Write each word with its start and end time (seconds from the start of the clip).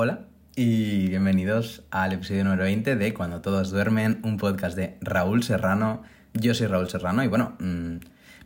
Hola 0.00 0.26
y 0.54 1.08
bienvenidos 1.08 1.82
al 1.90 2.12
episodio 2.12 2.44
número 2.44 2.62
20 2.62 2.94
de 2.94 3.14
Cuando 3.14 3.40
todos 3.40 3.72
duermen, 3.72 4.20
un 4.22 4.36
podcast 4.36 4.76
de 4.76 4.96
Raúl 5.00 5.42
Serrano. 5.42 6.04
Yo 6.34 6.54
soy 6.54 6.68
Raúl 6.68 6.88
Serrano 6.88 7.24
y 7.24 7.26
bueno, 7.26 7.56
mmm, 7.58 7.96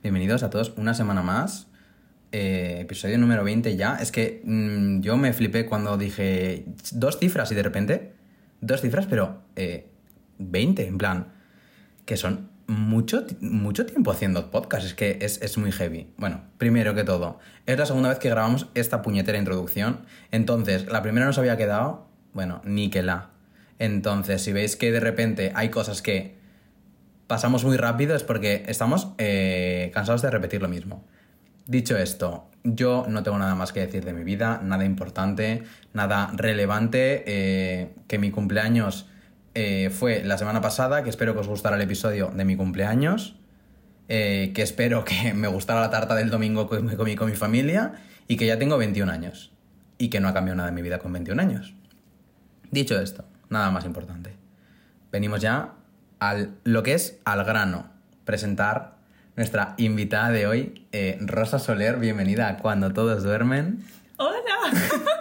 bienvenidos 0.03 0.45
a 0.45 0.49
todos 0.49 0.73
una 0.79 0.95
semana 0.95 1.21
más. 1.21 1.67
Eh, 2.33 2.79
episodio 2.81 3.19
número 3.19 3.45
20 3.45 3.77
ya. 3.77 3.97
Es 3.97 4.11
que 4.11 4.41
mmm, 4.47 5.01
yo 5.03 5.19
me 5.19 5.35
flipé 5.35 5.67
cuando 5.67 5.99
dije 5.99 6.65
dos 6.93 7.19
cifras 7.19 7.53
y 7.53 7.55
de 7.55 7.63
repente, 7.63 8.15
dos 8.63 8.81
cifras, 8.81 9.05
pero 9.05 9.43
eh, 9.55 9.91
20, 10.39 10.87
en 10.87 10.97
plan, 10.97 11.35
que 12.07 12.17
son 12.17 12.49
mucho, 12.73 13.25
mucho 13.41 13.87
tiempo 13.87 14.11
haciendo 14.11 14.51
podcast, 14.51 14.87
es 14.87 14.95
que 14.95 15.19
es, 15.21 15.41
es, 15.43 15.59
muy 15.59 15.73
heavy. 15.73 16.13
Bueno, 16.17 16.43
primero 16.59 16.95
que 16.95 17.05
todo, 17.05 17.39
es 17.67 17.79
la 17.79 17.87
segunda 17.87 18.09
vez 18.09 18.19
que 18.19 18.29
grabamos 18.29 18.69
esta 18.75 19.03
puñetera 19.03 19.39
introducción, 19.39 20.01
entonces 20.31 20.87
la 20.87 21.03
primera 21.03 21.27
nos 21.27 21.39
había 21.39 21.57
quedado, 21.57 22.07
bueno, 22.33 22.61
ni. 22.65 22.91
Entonces, 23.79 24.43
si 24.43 24.53
veis 24.53 24.77
que 24.77 24.93
de 24.93 25.01
repente 25.01 25.53
hay 25.55 25.69
cosas 25.69 26.03
que 26.03 26.37
pasamos 27.27 27.65
muy 27.65 27.77
rápido 27.77 28.15
es 28.15 28.23
porque 28.23 28.65
estamos 28.69 29.09
eh, 29.19 29.91
cansados 29.95 30.23
de 30.23 30.31
repetir 30.31 30.61
lo 30.61 30.69
mismo. 30.69 31.05
Dicho 31.67 31.97
esto, 31.97 32.51
yo 32.65 33.07
no 33.09 33.23
tengo 33.23 33.39
nada 33.39 33.55
más 33.55 33.73
que 33.73 33.81
decir 33.81 34.05
de 34.05 34.13
mi 34.13 34.23
vida, 34.23 34.61
nada 34.63 34.85
importante, 34.85 35.63
nada 35.95 36.31
relevante, 36.35 37.25
eh, 37.27 37.95
que 38.07 38.19
mi 38.19 38.31
cumpleaños 38.31 39.09
eh, 39.55 39.91
fue 39.91 40.23
la 40.25 40.39
semana 40.39 40.61
pasada, 40.61 41.03
que 41.03 41.11
espero 41.11 41.35
que 41.35 41.41
os 41.41 41.49
gustara 41.49 41.77
el 41.77 41.83
episodio 41.83 42.33
de 42.35 42.45
mi 42.45 42.57
cumpleaños, 42.57 43.37
eh, 44.09 44.53
que 44.55 44.63
espero 44.63 45.05
que 45.05 45.35
me 45.35 45.49
gustara 45.49 45.81
la 45.81 45.91
tarta 45.91 46.15
del 46.15 46.31
domingo 46.31 46.69
que 46.69 46.81
me 46.81 46.97
comí 46.97 47.17
con 47.17 47.31
mi 47.31 47.37
familia 47.37 47.93
y 48.29 48.37
que 48.37 48.47
ya 48.47 48.59
tengo 48.59 48.79
21 48.79 49.11
años 49.11 49.53
y 49.99 50.09
que 50.09 50.21
no 50.21 50.29
ha 50.29 50.35
cambiado 50.35 50.57
nada 50.57 50.69
en 50.71 50.75
mi 50.75 50.83
vida 50.83 50.99
con 50.99 51.13
21 51.13 51.41
años. 51.41 51.75
Dicho 52.71 52.99
esto, 52.99 53.25
nada 53.51 53.71
más 53.71 53.85
importante. 53.85 54.35
Venimos 55.11 55.41
ya 55.41 55.75
al 56.19 56.55
lo 56.65 56.83
que 56.83 56.95
es 56.95 57.21
al 57.25 57.45
grano, 57.45 57.91
presentar 58.25 58.97
nuestra 59.37 59.75
invitada 59.77 60.31
de 60.31 60.47
hoy, 60.47 60.87
eh, 60.93 61.19
Rosa 61.21 61.59
Soler, 61.59 61.99
bienvenida 61.99 62.49
a 62.49 62.57
Cuando 62.59 62.93
Todos 62.93 63.23
Duermen. 63.23 63.85
¡Hola! 64.17 64.39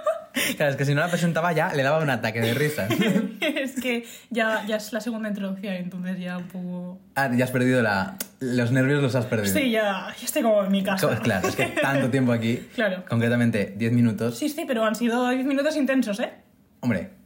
Claro, 0.55 0.71
es 0.71 0.77
que 0.77 0.85
si 0.85 0.93
no 0.93 1.01
la 1.01 1.07
presentaba 1.09 1.51
ya 1.53 1.73
le 1.73 1.83
daba 1.83 1.99
un 2.01 2.09
ataque 2.09 2.41
de 2.41 2.53
risa. 2.53 2.87
es 3.41 3.79
que 3.81 4.05
ya, 4.29 4.65
ya 4.65 4.77
es 4.77 4.93
la 4.93 5.01
segunda 5.01 5.29
introducción, 5.29 5.73
entonces 5.73 6.19
ya 6.19 6.37
un 6.37 6.47
poco... 6.47 6.99
Ah, 7.15 7.29
ya 7.35 7.45
has 7.45 7.51
perdido 7.51 7.81
la... 7.81 8.17
Los 8.39 8.71
nervios 8.71 9.01
los 9.01 9.15
has 9.15 9.25
perdido. 9.25 9.53
Sí, 9.53 9.69
ya, 9.71 10.07
ya 10.17 10.25
estoy 10.25 10.41
como 10.41 10.63
en 10.63 10.71
mi 10.71 10.83
casa. 10.83 11.19
Claro, 11.19 11.47
es 11.47 11.55
que 11.55 11.65
tanto 11.65 12.09
tiempo 12.09 12.31
aquí. 12.31 12.59
Claro. 12.75 13.03
Concretamente 13.07 13.73
10 13.77 13.91
minutos. 13.91 14.37
Sí, 14.37 14.49
sí, 14.49 14.63
pero 14.67 14.83
han 14.83 14.95
sido 14.95 15.29
10 15.29 15.45
minutos 15.45 15.75
intensos, 15.75 16.19
¿eh? 16.19 16.31
Hombre. 16.79 17.20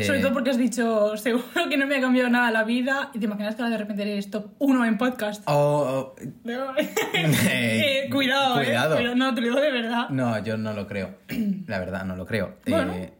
Eh... 0.00 0.04
Sobre 0.04 0.20
todo 0.20 0.32
porque 0.32 0.50
has 0.50 0.58
dicho, 0.58 1.16
seguro 1.16 1.68
que 1.68 1.76
no 1.76 1.86
me 1.86 1.96
ha 1.96 2.00
cambiado 2.00 2.28
nada 2.30 2.50
la 2.50 2.64
vida 2.64 3.10
y 3.14 3.18
te 3.18 3.26
imaginas 3.26 3.54
que 3.54 3.62
ahora 3.62 3.72
de 3.72 3.78
repente 3.78 4.02
eres 4.02 4.30
top 4.30 4.52
1 4.58 4.84
en 4.84 4.98
podcast. 4.98 5.42
Oh, 5.46 6.14
oh. 6.14 6.14
eh, 7.14 8.08
cuidado, 8.10 8.56
cuidado. 8.56 8.94
¿eh? 8.94 8.98
Pero 8.98 9.14
no, 9.14 9.34
te 9.34 9.40
lo 9.40 9.48
digo 9.48 9.60
de 9.60 9.70
verdad. 9.70 10.08
No, 10.10 10.38
yo 10.42 10.56
no 10.56 10.72
lo 10.72 10.86
creo. 10.86 11.16
La 11.66 11.78
verdad, 11.78 12.04
no 12.04 12.16
lo 12.16 12.26
creo. 12.26 12.56
Bueno, 12.66 12.92
Eh, 12.94 13.12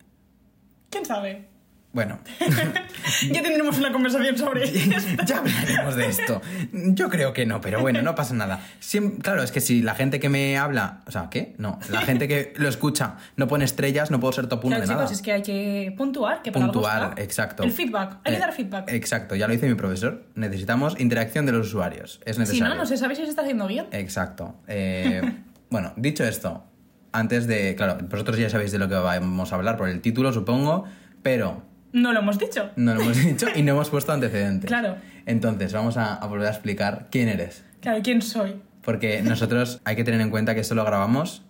¿Quién 0.90 1.04
sabe? 1.04 1.53
Bueno. 1.94 2.18
ya 3.32 3.42
tendremos 3.42 3.78
una 3.78 3.90
conversación 3.92 4.36
sobre 4.36 4.64
esto. 4.96 5.22
ya 5.24 5.38
hablaremos 5.38 5.94
de 5.96 6.06
esto. 6.06 6.42
Yo 6.72 7.08
creo 7.08 7.32
que 7.32 7.46
no, 7.46 7.60
pero 7.60 7.80
bueno, 7.80 8.02
no 8.02 8.14
pasa 8.14 8.34
nada. 8.34 8.60
Siem- 8.82 9.22
claro, 9.22 9.42
es 9.42 9.52
que 9.52 9.60
si 9.60 9.80
la 9.80 9.94
gente 9.94 10.20
que 10.20 10.28
me 10.28 10.58
habla, 10.58 11.00
o 11.06 11.10
sea, 11.10 11.28
¿qué? 11.30 11.54
No, 11.58 11.78
la 11.90 12.00
gente 12.02 12.28
que 12.28 12.52
lo 12.56 12.68
escucha 12.68 13.16
no 13.36 13.46
pone 13.48 13.64
estrellas, 13.64 14.10
no 14.10 14.20
puedo 14.20 14.32
ser 14.32 14.46
top 14.48 14.64
1 14.64 14.68
Claro, 14.76 14.80
de 14.82 14.86
chicos, 14.88 15.02
nada. 15.02 15.12
es 15.14 15.22
que 15.22 15.32
hay 15.32 15.42
que 15.42 15.94
puntuar, 15.96 16.42
que 16.42 16.52
para 16.52 16.64
algo 16.66 16.72
Puntuar, 16.74 17.10
está. 17.10 17.22
exacto. 17.22 17.62
El 17.62 17.70
feedback, 17.72 18.18
hay 18.24 18.32
que 18.32 18.36
Eh, 18.36 18.40
dar 18.40 18.52
feedback. 18.52 18.90
Exacto, 18.92 19.34
ya 19.36 19.46
lo 19.46 19.52
dice 19.54 19.68
mi 19.68 19.74
profesor. 19.74 20.24
Necesitamos 20.34 20.98
interacción 21.00 21.46
de 21.46 21.52
los 21.52 21.68
usuarios. 21.68 22.20
Es 22.24 22.36
si 22.36 22.40
necesario. 22.40 22.68
no, 22.68 22.74
no 22.80 22.86
se 22.86 22.96
sabe 22.96 23.14
si 23.14 23.22
se 23.22 23.30
está 23.30 23.42
haciendo 23.42 23.66
bien. 23.66 23.86
Exacto. 23.92 24.56
Eh, 24.66 25.22
bueno, 25.70 25.92
dicho 25.96 26.24
esto, 26.24 26.64
antes 27.12 27.46
de. 27.46 27.74
Claro, 27.76 27.98
vosotros 28.10 28.36
ya 28.38 28.50
sabéis 28.50 28.72
de 28.72 28.78
lo 28.78 28.88
que 28.88 28.94
vamos 28.96 29.52
a 29.52 29.56
hablar 29.56 29.76
por 29.76 29.88
el 29.88 30.00
título, 30.00 30.32
supongo, 30.32 30.84
pero 31.22 31.62
No 31.94 32.12
lo 32.12 32.18
hemos 32.18 32.38
dicho. 32.38 32.70
no 32.76 32.94
lo 32.94 33.00
hemos 33.00 33.16
dicho 33.24 33.46
y 33.54 33.62
no 33.62 33.72
hemos 33.72 33.88
puesto 33.88 34.12
antecedentes. 34.12 34.68
Claro. 34.68 34.96
Entonces, 35.26 35.72
vamos 35.72 35.96
a, 35.96 36.14
a 36.16 36.26
volver 36.26 36.48
a 36.48 36.50
explicar 36.50 37.06
quién 37.10 37.28
eres. 37.28 37.64
Claro, 37.80 38.00
¿quién 38.02 38.20
soy? 38.20 38.60
Porque 38.82 39.22
nosotros 39.22 39.80
hay 39.84 39.96
que 39.96 40.04
tener 40.04 40.20
en 40.20 40.28
cuenta 40.30 40.54
que 40.54 40.60
esto 40.60 40.74
lo 40.74 40.84
grabamos 40.84 41.42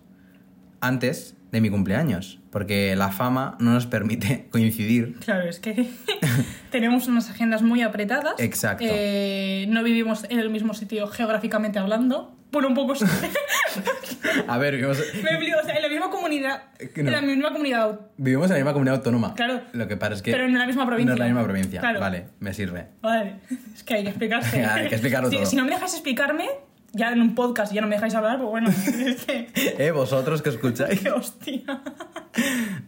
antes 0.81 1.34
de 1.51 1.61
mi 1.61 1.69
cumpleaños. 1.69 2.39
Porque 2.51 2.95
la 2.95 3.11
fama 3.11 3.57
no 3.59 3.71
nos 3.71 3.85
permite 3.85 4.47
coincidir. 4.51 5.15
Claro, 5.19 5.47
es 5.47 5.59
que 5.59 5.89
tenemos 6.71 7.07
unas 7.07 7.29
agendas 7.29 7.61
muy 7.61 7.81
apretadas. 7.81 8.33
Exacto. 8.39 8.85
Eh, 8.87 9.65
no 9.69 9.83
vivimos 9.83 10.25
en 10.29 10.39
el 10.39 10.49
mismo 10.49 10.73
sitio 10.73 11.07
geográficamente 11.07 11.79
hablando. 11.79 12.35
Por 12.51 12.65
un 12.65 12.73
poco... 12.73 12.93
A 14.47 14.57
ver, 14.57 14.75
vivimos, 14.75 14.97
Me 14.97 15.29
explico, 15.31 15.59
o 15.61 15.63
sea, 15.63 15.75
en 15.75 15.81
la 15.81 15.89
misma 15.89 16.09
comunidad. 16.09 16.63
Que 16.93 17.03
no. 17.03 17.09
En 17.09 17.15
la 17.15 17.21
misma 17.21 17.51
comunidad. 17.51 17.99
vivimos 18.17 18.45
en 18.45 18.51
la 18.51 18.57
misma 18.57 18.73
comunidad 18.73 18.95
autónoma. 18.97 19.33
Claro. 19.33 19.61
Lo 19.73 19.87
que 19.87 19.97
pasa 19.97 20.13
es 20.13 20.21
que. 20.21 20.31
Pero 20.31 20.45
en 20.45 20.57
la 20.57 20.65
misma 20.65 20.85
provincia. 20.85 21.09
No 21.09 21.13
es 21.13 21.19
la 21.19 21.25
misma 21.25 21.43
provincia. 21.43 21.79
Claro. 21.81 21.99
Vale, 21.99 22.27
me 22.39 22.53
sirve. 22.53 22.87
Vale, 23.01 23.35
es 23.73 23.83
que 23.83 23.95
hay 23.95 24.03
que 24.03 24.09
explicarse. 24.09 24.65
Hay 24.65 24.87
que 24.87 24.95
explicarlo 24.95 25.29
si, 25.29 25.37
todo. 25.37 25.45
si 25.45 25.55
no 25.55 25.63
me 25.65 25.71
dejáis 25.71 25.93
explicarme, 25.93 26.47
ya 26.95 27.11
en 27.11 27.21
un 27.21 27.35
podcast 27.35 27.73
ya 27.73 27.81
no 27.81 27.87
me 27.87 27.95
dejáis 27.95 28.15
hablar, 28.15 28.37
pues 28.37 28.49
bueno, 28.49 28.69
es 29.05 29.25
que... 29.25 29.49
Eh, 29.55 29.91
vosotros 29.91 30.41
que 30.41 30.49
escucháis. 30.49 30.99
¡Qué 31.03 31.11
hostia! 31.11 31.81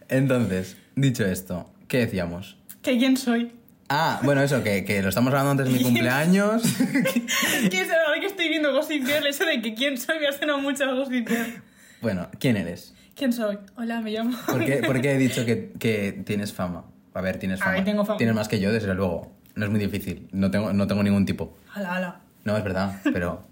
Entonces, 0.08 0.76
dicho 0.96 1.24
esto, 1.26 1.70
¿qué 1.86 1.98
decíamos? 1.98 2.56
¿Que 2.82 2.96
quién 2.98 3.16
soy? 3.16 3.52
Ah, 3.90 4.20
bueno, 4.22 4.42
eso, 4.42 4.62
que, 4.62 4.84
que 4.84 5.02
lo 5.02 5.08
estamos 5.08 5.32
hablando 5.32 5.50
antes 5.52 5.66
de 5.66 5.72
mi 5.72 5.82
cumpleaños. 5.84 6.62
Es 6.64 7.70
que 7.70 7.80
ahora 8.06 8.20
que 8.20 8.26
estoy 8.26 8.48
viendo 8.48 8.72
Gossip 8.72 9.06
Girl, 9.06 9.26
eso 9.26 9.44
de 9.44 9.60
que 9.62 9.74
quién 9.74 9.96
soy 9.98 10.18
me 10.18 10.28
ha 10.28 10.32
sonado 10.32 10.58
mucho 10.58 10.84
a 10.84 10.92
Gossip 10.92 11.28
Girl. 11.28 11.62
bueno, 12.00 12.28
¿quién 12.38 12.56
eres? 12.56 12.94
¿Quién 13.14 13.32
soy? 13.32 13.58
Hola, 13.76 14.00
me 14.00 14.12
llamo... 14.12 14.36
¿Por 14.46 14.64
qué, 14.64 14.76
por 14.76 15.00
qué 15.00 15.12
he 15.12 15.18
dicho 15.18 15.44
que, 15.44 15.72
que 15.78 16.12
tienes 16.24 16.52
fama? 16.52 16.84
A 17.14 17.20
ver, 17.20 17.38
tienes 17.38 17.58
fama. 17.60 17.72
ver, 17.72 17.84
tengo 17.84 18.04
fama. 18.04 18.16
Tienes 18.16 18.34
más 18.36 18.46
que 18.46 18.60
yo, 18.60 18.72
desde 18.72 18.94
luego. 18.94 19.32
No 19.56 19.64
es 19.64 19.70
muy 19.70 19.80
difícil. 19.80 20.28
No 20.30 20.50
tengo, 20.50 20.72
no 20.72 20.86
tengo 20.86 21.02
ningún 21.02 21.26
tipo. 21.26 21.56
Hala, 21.74 21.96
hala. 21.96 22.20
No, 22.44 22.56
es 22.56 22.62
verdad, 22.62 23.00
pero... 23.12 23.47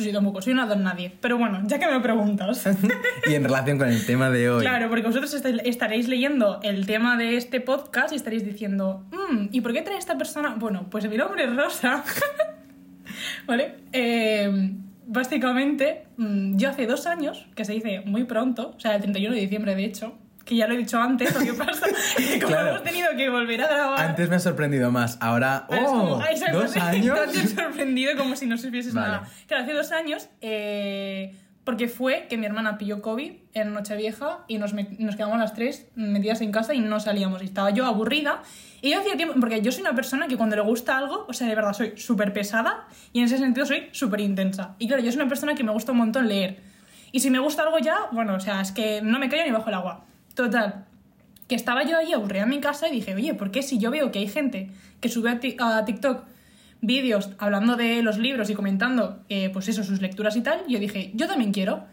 Pues 0.00 0.06
yo 0.10 0.14
tampoco, 0.14 0.40
soy 0.40 0.54
una 0.54 0.64
don 0.64 0.82
nadie. 0.82 1.12
Pero 1.20 1.36
bueno, 1.36 1.60
ya 1.66 1.78
que 1.78 1.86
me 1.86 2.00
preguntas... 2.00 2.66
y 3.30 3.34
en 3.34 3.44
relación 3.44 3.76
con 3.76 3.86
el 3.90 4.06
tema 4.06 4.30
de 4.30 4.48
hoy... 4.48 4.62
Claro, 4.62 4.88
porque 4.88 5.06
vosotros 5.06 5.34
est- 5.34 5.60
estaréis 5.66 6.08
leyendo 6.08 6.58
el 6.62 6.86
tema 6.86 7.18
de 7.18 7.36
este 7.36 7.60
podcast 7.60 8.14
y 8.14 8.16
estaréis 8.16 8.42
diciendo, 8.46 9.04
"Mm, 9.12 9.48
¿y 9.52 9.60
por 9.60 9.74
qué 9.74 9.82
trae 9.82 9.98
esta 9.98 10.16
persona? 10.16 10.54
Bueno, 10.58 10.86
pues 10.90 11.06
mi 11.06 11.18
nombre 11.18 11.44
es 11.44 11.54
Rosa. 11.54 12.02
¿Vale? 13.46 13.74
Eh, 13.92 14.70
básicamente, 15.06 16.04
mm, 16.16 16.56
yo 16.56 16.70
hace 16.70 16.86
dos 16.86 17.06
años, 17.06 17.46
que 17.54 17.66
se 17.66 17.72
dice 17.74 18.00
muy 18.06 18.24
pronto, 18.24 18.72
o 18.76 18.80
sea, 18.80 18.94
el 18.96 19.02
31 19.02 19.34
de 19.34 19.40
diciembre 19.42 19.74
de 19.74 19.84
hecho, 19.84 20.14
que 20.50 20.56
ya 20.56 20.66
lo 20.66 20.74
he 20.74 20.78
dicho 20.78 21.00
antes, 21.00 21.32
lo 21.32 21.40
que 21.40 21.54
pasa 21.54 21.86
es 21.86 22.14
que 22.28 22.40
como 22.40 22.48
Claro. 22.52 22.68
hemos 22.70 22.82
tenido 22.82 23.08
que 23.16 23.30
volver 23.30 23.62
a 23.62 23.68
grabar... 23.68 24.00
Antes 24.00 24.28
me 24.28 24.34
ha 24.36 24.40
sorprendido 24.40 24.90
más. 24.90 25.16
Ahora... 25.20 25.64
Ah, 25.70 25.78
como, 25.86 26.02
¡Oh! 26.16 26.20
"Ay, 26.20 26.36
se 26.36 26.46
me 26.50 26.52
¿Dos 26.52 26.76
años? 26.76 27.16
tan 27.32 27.48
sorprendido 27.48 28.16
como 28.16 28.34
si 28.34 28.46
no 28.46 28.58
supieses 28.58 28.92
Vale. 28.92 29.06
nada. 29.08 29.28
Claro, 29.46 29.62
hace 29.62 29.72
dos 29.74 29.92
años, 29.92 30.28
eh, 30.40 31.36
porque 31.62 31.86
fue 31.86 32.26
que 32.28 32.36
mi 32.36 32.46
hermana 32.46 32.78
pilló 32.78 33.00
COVID 33.00 33.32
en 33.54 33.72
Nochevieja 33.72 34.40
y 34.48 34.58
nos, 34.58 34.74
nos 34.74 35.14
quedamos 35.16 35.38
las 35.38 35.54
tres 35.54 35.86
metidas 35.94 36.40
en 36.40 36.50
casa 36.50 36.74
y 36.74 36.80
no 36.80 36.98
salíamos. 36.98 37.42
Y 37.42 37.44
estaba 37.44 37.70
yo 37.70 37.86
aburrida. 37.86 38.42
Y 38.82 38.90
yo 38.90 38.98
hacía 38.98 39.16
tiempo, 39.16 39.34
porque 39.38 39.62
yo 39.62 39.70
soy 39.70 39.82
una 39.82 39.94
persona 39.94 40.26
que 40.26 40.36
cuando 40.36 40.56
le 40.56 40.62
gusta 40.62 40.98
algo, 40.98 41.26
o 41.28 41.32
sea, 41.32 41.46
de 41.46 41.54
verdad 41.54 41.74
soy 41.74 41.92
súper 41.96 42.32
pesada 42.32 42.86
y 43.12 43.20
en 43.20 43.26
ese 43.26 43.38
sentido 43.38 43.66
soy 43.66 43.88
súper 43.92 44.20
intensa. 44.20 44.74
Y 44.80 44.88
claro, 44.88 45.02
yo 45.02 45.12
soy 45.12 45.20
una 45.20 45.28
persona 45.28 45.54
que 45.54 45.62
me 45.62 45.70
gusta 45.70 45.92
un 45.92 45.98
montón 45.98 46.26
leer. 46.28 46.58
Y 47.12 47.20
si 47.20 47.30
me 47.30 47.38
gusta 47.40 47.62
algo 47.62 47.78
ya, 47.78 47.96
bueno, 48.12 48.34
o 48.34 48.40
sea, 48.40 48.60
es 48.62 48.72
que 48.72 49.00
no 49.02 49.18
me 49.18 49.28
callo 49.28 49.44
ni 49.44 49.50
bajo 49.50 49.68
el 49.68 49.74
agua. 49.74 50.04
Total, 50.44 50.86
que 51.48 51.54
estaba 51.54 51.82
yo 51.84 51.98
ahí 51.98 52.12
aburrida 52.14 52.44
en 52.44 52.48
mi 52.48 52.60
casa 52.60 52.88
y 52.88 52.92
dije, 52.92 53.14
oye, 53.14 53.34
¿por 53.34 53.50
qué 53.50 53.62
si 53.62 53.78
yo 53.78 53.90
veo 53.90 54.10
que 54.10 54.20
hay 54.20 54.28
gente 54.28 54.70
que 55.00 55.08
sube 55.10 55.28
a, 55.30 55.38
ti- 55.38 55.56
a 55.58 55.84
TikTok 55.84 56.24
vídeos 56.80 57.30
hablando 57.38 57.76
de 57.76 58.02
los 58.02 58.16
libros 58.16 58.48
y 58.48 58.54
comentando, 58.54 59.22
eh, 59.28 59.50
pues 59.52 59.68
eso, 59.68 59.84
sus 59.84 60.00
lecturas 60.00 60.34
y 60.36 60.40
tal, 60.40 60.60
yo 60.66 60.78
dije, 60.78 61.10
yo 61.14 61.26
también 61.26 61.52
quiero. 61.52 61.84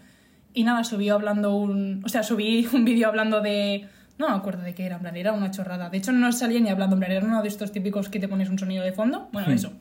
Y 0.54 0.64
nada, 0.64 0.86
subí 0.86 1.10
hablando 1.10 1.56
un... 1.56 2.02
O 2.06 2.10
sea, 2.10 2.24
subí 2.24 2.66
un 2.74 2.86
vídeo 2.86 3.10
hablando 3.10 3.42
de... 3.42 3.86
No 4.18 4.30
me 4.30 4.36
acuerdo 4.36 4.64
de 4.64 4.74
qué 4.74 4.86
era, 4.86 4.96
en 4.96 5.02
plan, 5.02 5.16
era 5.18 5.34
una 5.34 5.52
chorrada. 5.52 5.90
De 5.90 5.98
hecho, 5.98 6.12
no 6.14 6.32
salía 6.32 6.60
ni 6.62 6.70
hablando, 6.70 6.96
en 6.96 7.02
plan, 7.02 7.12
era 7.12 7.26
uno 7.26 7.42
de 7.42 7.50
estos 7.50 7.72
típicos 7.74 8.08
que 8.10 8.20
te 8.20 8.28
pones 8.30 8.50
un 8.50 8.58
sonido 8.58 8.84
de 8.86 8.94
fondo. 8.94 9.28
Bueno, 9.34 9.50
Hmm. 9.50 9.54
eso. 9.56 9.74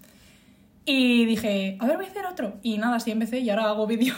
Y 0.85 1.25
dije, 1.25 1.77
a 1.81 1.87
ver, 1.87 1.97
voy 1.97 2.07
a 2.07 2.09
hacer 2.09 2.27
otro. 2.27 2.59
Y 2.63 2.79
nada, 2.79 2.97
así 2.97 3.11
empecé 3.13 3.39
y 3.41 3.49
ahora 3.51 3.65
hago 3.71 3.87
vídeos 3.93 4.17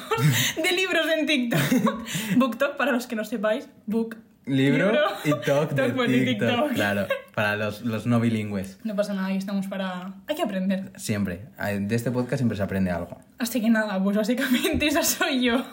de 0.63 0.73
libros 0.73 1.07
en 1.17 1.27
TikTok. 1.27 2.05
BookTok, 2.39 2.77
para 2.77 2.93
los 2.93 3.07
que 3.07 3.15
no 3.17 3.25
sepáis, 3.25 3.69
Book. 3.87 4.17
Libro, 4.49 4.93
y 5.25 5.31
talk 5.45 5.71
de 5.75 5.85
TikTok. 5.91 6.07
TikTok. 6.09 6.73
Claro, 6.75 7.07
para 7.35 7.57
los, 7.57 7.83
los 7.83 8.07
no 8.07 8.19
bilingües. 8.21 8.79
No 8.85 8.95
pasa 8.97 9.15
nada, 9.15 9.29
ahí 9.29 9.37
estamos 9.37 9.67
para... 9.67 10.15
Hay 10.27 10.35
que 10.37 10.43
aprender. 10.43 10.93
Siempre. 10.97 11.43
De 11.81 11.95
este 11.95 12.11
podcast 12.11 12.39
siempre 12.39 12.57
se 12.57 12.63
aprende 12.63 12.91
algo. 12.91 13.19
Así 13.39 13.61
que 13.61 13.71
nada, 13.71 14.03
pues 14.03 14.17
básicamente 14.17 14.87
esa 14.89 15.03
soy 15.03 15.43
yo. 15.45 15.65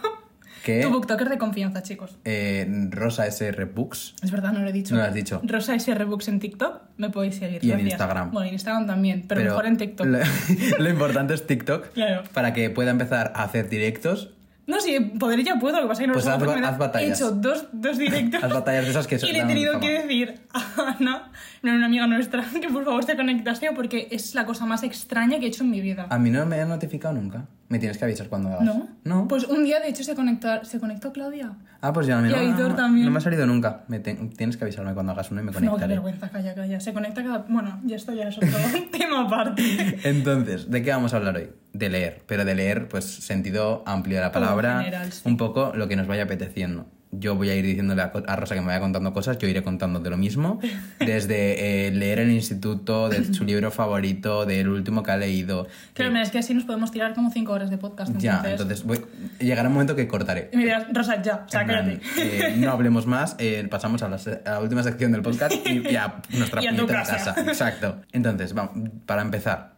que 0.63 0.81
Tu 0.81 0.89
booktoker 0.89 1.30
de 1.30 1.38
confianza, 1.38 1.81
chicos. 1.83 2.18
eh, 2.25 2.68
Rosa 2.92 3.25
SR 3.27 3.66
Books. 3.66 4.16
Es 4.24 4.31
verdad, 4.31 4.51
no 4.51 4.60
lo 4.60 4.68
he 4.69 4.74
dicho. 4.74 4.94
No 4.95 5.01
lo 5.01 5.07
has 5.07 5.13
dicho. 5.13 5.42
Rosa 5.44 5.74
SR 5.75 6.06
Books 6.06 6.27
en 6.27 6.39
TikTok, 6.39 6.81
me 6.98 7.10
podéis 7.10 7.36
seguir. 7.38 7.63
Y 7.63 7.72
en. 7.72 7.80
Instagram. 7.81 8.31
Bueno, 8.31 8.48
en 8.48 8.54
Instagram 8.54 8.86
también, 8.88 9.25
pero, 9.27 9.42
mejor 9.44 9.66
en 9.68 9.77
TikTok. 9.77 10.06
Lo, 10.07 10.19
lo 10.80 10.89
importante 10.89 11.33
es 11.33 11.45
TikTok 11.48 11.94
Claro. 11.94 12.24
para 12.33 12.54
que 12.54 12.69
pueda 12.69 12.92
empezar 12.92 13.31
a 13.36 13.44
hacer 13.44 13.69
directos. 13.69 14.31
No, 14.67 14.79
sí, 14.79 15.00
poder 15.19 15.44
ya 15.44 15.59
puedo, 15.59 15.75
lo 15.77 15.83
que 15.83 15.88
pasa 15.89 16.01
es 16.01 16.03
que 16.03 16.07
no 16.07 16.13
Pues 16.13 16.25
lo 16.25 16.31
sé 16.31 16.38
haz 16.51 16.59
me 16.59 16.65
haz 16.67 16.77
batallas. 16.77 17.09
He 17.09 17.13
hecho 17.23 17.31
dos, 17.35 17.67
dos 17.71 17.97
directos. 17.97 18.44
Haz 18.44 18.51
batallas 18.51 18.85
de 18.85 18.91
esas 18.91 19.06
que 19.07 19.15
Y 19.23 19.31
le 19.31 19.39
he 19.41 19.45
tenido 19.45 19.79
que 19.79 19.91
decir 20.01 20.41
a 20.53 20.95
Ana, 20.97 21.31
no, 21.62 21.75
una 21.75 21.85
amiga 21.85 22.07
nuestra, 22.07 22.44
que 22.62 22.67
por 22.69 22.83
favor 22.83 23.03
se 23.03 23.15
conectase 23.15 23.69
porque 23.75 24.07
es 24.12 24.33
la 24.33 24.45
cosa 24.45 24.65
más 24.65 24.81
extraña 24.83 25.38
que 25.39 25.45
he 25.45 25.47
hecho 25.50 25.63
en 25.63 25.69
mi 25.71 25.81
vida. 25.81 26.07
A 26.09 26.17
mí 26.17 26.29
no 26.31 26.45
me 26.45 26.59
han 26.59 26.69
notificado 26.69 27.13
nunca. 27.13 27.45
Me 27.67 27.79
tienes 27.79 27.97
que 27.97 28.06
avisar 28.06 28.27
cuando 28.29 28.50
hagas. 28.50 28.63
¿No? 28.63 28.88
No. 29.03 29.27
Pues 29.27 29.45
un 29.45 29.63
día, 29.63 29.79
de 29.79 29.89
hecho, 29.89 30.03
se 30.03 30.13
conectó, 30.13 30.63
se 30.65 30.79
conectó 30.79 31.12
Claudia. 31.12 31.53
ah, 31.81 31.91
pues 31.94 32.06
ya 32.06 32.21
no, 32.21 32.27
y 32.29 32.33
a 32.33 32.35
no, 32.35 32.41
Aitor 32.41 32.69
no, 32.69 32.75
también. 32.75 33.06
no 33.07 33.12
me 33.12 33.17
ha 33.17 33.21
salido 33.21 33.47
nunca. 33.47 33.85
Me 33.88 34.00
te- 34.00 34.13
tienes 34.13 34.56
que 34.57 34.65
avisarme 34.65 34.94
cuando 34.94 35.12
hagas 35.13 35.31
uno 35.31 35.41
y 35.41 35.45
me 35.45 35.51
No, 35.51 35.59
qué 35.59 35.65
conectaré. 35.65 35.94
vergüenza, 35.94 36.29
calla, 36.29 36.53
calla. 36.53 36.79
Se 36.79 36.94
conecta 36.94 37.23
cada... 37.23 37.39
Bueno, 37.50 37.79
ya 37.85 37.95
esto 37.95 38.13
ya 38.13 38.27
es 38.27 38.38
otro 38.38 38.50
tema 38.91 39.21
aparte. 39.25 40.00
Entonces, 40.03 40.69
¿de 40.69 40.83
qué 40.83 40.91
vamos 40.91 41.13
a 41.15 41.17
hablar 41.17 41.38
hoy? 41.38 41.50
De 41.77 41.89
leer, 41.89 42.22
pero 42.25 42.45
de 42.45 42.56
leer, 42.56 42.88
pues 42.88 43.04
sentido 43.04 43.83
amplio 43.86 44.16
de 44.16 44.22
la 44.22 44.31
palabra, 44.31 44.77
general, 44.80 45.12
sí. 45.12 45.22
un 45.25 45.36
poco 45.36 45.74
lo 45.75 45.88
que 45.89 45.95
nos 45.98 46.07
vaya 46.07 46.24
apeteciendo. 46.24 46.86
Yo 47.18 47.36
voy 47.36 47.50
a 47.50 47.56
ir 47.56 47.63
diciéndole 47.66 48.01
a, 48.01 48.36
Rosa 48.36 48.56
que 48.56 48.62
me 48.62 48.68
vaya 48.68 48.81
contando 48.81 49.13
cosas, 49.13 49.38
yo 49.38 49.48
iré 49.48 49.63
contando 49.63 50.00
de 50.01 50.10
lo 50.10 50.18
mismo, 50.18 50.60
desde 51.00 51.88
eh, 51.88 51.92
leer 51.92 52.19
en 52.19 52.30
el 52.30 52.36
instituto, 52.36 53.07
de 53.10 53.33
su 53.33 53.44
libro 53.51 53.72
favorito, 53.72 54.45
del 54.45 54.68
último 54.69 55.01
que 55.04 55.12
ha 55.12 55.18
leído. 55.18 55.68
Claro, 55.94 56.10
Eh, 56.10 56.13
mira, 56.13 56.24
es 56.24 56.31
que 56.31 56.39
así 56.39 56.54
nos 56.54 56.63
podemos 56.66 56.92
tirar 56.92 57.13
como 57.13 57.30
cinco 57.31 57.54
horas 57.54 57.69
de 57.69 57.77
podcast. 57.77 58.13
ya, 58.18 58.42
entonces 58.45 58.83
voy- 58.83 59.01
llegará 59.39 59.68
un 59.69 59.74
momento 59.74 59.95
que 59.95 60.07
cortaré. 60.07 60.50
Y 60.54 60.57
me 60.57 60.63
dirás, 60.63 60.88
Rosa, 60.94 61.22
ya, 61.22 61.44
o 61.45 61.50
sea, 61.50 61.66
plan, 61.66 62.00
eh, 62.18 62.56
no 62.57 62.72
hablemos 62.72 63.06
más, 63.06 63.36
eh, 63.39 63.66
pasamos 63.69 64.01
a 64.04 64.10
la, 64.10 64.18
se- 64.18 64.42
a 64.45 64.51
la 64.51 64.60
última 64.62 64.83
sección 64.83 65.12
del 65.13 65.22
podcast 65.22 65.54
y 65.66 65.83
ya 65.83 66.22
nuestra 66.31 66.62
Y 66.63 66.68
a 66.68 66.72
tu 66.72 66.75
puñetera 66.77 67.04
casa. 67.04 67.33
casa. 67.33 67.42
Exacto. 67.42 68.01
Entonces, 68.12 68.54
vamos, 68.54 68.89
para 69.06 69.22
empezar. 69.22 69.75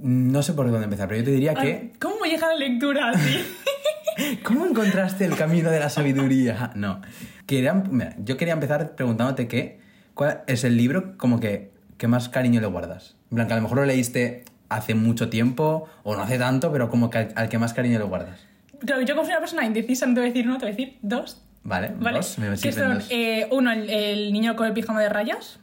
No 0.00 0.42
sé 0.42 0.52
por 0.52 0.70
dónde 0.70 0.84
empezar, 0.84 1.08
pero 1.08 1.20
yo 1.20 1.24
te 1.24 1.30
diría 1.32 1.54
que. 1.54 1.92
¿Cómo 1.98 2.24
llega 2.24 2.46
la 2.48 2.54
lectura 2.54 3.10
así? 3.10 3.44
¿Cómo 4.44 4.66
encontraste 4.66 5.24
el 5.24 5.36
camino 5.36 5.70
de 5.70 5.80
la 5.80 5.90
sabiduría? 5.90 6.70
No. 6.74 7.00
Quería, 7.46 7.74
mira, 7.74 8.14
yo 8.18 8.36
quería 8.36 8.54
empezar 8.54 8.94
preguntándote 8.94 9.48
que, 9.48 9.80
cuál 10.14 10.42
es 10.46 10.64
el 10.64 10.76
libro 10.76 11.16
como 11.16 11.40
que, 11.40 11.70
que 11.96 12.08
más 12.08 12.28
cariño 12.28 12.60
le 12.60 12.66
guardas. 12.66 13.16
Que 13.34 13.40
a 13.40 13.56
lo 13.56 13.62
mejor 13.62 13.78
lo 13.78 13.84
leíste 13.84 14.44
hace 14.68 14.94
mucho 14.94 15.28
tiempo 15.30 15.88
o 16.02 16.14
no 16.16 16.22
hace 16.22 16.38
tanto, 16.38 16.70
pero 16.72 16.90
como 16.90 17.10
que 17.10 17.18
al, 17.18 17.28
al 17.36 17.48
que 17.48 17.58
más 17.58 17.74
cariño 17.74 17.98
le 17.98 18.04
guardas. 18.04 18.40
Claro, 18.84 19.02
yo 19.02 19.14
como 19.14 19.24
soy 19.24 19.32
una 19.32 19.40
persona 19.40 19.64
indecisa, 19.64 20.06
no 20.06 20.14
te 20.14 20.20
voy 20.20 20.28
a 20.28 20.32
decir 20.32 20.46
uno, 20.46 20.58
te 20.58 20.66
voy 20.66 20.72
a 20.72 20.76
decir 20.76 20.98
dos. 21.02 21.42
¿Vale? 21.64 21.92
¿Vale? 21.98 22.18
Dos, 22.18 22.38
me 22.38 22.50
que 22.56 22.72
son, 22.72 22.94
dos. 22.94 23.06
eh, 23.10 23.48
uno, 23.50 23.72
el, 23.72 23.90
el 23.90 24.32
niño 24.32 24.56
con 24.56 24.66
el 24.66 24.72
pijama 24.72 25.00
de 25.02 25.08
rayas. 25.08 25.60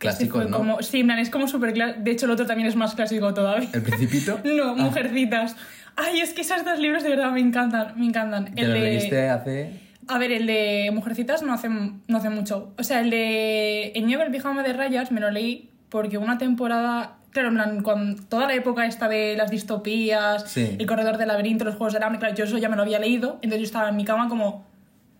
Este 0.00 0.26
fue 0.26 0.44
¿no? 0.46 0.56
Como, 0.58 0.82
sí, 0.82 1.02
plan, 1.04 1.18
es 1.18 1.30
como 1.30 1.48
súper 1.48 1.72
clásico. 1.72 2.00
De 2.02 2.10
hecho, 2.12 2.26
el 2.26 2.32
otro 2.32 2.46
también 2.46 2.68
es 2.68 2.76
más 2.76 2.94
clásico 2.94 3.32
todavía. 3.34 3.68
¿El 3.72 3.82
Principito? 3.82 4.40
No, 4.44 4.70
Ah, 4.70 4.74
Mujercitas. 4.74 5.56
Ay, 5.96 6.20
es 6.20 6.32
que 6.32 6.42
esos 6.42 6.64
dos 6.64 6.78
libros 6.78 7.02
de 7.02 7.08
verdad 7.10 7.32
me 7.32 7.40
encantan, 7.40 7.94
me 7.98 8.06
encantan. 8.06 8.54
¿Te 8.54 8.60
El 8.62 8.68
lo 8.68 8.74
de... 8.74 8.80
leíste 8.80 9.28
hace...? 9.28 9.72
A 10.06 10.16
ver, 10.18 10.32
el 10.32 10.46
de 10.46 10.90
Mujercitas 10.94 11.42
no 11.42 11.52
hace, 11.52 11.68
no 11.68 12.16
hace 12.16 12.30
mucho. 12.30 12.72
O 12.78 12.82
sea, 12.82 13.00
el 13.00 13.10
de 13.10 13.88
El 13.94 14.06
niño 14.06 14.22
el 14.22 14.30
pijama 14.30 14.62
de 14.62 14.72
rayas 14.72 15.10
me 15.12 15.20
lo 15.20 15.30
leí 15.30 15.68
porque 15.88 16.16
una 16.18 16.38
temporada... 16.38 17.14
Claro, 17.30 17.48
en 17.48 17.54
plan, 17.54 17.82
con 17.82 18.16
toda 18.28 18.46
la 18.46 18.54
época 18.54 18.86
esta 18.86 19.06
de 19.08 19.36
las 19.36 19.50
distopías, 19.50 20.44
Sí. 20.50 20.76
el 20.78 20.86
corredor 20.86 21.18
del 21.18 21.28
laberinto, 21.28 21.64
los 21.64 21.74
juegos 21.74 21.92
del 21.92 22.02
hambre, 22.02 22.18
claro, 22.20 22.34
yo 22.34 22.44
eso 22.44 22.56
ya 22.56 22.68
me 22.70 22.76
lo 22.76 22.82
había 22.82 22.98
leído, 22.98 23.34
entonces 23.42 23.58
yo 23.60 23.64
estaba 23.66 23.90
en 23.90 23.96
mi 23.96 24.04
cama 24.06 24.28
como... 24.28 24.64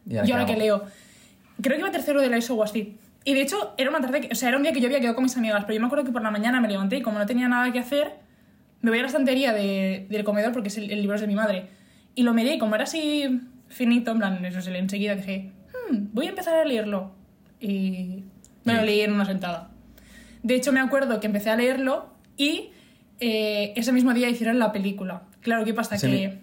¿Y 0.09 0.15
yo 0.15 0.21
ahora 0.21 0.47
qué 0.47 0.55
que 0.57 0.69
hago? 0.69 0.79
leo. 0.79 0.85
Creo 1.61 1.75
que 1.77 1.81
iba 1.81 1.91
tercero 1.91 2.23
de 2.23 2.31
la 2.31 2.39
ESO 2.39 2.55
o 2.55 2.63
así. 2.63 2.97
Y 3.29 3.35
de 3.35 3.43
hecho, 3.43 3.75
era 3.77 3.91
una 3.91 4.01
tarde, 4.01 4.23
que, 4.23 4.29
o 4.33 4.35
sea, 4.35 4.49
era 4.49 4.57
un 4.57 4.63
día 4.63 4.73
que 4.73 4.81
yo 4.81 4.87
había 4.87 5.01
quedado 5.01 5.15
con 5.15 5.25
mis 5.25 5.37
amigas, 5.37 5.65
pero 5.65 5.75
yo 5.75 5.81
me 5.81 5.87
acuerdo 5.87 6.05
que 6.07 6.13
por 6.13 6.23
la 6.23 6.31
mañana 6.31 6.61
me 6.63 6.69
levanté 6.69 6.97
y 6.97 7.03
como 7.03 7.19
no 7.19 7.27
tenía 7.27 7.47
nada 7.47 7.71
que 7.73 7.79
hacer, 7.79 8.13
me 8.81 8.91
voy 8.91 8.99
a 9.01 9.03
la 9.03 9.09
estantería 9.09 9.53
de- 9.53 10.07
del 10.09 10.25
comedor 10.25 10.53
porque 10.53 10.69
es 10.69 10.79
el, 10.79 10.91
el 10.91 11.01
libro 11.03 11.15
es 11.17 11.21
de 11.21 11.27
mi 11.27 11.35
madre. 11.35 11.67
Y 12.15 12.23
lo 12.23 12.33
miré 12.33 12.55
y 12.55 12.59
como 12.59 12.75
era 12.75 12.85
así 12.85 13.41
finito, 13.69 14.13
en 14.13 14.19
plan, 14.19 14.45
eso 14.47 14.63
se 14.63 14.71
lee 14.71 14.79
enseguida, 14.79 15.15
dije, 15.15 15.53
"Hmm, 15.91 16.07
voy 16.15 16.25
a 16.27 16.29
empezar 16.31 16.57
a 16.57 16.65
leerlo. 16.65 17.13
Y 17.61 18.25
me 18.65 18.75
lo 18.75 18.83
leí 18.83 19.01
en 19.03 19.13
una 19.13 19.27
sentada. 19.27 19.73
De 20.43 20.55
hecho, 20.55 20.73
me 20.73 20.81
acuerdo 20.81 21.21
que 21.21 21.27
empecé 21.27 21.51
a 21.51 21.57
leerlo 21.57 22.15
y 22.39 22.71
eh, 23.21 23.73
ese 23.77 23.93
mismo 23.93 24.15
día 24.15 24.31
hicieron 24.31 24.59
la 24.59 24.73
película. 24.73 25.25
Claro, 25.41 25.65
¿qué 25.67 25.75
pasa? 25.75 25.97
Ese 25.97 26.07
que... 26.11 26.39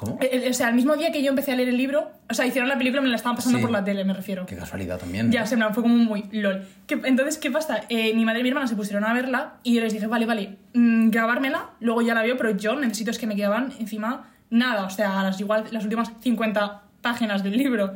¿Cómo? 0.00 0.18
El- 0.22 0.44
el- 0.44 0.50
o 0.50 0.54
sea, 0.54 0.70
el 0.70 0.74
mismo 0.74 0.96
día 0.96 1.12
que 1.12 1.22
yo 1.22 1.28
empecé 1.28 1.52
a 1.52 1.56
leer 1.56 1.68
el 1.68 1.76
libro, 1.76 2.10
o 2.30 2.32
sea, 2.32 2.46
hicieron 2.46 2.70
la 2.70 2.78
película 2.78 3.02
me 3.02 3.08
la 3.10 3.16
estaban 3.16 3.36
pasando 3.36 3.58
Sí. 3.58 3.62
por 3.62 3.70
la 3.70 3.84
tele, 3.84 4.02
me 4.06 4.14
refiero. 4.14 4.46
Qué 4.46 4.56
casualidad 4.56 4.98
también. 4.98 5.30
Ya, 5.30 5.40
¿no? 5.40 5.46
se 5.46 5.56
me 5.58 5.68
fue 5.74 5.82
como 5.82 5.94
muy 5.96 6.24
lol. 6.32 6.66
¿Qué- 6.86 6.98
entonces, 7.04 7.36
¿qué 7.36 7.50
pasa? 7.50 7.82
Eh, 7.90 8.14
mi 8.14 8.24
madre 8.24 8.40
y 8.40 8.42
mi 8.44 8.48
hermana 8.48 8.66
se 8.66 8.76
pusieron 8.76 9.04
a 9.04 9.12
verla 9.12 9.56
y 9.62 9.74
yo 9.74 9.82
les 9.82 9.92
dije, 9.92 10.06
vale, 10.06 10.24
vale, 10.24 10.56
mm, 10.72 11.10
grabármela, 11.10 11.70
luego 11.80 12.00
ya 12.00 12.14
la 12.14 12.22
veo, 12.22 12.38
pero 12.38 12.50
yo 12.56 12.74
necesito 12.76 13.10
es 13.10 13.18
que 13.18 13.26
me 13.26 13.36
quedaban 13.36 13.74
encima 13.78 14.30
nada, 14.48 14.84
o 14.86 14.90
sea, 14.90 15.22
las, 15.22 15.38
igual 15.38 15.64
las 15.70 15.84
últimas 15.84 16.10
50 16.20 16.82
páginas 17.02 17.42
del 17.44 17.58
libro. 17.58 17.92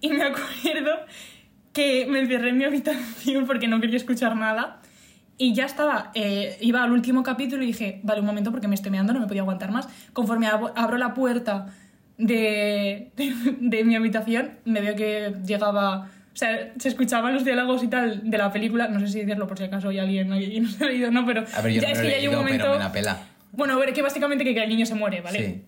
Y 0.00 0.08
me 0.08 0.22
acuerdo 0.24 0.92
que 1.74 2.06
me 2.08 2.20
encerré 2.20 2.50
en 2.50 2.58
mi 2.58 2.64
habitación 2.64 3.46
porque 3.46 3.68
no 3.68 3.80
quería 3.80 3.96
escuchar 3.98 4.34
nada. 4.36 4.80
Y 5.36 5.52
ya 5.52 5.64
estaba, 5.66 6.12
eh, 6.14 6.56
iba 6.60 6.82
al 6.84 6.92
último 6.92 7.22
capítulo 7.22 7.62
y 7.64 7.66
dije, 7.66 8.00
vale, 8.04 8.20
un 8.20 8.26
momento 8.26 8.50
porque 8.52 8.68
me 8.68 8.74
estoy 8.76 8.90
meando, 8.92 9.12
no 9.12 9.20
me 9.20 9.26
podía 9.26 9.42
aguantar 9.42 9.70
más. 9.72 9.88
Conforme 10.12 10.46
ab- 10.46 10.72
abro 10.76 10.96
la 10.96 11.12
puerta 11.14 11.66
de, 12.18 13.10
de, 13.16 13.34
de 13.60 13.84
mi 13.84 13.96
habitación, 13.96 14.52
me 14.64 14.80
veo 14.80 14.94
que 14.94 15.34
llegaba, 15.44 16.08
o 16.32 16.36
sea, 16.36 16.72
se 16.78 16.88
escuchaban 16.88 17.34
los 17.34 17.44
diálogos 17.44 17.82
y 17.82 17.88
tal 17.88 18.30
de 18.30 18.38
la 18.38 18.52
película, 18.52 18.86
no 18.88 19.00
sé 19.00 19.08
si 19.08 19.20
decirlo 19.20 19.46
por 19.48 19.58
si 19.58 19.64
acaso 19.64 19.88
hay 19.88 19.98
alguien 19.98 20.32
y 20.34 20.60
no 20.60 20.68
se 20.70 20.84
ha 20.84 20.86
leído, 20.86 21.10
no, 21.10 21.26
pero 21.26 21.44
A 21.56 21.60
ver, 21.62 21.72
yo 21.72 21.80
ya 21.82 21.88
no 21.88 21.94
es 21.94 22.00
que 22.00 22.10
ya 22.10 22.16
hay 22.16 22.28
un 22.28 22.34
momento... 22.36 22.64
pero 22.64 22.72
me 22.74 22.84
la 22.84 22.92
pela. 22.92 23.18
Bueno, 23.52 23.74
a 23.74 23.78
ver, 23.78 23.92
que 23.92 24.02
básicamente 24.02 24.44
que, 24.44 24.54
que 24.54 24.62
el 24.62 24.68
niño 24.68 24.86
se 24.86 24.94
muere, 24.94 25.20
¿vale? 25.20 25.38
Sí. 25.38 25.62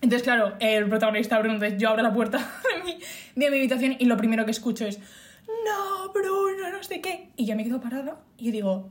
Entonces, 0.00 0.22
claro, 0.22 0.54
el 0.60 0.88
protagonista 0.88 1.38
Bruno, 1.40 1.54
entonces 1.54 1.80
yo 1.80 1.88
abro 1.88 2.02
la 2.02 2.12
puerta 2.12 2.38
de 2.76 2.84
mi, 2.84 2.98
de 3.34 3.50
mi 3.50 3.56
habitación 3.58 3.96
y 3.98 4.04
lo 4.04 4.16
primero 4.16 4.44
que 4.44 4.52
escucho 4.52 4.86
es 4.86 4.98
no, 5.48 6.12
Bruno, 6.12 6.70
no 6.70 6.82
sé 6.84 7.00
qué. 7.00 7.30
Y 7.36 7.46
yo 7.46 7.56
me 7.56 7.64
quedo 7.64 7.80
parada 7.80 8.16
y 8.36 8.50
digo, 8.52 8.90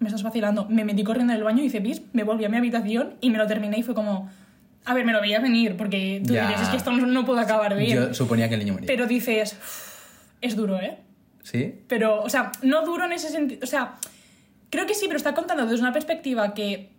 me 0.00 0.08
estás 0.08 0.22
vacilando. 0.22 0.66
Me 0.68 0.84
metí 0.84 1.02
corriendo 1.04 1.32
en 1.32 1.38
el 1.38 1.44
baño 1.44 1.62
y 1.62 1.66
hice 1.66 1.80
pis, 1.80 2.02
me 2.12 2.22
volví 2.24 2.44
a 2.44 2.48
mi 2.48 2.56
habitación 2.56 3.14
y 3.20 3.30
me 3.30 3.38
lo 3.38 3.46
terminé 3.46 3.78
y 3.78 3.82
fue 3.82 3.94
como, 3.94 4.30
a 4.84 4.94
ver, 4.94 5.04
me 5.04 5.12
lo 5.12 5.20
veía 5.20 5.40
venir 5.40 5.76
porque 5.76 6.22
tú 6.26 6.34
Ya. 6.34 6.42
dirías, 6.42 6.62
es 6.62 6.68
que 6.68 6.76
esto 6.76 6.92
no, 6.92 7.06
no 7.06 7.24
puede 7.24 7.40
acabar 7.40 7.76
bien. 7.76 7.96
Yo 7.96 8.14
suponía 8.14 8.48
que 8.48 8.54
el 8.54 8.60
niño 8.60 8.74
moría. 8.74 8.86
Pero 8.86 9.06
dices, 9.06 9.52
"Uf, 9.54 9.94
es 10.40 10.56
duro, 10.56 10.78
¿eh? 10.80 10.98
¿Sí? 11.42 11.74
Pero, 11.88 12.22
o 12.22 12.28
sea, 12.28 12.52
no 12.62 12.84
duro 12.84 13.04
en 13.06 13.12
ese 13.12 13.28
sentido. 13.30 13.60
O 13.62 13.66
sea, 13.66 13.94
creo 14.70 14.86
que 14.86 14.94
sí, 14.94 15.06
pero 15.06 15.16
está 15.16 15.34
contando 15.34 15.64
desde 15.66 15.80
una 15.82 15.92
perspectiva 15.92 16.54
que. 16.54 16.90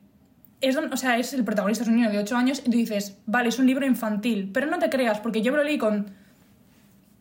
Es, 0.61 0.75
o 0.75 0.97
sea, 0.97 1.17
es 1.17 1.33
el 1.33 1.45
protagonista, 1.45 1.83
es 1.83 1.87
un 1.89 1.95
niño 1.95 2.09
de 2.09 2.17
8 2.17 2.35
años, 2.35 2.59
y 2.65 2.69
tú 2.69 2.77
dices, 2.77 3.17
vale, 3.25 3.47
es 3.47 3.59
un 3.59 3.65
libro 3.67 3.85
infantil. 3.85 4.49
Pero 4.53 4.67
no 4.67 4.77
te 4.77 4.89
creas, 4.89 5.19
porque 5.21 5.41
yo 5.41 5.51
me 5.53 5.57
lo 5.59 5.63
leí 5.63 5.77
con 5.77 6.07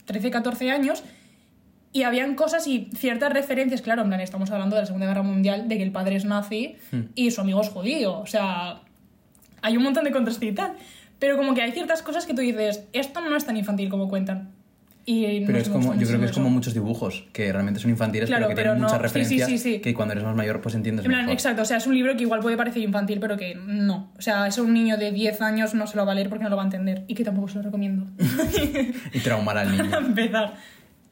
13, 0.07 0.31
14 0.31 0.71
años 0.73 1.05
y 1.99 2.03
habían 2.05 2.35
cosas 2.35 2.67
y 2.67 2.89
ciertas 2.97 3.33
referencias. 3.33 3.83
Claro, 3.83 4.03
en 4.03 4.09
plan, 4.09 4.21
estamos 4.21 4.51
hablando 4.51 4.77
de 4.77 4.83
la 4.83 4.87
Segunda 4.87 5.07
Guerra 5.07 5.23
Mundial, 5.23 5.69
de 5.69 5.77
que 5.77 5.83
el 5.83 5.91
padre 5.93 6.17
es 6.17 6.25
nazi 6.25 6.77
y 7.15 7.31
su 7.31 7.41
amigo 7.41 7.61
es 7.61 7.69
judío. 7.69 8.19
O 8.21 8.27
sea, 8.27 8.81
hay 9.63 9.77
un 9.77 9.83
montón 9.83 10.05
de 10.05 10.11
contraste 10.13 10.47
y 10.47 10.53
tal. 10.53 10.73
Pero 11.19 11.37
como 11.37 11.53
que 11.55 11.63
hay 11.63 11.73
ciertas 11.73 12.03
cosas 12.03 12.27
que 12.27 12.35
tú 12.35 12.41
dices, 12.43 12.85
esto 12.93 13.21
no 13.21 13.37
es 13.37 13.45
tan 13.45 13.57
infantil 13.57 13.89
como 13.89 14.09
cuentan. 14.09 14.51
Y 15.05 15.41
Pero 15.41 15.53
no 15.55 15.59
es 15.59 15.69
como, 15.71 15.95
yo 15.95 16.07
creo 16.07 16.19
que 16.21 16.27
es 16.27 16.31
eso. 16.33 16.41
como 16.41 16.51
muchos 16.51 16.75
dibujos, 16.75 17.25
que 17.33 17.51
realmente 17.51 17.81
son 17.81 17.91
infantiles, 17.91 18.29
Claro, 18.29 18.45
pero 18.47 18.49
que 18.51 18.55
pero 18.57 18.71
tienen 18.75 18.83
no- 18.83 18.89
muchas 18.89 19.01
sí, 19.11 19.19
sí, 19.19 19.25
referencias 19.25 19.49
sí, 19.49 19.59
sí. 19.77 19.81
que 19.81 19.95
cuando 19.95 20.13
eres 20.13 20.23
más 20.23 20.37
mayor 20.37 20.61
pues 20.61 20.75
entiendes 20.75 21.07
En 21.07 21.11
plan, 21.11 21.23
mejor. 21.23 21.33
exacto, 21.33 21.63
o 21.63 21.65
sea, 21.65 21.79
es 21.79 21.87
un 21.87 21.95
libro 21.95 22.15
que 22.15 22.25
igual 22.25 22.41
puede 22.41 22.59
parecer 22.59 22.83
infantil, 22.83 23.19
pero 23.19 23.39
que 23.39 23.55
no. 23.55 24.13
O 24.19 24.21
sea, 24.21 24.47
es 24.47 24.59
un 24.59 24.75
niño 24.75 24.99
de 24.99 25.11
10 25.11 25.41
años 25.41 25.73
no 25.73 25.87
se 25.87 25.97
lo 25.97 26.05
va 26.05 26.13
a 26.13 26.15
leer 26.15 26.29
porque 26.29 26.45
no 26.45 26.51
lo 26.51 26.57
va 26.57 26.63
a 26.63 26.67
entender. 26.67 27.05
Y 27.09 27.15
que 27.15 27.25
tampoco 27.25 27.49
se 27.49 27.57
lo 27.57 27.63
recomiendo. 27.63 28.05
Y 29.15 29.21
traumar 29.21 29.57
al 29.59 29.71
niño. 29.73 29.91
Para 29.91 30.07
empezar. 30.07 30.55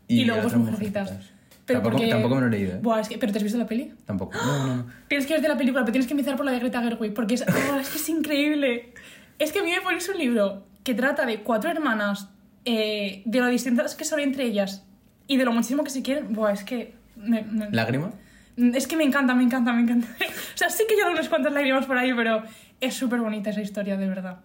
Y, 0.08 0.24
luego 0.24 0.42
pues 0.42 0.54
mujercitas. 0.56 1.10
mujercitas. 1.10 1.36
Pero 1.66 1.80
tampoco, 1.80 1.96
porque... 1.96 2.10
tampoco 2.10 2.34
me 2.36 2.40
lo 2.42 2.46
he 2.46 2.50
leído, 2.50 2.72
¿eh? 2.74 2.78
Buah, 2.80 3.00
es 3.00 3.08
que... 3.08 3.18
¿Pero 3.18 3.32
te 3.32 3.38
has 3.38 3.42
visto 3.42 3.58
la 3.58 3.66
peli? 3.66 3.92
Tampoco. 4.04 4.38
No, 4.38 4.66
no, 4.66 4.76
no. 4.76 4.86
Tienes 5.08 5.26
que 5.26 5.32
ver 5.32 5.42
de 5.42 5.48
la 5.48 5.56
película, 5.56 5.82
pero 5.82 5.92
tienes 5.92 6.06
que 6.06 6.12
empezar 6.14 6.36
por 6.36 6.46
la 6.46 6.52
de 6.52 6.60
Greta 6.60 6.80
Gerwig, 6.80 7.12
porque 7.12 7.34
es, 7.34 7.42
oh, 7.42 7.76
es 7.80 7.88
que 7.88 7.98
es 7.98 8.08
increíble. 8.08 8.92
Es 9.38 9.52
que 9.52 9.58
a 9.58 9.62
mí 9.64 9.70
me 9.70 9.80
pones 9.80 10.08
un 10.08 10.16
libro 10.18 10.64
que 10.84 10.94
trata 10.94 11.26
de 11.26 11.40
cuatro 11.42 11.68
hermanas, 11.70 12.28
eh, 12.64 13.22
de 13.24 13.40
lo 13.40 13.46
distintas 13.48 13.96
que 13.96 14.04
son 14.04 14.20
entre 14.20 14.44
ellas 14.44 14.84
y 15.26 15.36
de 15.38 15.44
lo 15.44 15.52
muchísimo 15.52 15.82
que 15.82 15.90
se 15.90 16.02
quieren. 16.02 16.32
Buah, 16.34 16.52
es 16.52 16.62
que... 16.62 16.94
me- 17.16 17.42
me- 17.42 17.70
¿Lágrima? 17.72 18.12
Es 18.56 18.86
que 18.86 18.96
me 18.96 19.02
encanta, 19.04 19.34
me 19.34 19.42
encanta, 19.42 19.72
me 19.72 19.82
encanta. 19.82 20.06
O 20.54 20.56
sea, 20.58 20.70
sí 20.70 20.84
que 20.88 20.94
llevo 20.94 21.10
unas 21.10 21.28
cuantas 21.28 21.52
lágrimas 21.52 21.84
por 21.86 21.98
ahí, 21.98 22.14
pero 22.14 22.42
es 22.80 22.94
súper 22.94 23.20
bonita 23.20 23.50
esa 23.50 23.60
historia, 23.60 23.96
de 23.96 24.08
verdad. 24.08 24.38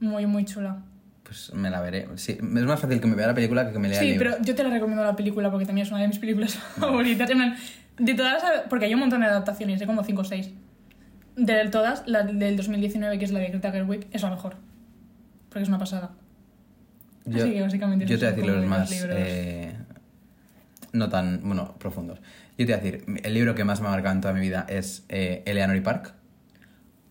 Muy, 0.00 0.26
muy 0.26 0.44
chula. 0.44 0.82
Pues 1.26 1.52
me 1.54 1.70
la 1.70 1.80
veré. 1.80 2.06
Sí, 2.14 2.38
es 2.40 2.42
más 2.42 2.80
fácil 2.80 3.00
que 3.00 3.06
me 3.08 3.16
vea 3.16 3.26
la 3.26 3.34
película 3.34 3.66
que 3.66 3.72
que 3.72 3.78
me 3.80 3.88
lea 3.88 4.00
el 4.00 4.06
Sí, 4.06 4.14
pero 4.16 4.36
yo 4.42 4.54
te 4.54 4.62
la 4.62 4.70
recomiendo 4.70 5.04
la 5.04 5.16
película 5.16 5.50
porque 5.50 5.66
también 5.66 5.86
es 5.86 5.90
una 5.90 6.00
de 6.00 6.08
mis 6.08 6.18
películas 6.18 6.54
favoritas. 6.78 7.28
De 7.98 8.14
todas, 8.14 8.42
porque 8.68 8.84
hay 8.84 8.94
un 8.94 9.00
montón 9.00 9.20
de 9.20 9.26
adaptaciones, 9.26 9.80
de 9.80 9.86
como 9.86 10.04
5 10.04 10.20
o 10.20 10.24
6. 10.24 10.50
De 11.36 11.68
todas, 11.68 12.04
la 12.06 12.22
del 12.22 12.56
2019, 12.56 13.18
que 13.18 13.24
es 13.24 13.32
la 13.32 13.40
de 13.40 13.48
Greta 13.48 13.72
Gerwig, 13.72 14.06
es 14.12 14.22
la 14.22 14.30
mejor. 14.30 14.56
porque 15.48 15.62
es 15.62 15.68
una 15.68 15.78
pasada. 15.78 16.12
Yo, 17.24 17.42
Así 17.42 17.54
que 17.54 17.62
básicamente 17.62 18.06
yo 18.06 18.18
te 18.18 18.24
voy 18.26 18.32
a 18.32 18.36
decir 18.36 18.52
los 18.52 18.66
más. 18.66 19.04
eh, 19.08 19.74
no 20.92 21.08
tan, 21.08 21.40
bueno, 21.42 21.74
profundos. 21.78 22.20
Yo 22.56 22.64
te 22.66 22.72
voy 22.72 22.72
a 22.74 22.76
decir, 22.76 23.20
el 23.24 23.34
libro 23.34 23.54
que 23.54 23.64
más 23.64 23.80
me 23.80 23.88
ha 23.88 23.90
marcado 23.90 24.14
en 24.14 24.20
toda 24.20 24.32
mi 24.32 24.40
vida 24.40 24.64
es 24.68 25.04
eh, 25.08 25.42
Eleanor 25.44 25.76
y 25.76 25.80
Park. 25.80 26.14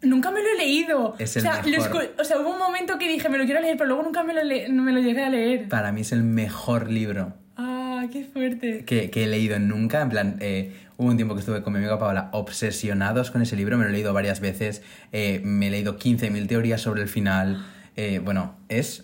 Nunca 0.06 0.32
me 0.32 0.42
lo 0.42 0.48
he 0.54 0.58
leído. 0.58 1.16
Es 1.20 1.36
o, 1.36 1.40
el 1.40 1.44
sea, 1.44 1.62
lo 1.62 1.70
mejor. 1.70 1.92
escu- 1.92 2.10
o 2.22 2.24
sea, 2.24 2.40
hubo 2.40 2.52
un 2.52 2.60
momento 2.60 2.98
que 2.98 3.08
dije, 3.08 3.28
me 3.30 3.38
lo 3.38 3.46
quiero 3.46 3.62
leer, 3.62 3.76
pero 3.78 3.88
luego 3.88 4.04
nunca 4.04 4.24
me 4.24 4.34
lo, 4.34 4.42
me 4.84 4.92
lo 4.92 5.00
llegué 5.02 5.24
a 5.24 5.30
leer. 5.30 5.68
Para 5.68 5.92
mí 5.92 6.02
es 6.02 6.12
el 6.12 6.24
mejor 6.24 6.90
libro 6.90 7.34
Ah, 7.58 8.06
qué 8.12 8.24
fuerte. 8.24 8.84
que, 8.86 9.10
que 9.10 9.24
he 9.24 9.28
leído 9.28 9.58
nunca. 9.60 10.02
En 10.02 10.10
plan, 10.10 10.38
eh, 10.40 10.74
hubo 10.98 11.10
un 11.10 11.16
tiempo 11.18 11.34
que 11.36 11.40
estuve 11.40 11.62
con 11.64 11.74
mi 11.74 11.80
amiga 11.80 11.98
Paola 12.00 12.30
obsesionados 12.34 13.32
con 13.32 13.42
ese 13.42 13.56
libro. 13.56 13.78
Me 13.78 13.84
lo 13.86 13.90
he 13.90 13.94
leído 13.94 14.14
varias 14.14 14.40
veces. 14.42 14.82
eh, 15.12 15.42
me 15.44 15.68
he 15.68 15.72
leído 15.72 15.98
15.000 15.98 16.48
teorías 16.48 16.82
sobre 16.82 17.02
el 17.02 17.08
final. 17.10 17.66
eh, 17.96 18.20
bueno, 18.24 18.56
es. 18.70 19.02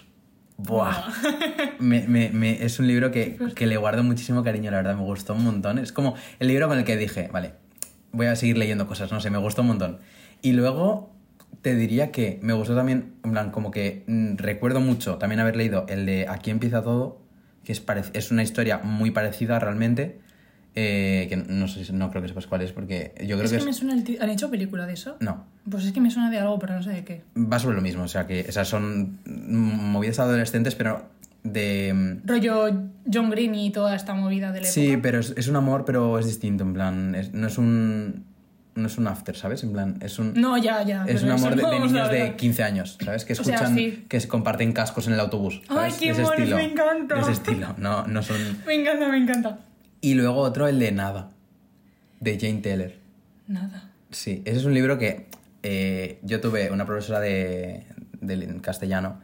¡Buah! 0.58 0.94
Me- 1.80 2.06
me- 2.08 2.30
me- 2.30 2.64
es 2.64 2.78
un 2.80 2.86
libro 2.88 3.10
que, 3.10 3.38
que 3.56 3.66
le 3.66 3.78
guardo 3.78 4.04
muchísimo 4.04 4.44
cariño, 4.44 4.70
la 4.70 4.78
verdad. 4.78 4.96
Me 4.96 5.02
gustó 5.02 5.34
un 5.34 5.44
montón. 5.44 5.80
Es 5.80 5.92
como 5.92 6.14
el 6.40 6.48
libro 6.50 6.68
con 6.68 6.78
el 6.78 6.84
que 6.84 6.98
dije, 6.98 7.30
vale, 7.34 7.54
voy 8.12 8.28
a 8.28 8.36
seguir 8.36 8.58
leyendo 8.60 8.86
cosas, 8.86 9.12
no 9.12 9.20
sé, 9.22 9.32
me 9.32 9.40
gustó 9.40 9.62
un 9.64 9.70
montón. 9.70 10.00
Y 10.42 10.54
luego 10.54 11.12
te 11.62 11.76
diría 11.76 12.12
que 12.12 12.40
me 12.42 12.54
gustó 12.54 12.76
también, 12.76 13.14
en 13.24 13.32
plan, 13.32 13.52
como 13.52 13.70
que 13.72 14.04
mm, 14.08 14.38
recuerdo 14.38 14.80
mucho 14.80 15.18
también 15.18 15.40
haber 15.40 15.56
leído 15.56 15.86
el 15.90 16.06
de 16.06 16.28
Aquí 16.28 16.50
empieza 16.50 16.82
todo, 16.82 17.20
que 17.64 17.72
es, 17.74 17.84
es 18.14 18.32
una 18.32 18.42
historia 18.44 18.80
muy 18.80 19.12
parecida 19.12 19.60
realmente. 19.60 20.20
eh, 20.74 21.28
que 21.30 21.36
no 21.38 21.68
sé, 21.68 21.92
no 21.94 22.10
creo 22.10 22.22
que 22.22 22.30
sepas 22.30 22.48
cuál 22.48 22.62
es, 22.62 22.72
porque 22.72 23.14
yo 23.20 23.36
creo 23.38 23.44
es 23.46 23.52
que, 23.52 23.58
que, 23.60 23.64
me 23.66 23.72
es... 23.72 23.76
suena 23.78 23.94
el 23.94 24.04
ti- 24.06 24.18
¿Han 24.22 24.30
hecho 24.30 24.50
película 24.50 24.88
de 24.88 24.94
eso? 24.94 25.18
No, 25.20 25.46
Pues 25.70 25.84
es 25.86 25.92
que 25.92 26.00
me 26.00 26.10
suena 26.10 26.30
de 26.32 26.40
algo, 26.40 26.58
pero 26.60 26.76
no 26.76 26.82
sé 26.82 26.92
de 26.92 27.04
qué. 27.04 27.24
va 27.38 27.60
sobre 27.60 27.76
lo 27.76 27.82
mismo, 27.82 28.04
o 28.04 28.08
sea, 28.08 28.26
que 28.26 28.40
esas 28.40 28.68
son 28.70 29.20
mm, 29.26 29.92
movidas 29.92 30.20
adolescentes, 30.20 30.74
pero 30.76 31.04
de... 31.44 31.94
mm, 31.94 32.26
Rollo 32.28 32.70
John 33.14 33.30
Green 33.30 33.54
y 33.54 33.72
toda 33.72 33.96
esta 33.96 34.14
movida 34.14 34.52
de 34.54 34.62
la 34.62 34.68
Sí, 34.68 34.92
época. 34.94 35.02
pero 35.04 35.20
es, 35.20 35.34
es 35.38 35.48
un 35.50 35.58
amor, 35.58 35.84
pero 35.86 36.18
es 36.18 36.26
distinto, 36.26 36.64
en 36.64 36.74
plan, 36.74 37.16
es- 37.16 37.34
no 37.34 37.48
es 37.48 37.58
un... 37.58 38.31
No 38.74 38.88
es 38.88 38.98
un 38.98 39.08
after, 39.08 39.36
¿sabes? 39.36 39.64
En 39.64 39.74
plan, 39.74 40.00
es 40.02 40.18
un... 40.18 40.34
No, 40.34 40.58
ya, 40.58 40.82
ya. 40.84 41.04
Es 41.06 41.24
un 41.24 41.32
amor 41.32 41.56
de, 41.56 41.64
niños 41.64 41.92
de 41.92 42.00
hablar. 42.00 42.36
15 42.38 42.64
años, 42.64 42.98
¿sabes? 43.04 43.26
Que 43.26 43.34
O 43.34 43.36
sea, 43.36 43.56
escuchan, 43.56 43.76
sí. 43.76 44.06
que 44.08 44.20
se 44.20 44.30
comparten 44.30 44.72
cascos 44.72 45.08
en 45.08 45.14
el 45.14 45.20
autobús. 45.20 45.62
Ay, 45.68 45.92
¿sabes? 45.92 45.96
qué 45.96 46.06
de 46.06 46.12
ese 46.12 46.22
estilo. 46.24 46.56
me 46.56 46.64
encanta. 46.64 47.16
De 47.16 47.22
ese 47.22 47.32
estilo, 47.34 47.76
no, 47.78 48.08
no 48.08 48.24
son... 48.24 48.38
Me 48.66 48.76
encanta, 48.76 49.10
me 49.10 49.18
encanta. 49.18 49.60
Y 50.00 50.14
luego 50.14 50.40
otro, 50.40 50.68
el 50.68 50.80
de 50.80 50.92
Nada, 50.94 51.32
de 52.22 52.40
Jane 52.40 52.62
Taylor. 52.62 52.94
Nada. 53.48 53.92
Sí, 54.10 54.42
ese 54.46 54.58
es 54.58 54.66
un 54.66 54.74
libro 54.74 54.98
que 54.98 55.28
eh, 55.64 56.20
yo 56.24 56.40
tuve 56.40 56.72
una 56.72 56.86
profesora 56.86 57.20
de, 57.20 57.86
de 58.22 58.62
castellano 58.62 59.20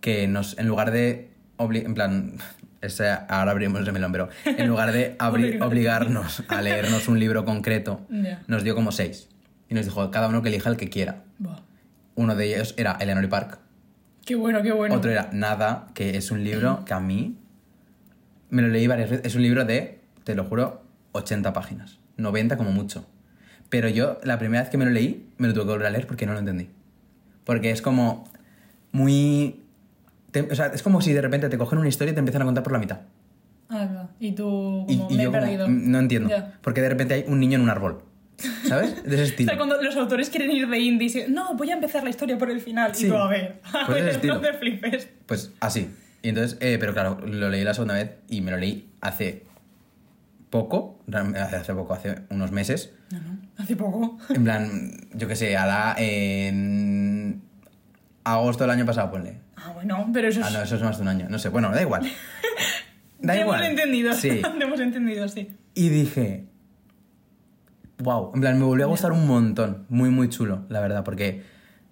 que 0.00 0.28
nos, 0.28 0.58
en 0.58 0.66
lugar 0.68 0.90
de, 0.90 1.30
en 1.58 1.94
plan, 1.94 2.34
ese- 2.82 3.08
ahora 3.28 3.50
abrimos 3.50 3.86
el 3.86 3.92
melón, 3.92 4.12
pero 4.12 4.28
en 4.44 4.66
lugar 4.68 4.92
de 4.92 5.16
obligarnos 5.60 6.42
a 6.48 6.60
leernos 6.62 7.08
un 7.08 7.18
libro 7.18 7.44
concreto, 7.44 8.00
nos 8.46 8.64
dio 8.64 8.74
como 8.74 8.92
seis. 8.92 9.28
Y 9.68 9.74
nos 9.74 9.84
dijo, 9.84 10.10
cada 10.10 10.28
uno 10.28 10.42
que 10.42 10.48
elija 10.48 10.68
el 10.70 10.76
que 10.76 10.88
quiera. 10.88 11.22
Uno 12.16 12.34
de 12.34 12.54
ellos 12.54 12.74
era 12.76 12.92
Eleanor 13.00 13.24
y 13.24 13.28
Park. 13.28 13.58
Qué 14.24 14.34
bueno, 14.34 14.62
qué 14.62 14.72
bueno. 14.72 14.94
Otro 14.94 15.10
era 15.10 15.30
Nada, 15.32 15.86
que 15.94 16.16
es 16.16 16.30
un 16.30 16.42
libro 16.44 16.84
que 16.84 16.92
a 16.92 17.00
mí 17.00 17.36
me 18.50 18.62
lo 18.62 18.68
leí 18.68 18.86
varias 18.86 19.10
veces. 19.10 19.26
Es 19.26 19.34
un 19.36 19.42
libro 19.42 19.64
de, 19.64 20.00
te 20.24 20.34
lo 20.34 20.44
juro, 20.44 20.82
80 21.12 21.52
páginas. 21.52 21.98
90 22.16 22.56
como 22.56 22.72
mucho. 22.72 23.06
Pero 23.68 23.88
yo, 23.88 24.18
la 24.24 24.38
primera 24.38 24.62
vez 24.62 24.70
que 24.70 24.76
me 24.76 24.84
lo 24.84 24.90
leí, 24.90 25.30
me 25.38 25.46
lo 25.48 25.54
tuve 25.54 25.64
que 25.64 25.70
volver 25.70 25.86
a 25.86 25.90
leer 25.90 26.06
porque 26.06 26.26
no 26.26 26.32
lo 26.32 26.40
entendí. 26.40 26.68
Porque 27.44 27.70
es 27.70 27.80
como 27.80 28.28
muy... 28.92 29.59
te- 30.30 30.42
o 30.42 30.54
sea, 30.54 30.66
es 30.66 30.82
como 30.82 31.00
si 31.00 31.12
de 31.12 31.20
repente 31.20 31.48
te 31.48 31.58
cogen 31.58 31.78
una 31.78 31.88
historia 31.88 32.12
y 32.12 32.14
te 32.14 32.20
empiezan 32.20 32.42
a 32.42 32.44
contar 32.44 32.62
por 32.64 32.72
la 32.72 32.78
mitad. 32.78 33.00
Ah, 33.68 33.86
va. 33.94 34.10
Y 34.18 34.32
tú, 34.32 34.84
Y, 34.88 34.96
como, 34.96 35.10
y 35.10 35.14
me 35.16 35.22
he 35.22 35.24
yo 35.26 35.32
perdido. 35.32 35.68
mm, 35.68 35.90
no 35.90 35.98
entiendo. 35.98 36.28
Ya. 36.28 36.58
Porque 36.62 36.80
de 36.80 36.88
repente 36.88 37.14
hay 37.14 37.24
un 37.28 37.38
niño 37.40 37.56
en 37.56 37.62
un 37.62 37.70
árbol. 37.70 38.02
¿Sabes? 38.66 39.02
De 39.04 39.22
ese 39.22 39.34
O 39.42 39.46
sea, 39.46 39.56
cuando 39.56 39.80
los 39.82 39.94
autores 39.96 40.30
quieren 40.30 40.50
ir 40.50 40.66
de 40.68 40.78
indie, 40.78 41.08
dicen, 41.08 41.34
no, 41.34 41.54
voy 41.54 41.70
a 41.70 41.74
empezar 41.74 42.02
la 42.02 42.10
historia 42.10 42.36
por 42.38 42.50
el 42.50 42.60
final. 42.60 42.94
Sí. 42.94 43.06
Y 43.06 43.10
tú, 43.10 43.16
a 43.16 43.28
ver, 43.28 43.60
a 43.64 43.86
Pues 43.86 44.20
ver, 44.20 44.24
no 44.24 44.40
te 44.40 44.52
flipes. 44.54 45.08
Pues 45.26 45.52
así. 45.60 45.88
Y 46.22 46.30
entonces, 46.30 46.58
eh, 46.60 46.76
pero 46.80 46.92
claro, 46.92 47.20
lo 47.26 47.48
leí 47.48 47.62
la 47.64 47.74
segunda 47.74 47.94
vez 47.94 48.10
y 48.28 48.40
me 48.40 48.50
lo 48.50 48.56
leí 48.56 48.90
hace 49.00 49.44
poco, 50.50 50.98
hace 51.12 51.74
poco, 51.74 51.94
hace 51.94 52.16
unos 52.30 52.50
meses. 52.50 52.92
No, 53.10 53.20
no, 53.20 53.38
hace 53.56 53.76
poco. 53.76 54.18
En 54.30 54.42
plan, 54.44 54.92
yo 55.14 55.28
qué 55.28 55.36
sé, 55.36 55.56
hará 55.56 55.94
en 55.98 57.42
agosto 58.32 58.64
del 58.64 58.70
año 58.70 58.86
pasado, 58.86 59.10
ponle. 59.10 59.38
Ah, 59.56 59.72
bueno, 59.74 60.08
pero 60.12 60.28
eso 60.28 60.40
es... 60.40 60.46
Ah, 60.46 60.50
no, 60.50 60.62
eso 60.62 60.76
es 60.76 60.82
más 60.82 60.96
de 60.96 61.02
un 61.02 61.08
año. 61.08 61.26
No 61.28 61.38
sé, 61.38 61.48
bueno, 61.48 61.70
da 61.70 61.80
igual. 61.82 62.02
Da 63.22 63.34
te 63.34 63.40
igual. 63.40 63.60
hemos 63.60 63.70
entendido. 63.70 64.12
Sí. 64.14 64.40
te 64.58 64.64
hemos 64.64 64.80
entendido, 64.80 65.28
sí. 65.28 65.54
Y 65.74 65.90
dije, 65.90 66.46
wow, 67.98 68.32
en 68.34 68.40
plan, 68.40 68.58
me 68.58 68.64
volvió 68.64 68.86
a 68.86 68.88
gustar 68.88 69.12
un 69.12 69.26
montón. 69.26 69.84
Muy, 69.88 70.08
muy 70.10 70.28
chulo, 70.28 70.64
la 70.68 70.80
verdad, 70.80 71.04
porque 71.04 71.42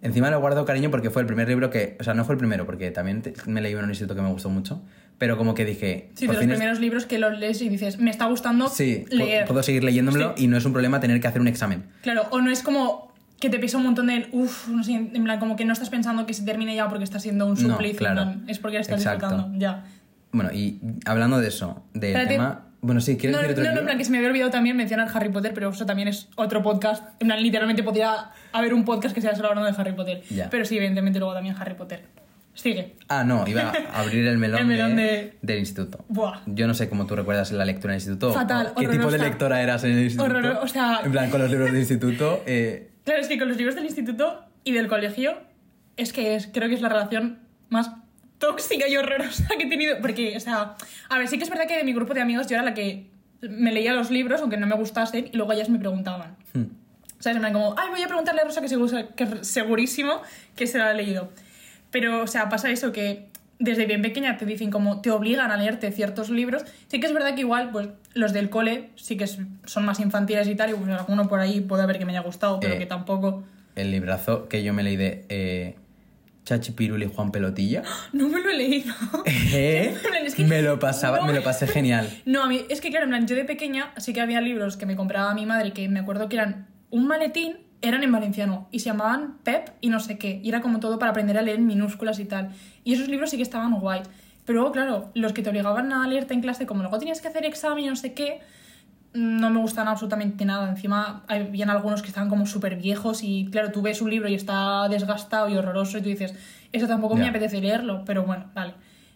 encima 0.01 0.31
le 0.31 0.37
guardo 0.37 0.65
cariño 0.65 0.91
porque 0.91 1.11
fue 1.11 1.23
el 1.23 1.27
primer 1.27 1.49
libro 1.49 1.71
que, 1.71 1.97
o 2.01 2.05
sea, 2.05 2.15
no 2.15 2.25
fue 2.25 2.35
el 2.35 2.39
primero, 2.39 2.65
porque 2.67 2.91
también 2.91 3.21
te- 3.23 3.35
me 3.47 3.61
leí 3.61 3.73
uno 3.75 3.81
en 3.81 3.85
un 3.87 3.91
instituto 3.91 4.15
que 4.15 4.23
me 4.23 4.31
gustó 4.31 4.49
mucho, 4.49 4.83
pero 5.19 5.37
como 5.37 5.55
que 5.55 5.65
dije, 5.67 6.11
Sí, 6.15 6.27
de 6.27 6.33
los 6.33 6.43
es- 6.43 6.49
primeros 6.49 6.81
libros 6.81 7.05
que 7.05 7.19
los 7.19 7.39
lees 7.39 7.61
y 7.61 7.69
dices, 7.69 7.99
me 7.99 8.11
está 8.11 8.25
gustando 8.27 8.69
sí, 8.69 9.05
leer. 9.11 9.45
puedo 9.47 9.63
seguir 9.63 9.85
leyéndomelo 9.85 10.35
Sí. 10.37 10.45
y 10.45 10.47
no 10.47 10.57
es 10.57 10.65
un 10.65 10.73
problema 10.73 10.99
tener 11.01 11.21
que 11.21 11.27
hacer 11.29 11.41
un 11.43 11.49
examen. 11.49 11.85
Claro, 12.03 12.23
o 12.31 12.41
no 12.41 12.51
es 12.51 12.63
como 12.63 13.08
que 13.41 13.51
te 13.51 13.59
pesa 13.59 13.77
un 13.79 13.85
montón 13.85 14.07
de, 14.09 14.29
uff, 14.33 14.69
no 14.69 14.83
sé, 14.83 14.93
en 14.95 15.25
plan, 15.25 15.39
como 15.39 15.55
que 15.57 15.65
no 15.65 15.73
estás 15.73 15.91
pensando 15.91 16.27
que 16.27 16.35
se 16.35 16.45
termine 16.45 16.75
ya 16.75 16.89
porque 16.89 17.05
está 17.05 17.21
siendo 17.21 17.47
un 17.47 17.55
No, 17.55 17.71
suplicio. 17.71 18.07
en 18.07 18.15
claro. 18.15 18.35
es 18.47 18.59
porque 18.59 18.79
estás 18.79 18.99
Exacto. 19.01 19.27
disfrutando, 19.29 19.59
ya. 19.59 19.85
Bueno, 20.33 20.51
y 20.53 20.79
hablando 21.07 21.39
de 21.41 21.49
eso, 21.49 21.85
del 21.95 22.11
Espérate. 22.11 22.35
tema... 22.35 22.65
Bueno, 22.81 23.01
sí, 23.01 23.17
¿quieres 23.17 23.35
No, 23.37 23.43
no, 23.43 23.49
decir 23.49 23.55
otro 23.55 23.65
no, 23.65 23.69
en 23.71 23.75
libro? 23.75 23.87
plan, 23.87 23.99
que 23.99 24.05
se 24.05 24.11
me 24.13 24.19
había 24.19 24.29
olvidado 24.31 24.51
también 24.53 24.77
mencionar 24.77 25.09
Harry 25.13 25.31
Potter, 25.31 25.53
pero 25.53 25.71
eso 25.71 25.85
también 25.85 26.07
es 26.07 26.29
otro 26.37 26.63
podcast. 26.63 27.03
En 27.19 27.27
plan, 27.27 27.43
literalmente 27.43 27.83
podría 27.83 28.31
haber 28.53 28.73
un 28.73 28.85
podcast 28.85 29.13
que 29.17 29.21
sea 29.21 29.35
solo 29.35 29.49
hablando 29.49 29.69
de 29.73 29.81
Harry 29.81 29.95
Potter. 29.95 30.23
Ya. 30.31 30.49
Pero 30.49 30.65
sí, 30.65 30.77
evidentemente 30.77 31.19
luego 31.19 31.35
también 31.35 31.57
Harry 31.59 31.75
Potter. 31.75 32.05
Sigue. 32.55 32.95
Ah, 33.09 33.25
no, 33.25 33.47
iba 33.49 33.73
a 33.73 33.73
abrir 34.01 34.27
el 34.29 34.39
melón, 34.39 34.61
El 34.61 34.67
melón 34.67 34.95
de- 34.97 35.03
de- 35.03 35.39
del 35.43 35.59
instituto. 35.59 36.05
Buah. 36.09 36.41
Yo 36.47 36.69
no 36.69 36.75
sé 36.75 36.89
cómo 36.89 37.07
tú 37.07 37.17
recuerdas 37.17 37.51
la 37.51 37.65
lectura 37.65 37.95
en 37.95 37.97
el 37.97 38.01
instituto. 38.03 38.33
Fatal, 38.33 38.73
¿Qué 38.79 38.87
tipo 38.87 39.11
de 39.11 39.19
lectora 39.19 39.61
eras 39.61 39.83
en 39.83 39.93
el 39.93 40.05
instituto? 40.05 40.31
Horror- 40.31 40.59
o 40.63 40.69
sea- 40.69 41.01
En 41.05 41.11
plan, 41.11 41.31
con 41.31 41.41
los 41.41 41.51
libros 41.51 41.73
de 41.73 41.79
instituto. 41.81 42.43
eh, 42.47 42.91
Claro, 43.09 43.23
es 43.23 43.29
que 43.29 43.39
con 43.39 43.49
los 43.49 43.57
libros 43.57 43.75
del 43.75 43.87
instituto 43.87 44.45
y 44.65 44.73
del 44.73 44.87
colegio, 44.87 45.39
es 45.97 46.13
que 46.13 46.35
es, 46.35 46.47
creo 46.47 46.69
que 46.69 46.75
es 46.75 46.83
la 46.83 46.91
relación 46.91 47.39
más 47.71 47.91
tóxica 48.37 48.87
y 48.87 48.99
horrorosa 48.99 49.49
que 49.57 49.65
he 49.65 49.67
tenido. 49.71 49.97
Porque, 50.03 50.37
o 50.37 50.41
sea, 50.41 50.75
a 51.09 51.19
ver, 51.19 51.27
sí 51.27 51.39
que 51.39 51.45
es 51.45 51.49
verdad 51.49 51.67
que 51.67 51.79
de 51.79 51.85
mi 51.85 51.95
grupo 51.95 52.13
de 52.13 52.21
amigos 52.21 52.49
yo 52.49 52.57
era 52.57 52.63
la 52.63 52.75
que 52.75 53.07
me 53.41 53.73
leía 53.73 53.95
los 53.95 54.11
libros, 54.11 54.43
aunque 54.43 54.59
no 54.59 54.67
me 54.67 54.75
gustasen, 54.75 55.31
y 55.33 55.37
luego 55.39 55.55
ellas 55.55 55.71
me 55.71 55.79
preguntaban. 55.79 56.37
hmm. 56.53 56.65
¿Sabes? 57.19 57.39
Plan, 57.39 57.55
como, 57.55 57.75
ay, 57.79 57.89
voy 57.89 58.03
a 58.03 58.09
preguntarle 58.09 58.43
a 58.43 58.45
Rosa 58.45 58.61
que, 58.61 58.69
seguro, 58.69 59.15
que 59.17 59.43
segurísimo 59.43 60.21
que 60.55 60.67
se 60.67 60.77
la 60.77 60.91
ha 60.91 60.93
leído. 60.93 61.33
Pero, 61.91 62.25
o 62.25 62.27
sea, 62.27 62.51
pasa 62.51 62.69
eso 62.69 62.93
que 62.93 63.28
desde 63.59 63.87
bien 63.87 64.03
pequeña 64.03 64.37
te 64.37 64.47
dicen 64.47 64.71
como 64.71 65.01
te 65.01 65.11
obligan 65.11 65.51
a 65.51 65.57
leerte 65.57 65.91
ciertos 65.93 66.31
libros. 66.31 66.65
Sí 66.89 67.01
que 67.01 67.07
es 67.07 67.13
verdad 67.13 67.35
que 67.35 67.41
igual, 67.41 67.71
pues 67.71 67.89
los 68.15 68.33
del 68.33 68.51
cole 68.51 68.91
sí 68.97 69.17
que 69.17 69.27
son 69.27 69.85
más 69.85 70.01
infantiles 70.01 70.47
y 70.49 70.55
tal, 70.55 70.71
y 70.71 70.75
pues 70.75 70.89
alguno 70.91 71.29
por 71.29 71.41
ahí 71.41 71.61
puede 71.61 71.83
haber 71.83 71.99
que 71.99 72.05
me 72.05 72.13
haya 72.13 72.21
gustado, 72.23 72.61
pero 72.61 72.75
Eh. 72.75 72.79
que 72.79 72.87
tampoco. 72.87 73.43
El 73.75 73.91
librazo 73.91 74.49
que 74.49 74.63
yo 74.63 74.73
me 74.73 74.83
leí 74.83 74.97
de 74.97 75.25
eh, 75.29 75.77
Chachi 76.45 76.73
Pirul 76.73 77.03
y 77.03 77.07
Juan 77.07 77.31
Pelotilla. 77.31 77.83
No 78.13 78.29
me 78.29 78.41
lo 78.41 78.49
he 78.51 78.57
leído. 78.57 78.95
Eh, 79.53 79.95
es 80.25 80.35
que 80.35 80.45
me 80.45 80.63
lo 80.63 80.79
pasaba, 80.79 81.19
no 81.21 81.27
me 81.27 81.33
lo 81.33 81.43
pasé 81.43 81.67
genial. 81.67 82.09
No, 82.25 82.43
a 82.45 82.49
mí, 82.49 82.65
es 82.69 82.81
que 82.81 82.91
claro, 82.91 83.05
en 83.05 83.11
plan, 83.11 83.27
yo 83.27 83.35
de 83.37 83.45
pequeña 83.45 83.93
sí 83.99 84.13
que 84.13 84.21
había 84.21 84.41
libros 84.41 84.77
que 84.77 84.87
me 84.87 84.95
compraba 84.97 85.33
mi 85.35 85.47
madre 85.47 85.73
que 85.73 85.89
me 85.89 86.01
acuerdo 86.01 86.29
que 86.29 86.37
eran 86.37 86.67
un 86.91 87.07
maletín, 87.07 87.57
eran 87.81 88.03
en 88.03 88.13
valenciano 88.13 88.69
y 88.71 88.81
se 88.81 88.87
llamaban 88.87 89.39
Pep 89.45 89.71
y 89.81 89.91
no 89.91 90.01
sé 90.01 90.19
qué. 90.19 90.41
Y 90.43 90.49
era 90.49 90.61
como 90.61 90.81
todo 90.81 90.99
para 90.99 91.11
aprender 91.11 91.39
a 91.39 91.43
leer 91.43 91.59
en 91.59 91.67
minúsculas 91.67 92.19
y 92.19 92.25
tal. 92.25 92.51
Y 92.85 92.95
esos 92.95 93.09
libros 93.09 93.31
sí 93.31 93.37
que 93.37 93.43
estaban 93.43 93.79
guay. 93.79 94.03
Pero 94.45 94.61
luego, 94.61 94.73
claro, 94.73 95.11
los 95.15 95.33
que 95.33 95.43
te 95.43 95.51
obligaban 95.51 95.93
a 95.93 96.07
leerte 96.09 96.35
en 96.35 96.41
clase, 96.41 96.67
como 96.67 96.83
luego 96.83 96.99
tenías 96.99 97.21
que 97.21 97.29
hacer 97.29 97.45
examen 97.45 97.85
y 97.85 97.89
no 97.89 97.97
sé 97.97 98.15
qué, 98.15 98.41
no 99.13 99.51
me 99.51 99.61
gustan 99.61 99.89
absolutamente 99.89 100.45
nada. 100.45 100.69
Encima, 100.71 101.25
habían 101.29 101.71
algunos 101.71 102.03
que 102.03 102.09
estaban 102.09 102.29
como 102.29 102.47
súper 102.47 102.77
viejos 102.77 103.23
y 103.23 103.49
claro, 103.51 103.71
tú 103.73 103.83
ves 103.83 104.01
un 104.01 104.11
libro 104.11 104.29
y 104.29 104.35
está 104.35 104.89
desgastado 104.89 105.49
y 105.49 105.57
horroroso 105.57 105.99
y 105.99 106.03
tú 106.03 106.09
dices, 106.09 106.35
eso 106.73 106.87
tampoco 106.87 107.17
me 107.17 107.29
apetece 107.29 107.61
leerlo, 107.61 108.05
pero 108.05 108.25
bueno, 108.25 108.47
vale. 108.55 108.75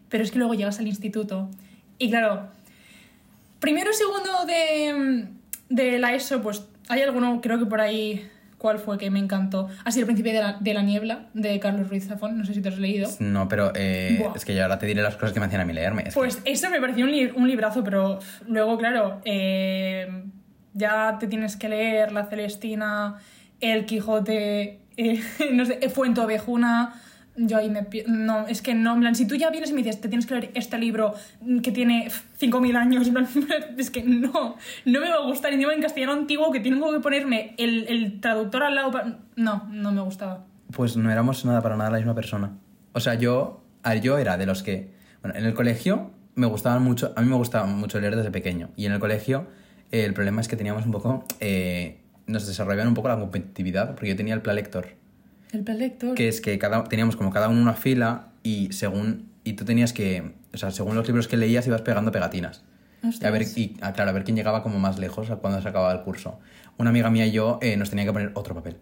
Pero 0.09 0.23
es 0.23 0.31
que 0.31 0.38
luego 0.38 0.54
llegas 0.54 0.78
al 0.78 0.87
instituto 0.87 1.49
y 1.99 2.11
claro, 2.11 2.49
primero 3.59 3.90
y 3.90 3.95
segundo 3.95 4.45
de, 4.47 5.28
de 5.69 5.99
la 5.99 6.14
ESO, 6.14 6.42
pues 6.42 6.66
hay 6.88 7.02
alguno, 7.02 7.40
creo 7.40 7.59
que 7.59 7.66
por 7.66 7.81
ahí, 7.81 8.28
¿cuál 8.62 8.78
fue 8.78 8.97
que 8.97 9.11
me 9.11 9.19
encantó? 9.19 9.69
Sido 9.90 10.02
El 10.02 10.07
Príncipe 10.07 10.33
de 10.33 10.40
la, 10.40 10.57
de 10.61 10.73
la 10.73 10.83
Niebla, 10.83 11.26
de 11.35 11.59
Carlos 11.59 11.88
Ruiz 11.90 12.07
Zafón, 12.07 12.38
no 12.38 12.45
sé 12.47 12.54
si 12.54 12.62
te 12.62 12.69
has 12.69 12.78
leído. 12.78 13.11
No, 13.19 13.49
pero 13.49 13.73
eh, 13.75 14.25
es 14.37 14.45
que 14.45 14.54
yo 14.54 14.62
ahora 14.62 14.78
te 14.78 14.87
diré 14.87 15.02
las 15.02 15.16
cosas 15.16 15.33
que 15.33 15.40
me 15.40 15.47
hacían 15.47 15.61
a 15.62 15.64
mí 15.64 15.73
leerme. 15.73 16.02
Es 16.07 16.14
que- 16.14 16.21
Pues 16.21 16.40
eso 16.45 16.71
me 16.71 16.81
pareció 16.81 17.04
un, 17.04 17.11
li- 17.11 17.33
un 17.35 17.49
librazo, 17.49 17.83
pero 17.83 18.21
luego, 18.47 18.78
claro, 18.78 19.21
eh, 19.25 20.23
ya 20.75 21.16
te 21.19 21.26
tienes 21.26 21.57
que 21.57 21.69
leer 21.69 22.12
La 22.12 22.25
Celestina, 22.26 23.16
El 23.61 23.85
Quijote, 23.85 24.78
eh, 24.97 25.21
no 25.52 25.64
sé, 25.66 25.81
Fuentovejuna, 25.90 26.95
Yo 27.36 27.56
ahí 27.56 27.70
me... 27.70 27.86
No, 28.08 28.46
es 28.46 28.60
que 28.60 28.74
no, 28.74 28.92
en 28.94 29.00
plan, 29.00 29.14
si 29.14 29.26
tú 29.26 29.34
ya 29.36 29.48
vienes 29.50 29.70
y 29.70 29.72
me 29.72 29.78
dices, 29.82 30.00
te 30.02 30.08
tienes 30.08 30.26
que 30.26 30.34
leer 30.34 30.50
este 30.54 30.76
libro 30.78 31.14
mm, 31.40 31.60
que 31.60 31.72
tiene 31.72 32.08
5.000 32.38 32.76
años, 32.76 33.10
es 33.78 33.90
que 33.90 34.02
no, 34.02 34.56
no 34.84 35.00
me 35.00 35.08
va 35.08 35.14
a 35.16 35.26
gustar. 35.26 35.52
Encima 35.52 35.72
en 35.72 35.80
castellano 35.80 36.12
antiguo 36.12 36.52
que 36.52 36.60
tengo 36.60 36.92
que 36.92 37.00
ponerme 37.00 37.54
el, 37.58 37.86
el 37.88 38.20
traductor 38.20 38.62
al 38.62 38.74
lado. 38.74 38.90
pa- 38.90 39.18
No, 39.36 39.66
no 39.70 39.92
me 39.92 40.02
gustaba. 40.02 40.44
Pues 40.72 40.96
no 40.96 41.10
éramos 41.10 41.44
nada 41.44 41.60
para 41.62 41.76
nada 41.76 41.90
la 41.90 41.96
misma 41.98 42.14
persona. 42.14 42.52
O 42.92 43.00
sea, 43.00 43.14
yo, 43.14 43.62
yo 44.02 44.18
era 44.18 44.36
de 44.36 44.44
los 44.46 44.62
que, 44.62 44.90
bueno, 45.22 45.38
en 45.38 45.44
el 45.46 45.54
colegio 45.54 46.10
me 46.34 46.46
gustaban 46.46 46.82
mucho, 46.82 47.12
a 47.16 47.20
mí 47.22 47.28
me 47.28 47.36
gustaba 47.36 47.66
mucho 47.66 47.98
leer 48.00 48.16
desde 48.16 48.30
pequeño. 48.30 48.70
Y 48.76 48.86
en 48.86 48.92
el 48.92 48.98
colegio 49.00 49.46
eh, 49.90 50.04
el 50.04 50.12
problema 50.14 50.40
es 50.42 50.48
que 50.48 50.56
teníamos 50.56 50.84
un 50.86 50.92
poco, 50.92 51.24
eh, 51.40 52.00
nos 52.26 52.46
desarrollaban 52.46 52.88
un 52.88 52.94
poco 52.94 53.08
la 53.08 53.18
competitividad, 53.18 53.94
porque 53.94 54.08
yo 54.08 54.16
tenía 54.16 54.34
el 54.34 54.40
plan 54.42 54.56
lector, 54.56 54.88
El 55.52 55.62
prelector. 55.64 56.14
que 56.14 56.28
es 56.28 56.40
que 56.40 56.59
cada, 56.59 56.85
teníamos 56.85 57.16
como 57.16 57.30
cada 57.30 57.49
uno 57.49 57.61
una 57.61 57.75
fila 57.75 58.28
y 58.42 58.73
según, 58.73 59.28
y 59.44 59.52
tú 59.52 59.64
tenías 59.64 59.92
que, 59.92 60.32
o 60.52 60.56
sea, 60.56 60.71
según 60.71 60.97
los 60.97 61.06
libros 61.06 61.28
que 61.28 61.37
leías 61.37 61.66
ibas 61.66 61.82
pegando 61.82 62.11
pegatinas. 62.11 62.64
Y 63.21 63.25
a 63.26 63.30
ver, 63.30 63.42
y, 63.56 63.76
ah, 63.80 63.92
claro, 63.92 64.11
a 64.11 64.12
ver 64.12 64.23
quién 64.25 64.37
llegaba 64.37 64.62
como 64.62 64.78
más 64.78 64.99
lejos 64.99 65.28
cuando 65.40 65.61
se 65.61 65.68
acababa 65.68 65.92
el 65.92 66.00
curso. 66.02 66.38
Una 66.78 66.90
amiga 66.90 67.11
mía 67.11 67.26
y 67.26 67.32
yo 67.32 67.59
eh, 67.61 67.76
nos 67.76 67.90
tenía 67.90 68.04
que 68.04 68.12
poner 68.12 68.30
otro 68.35 68.54
papel. 68.54 68.76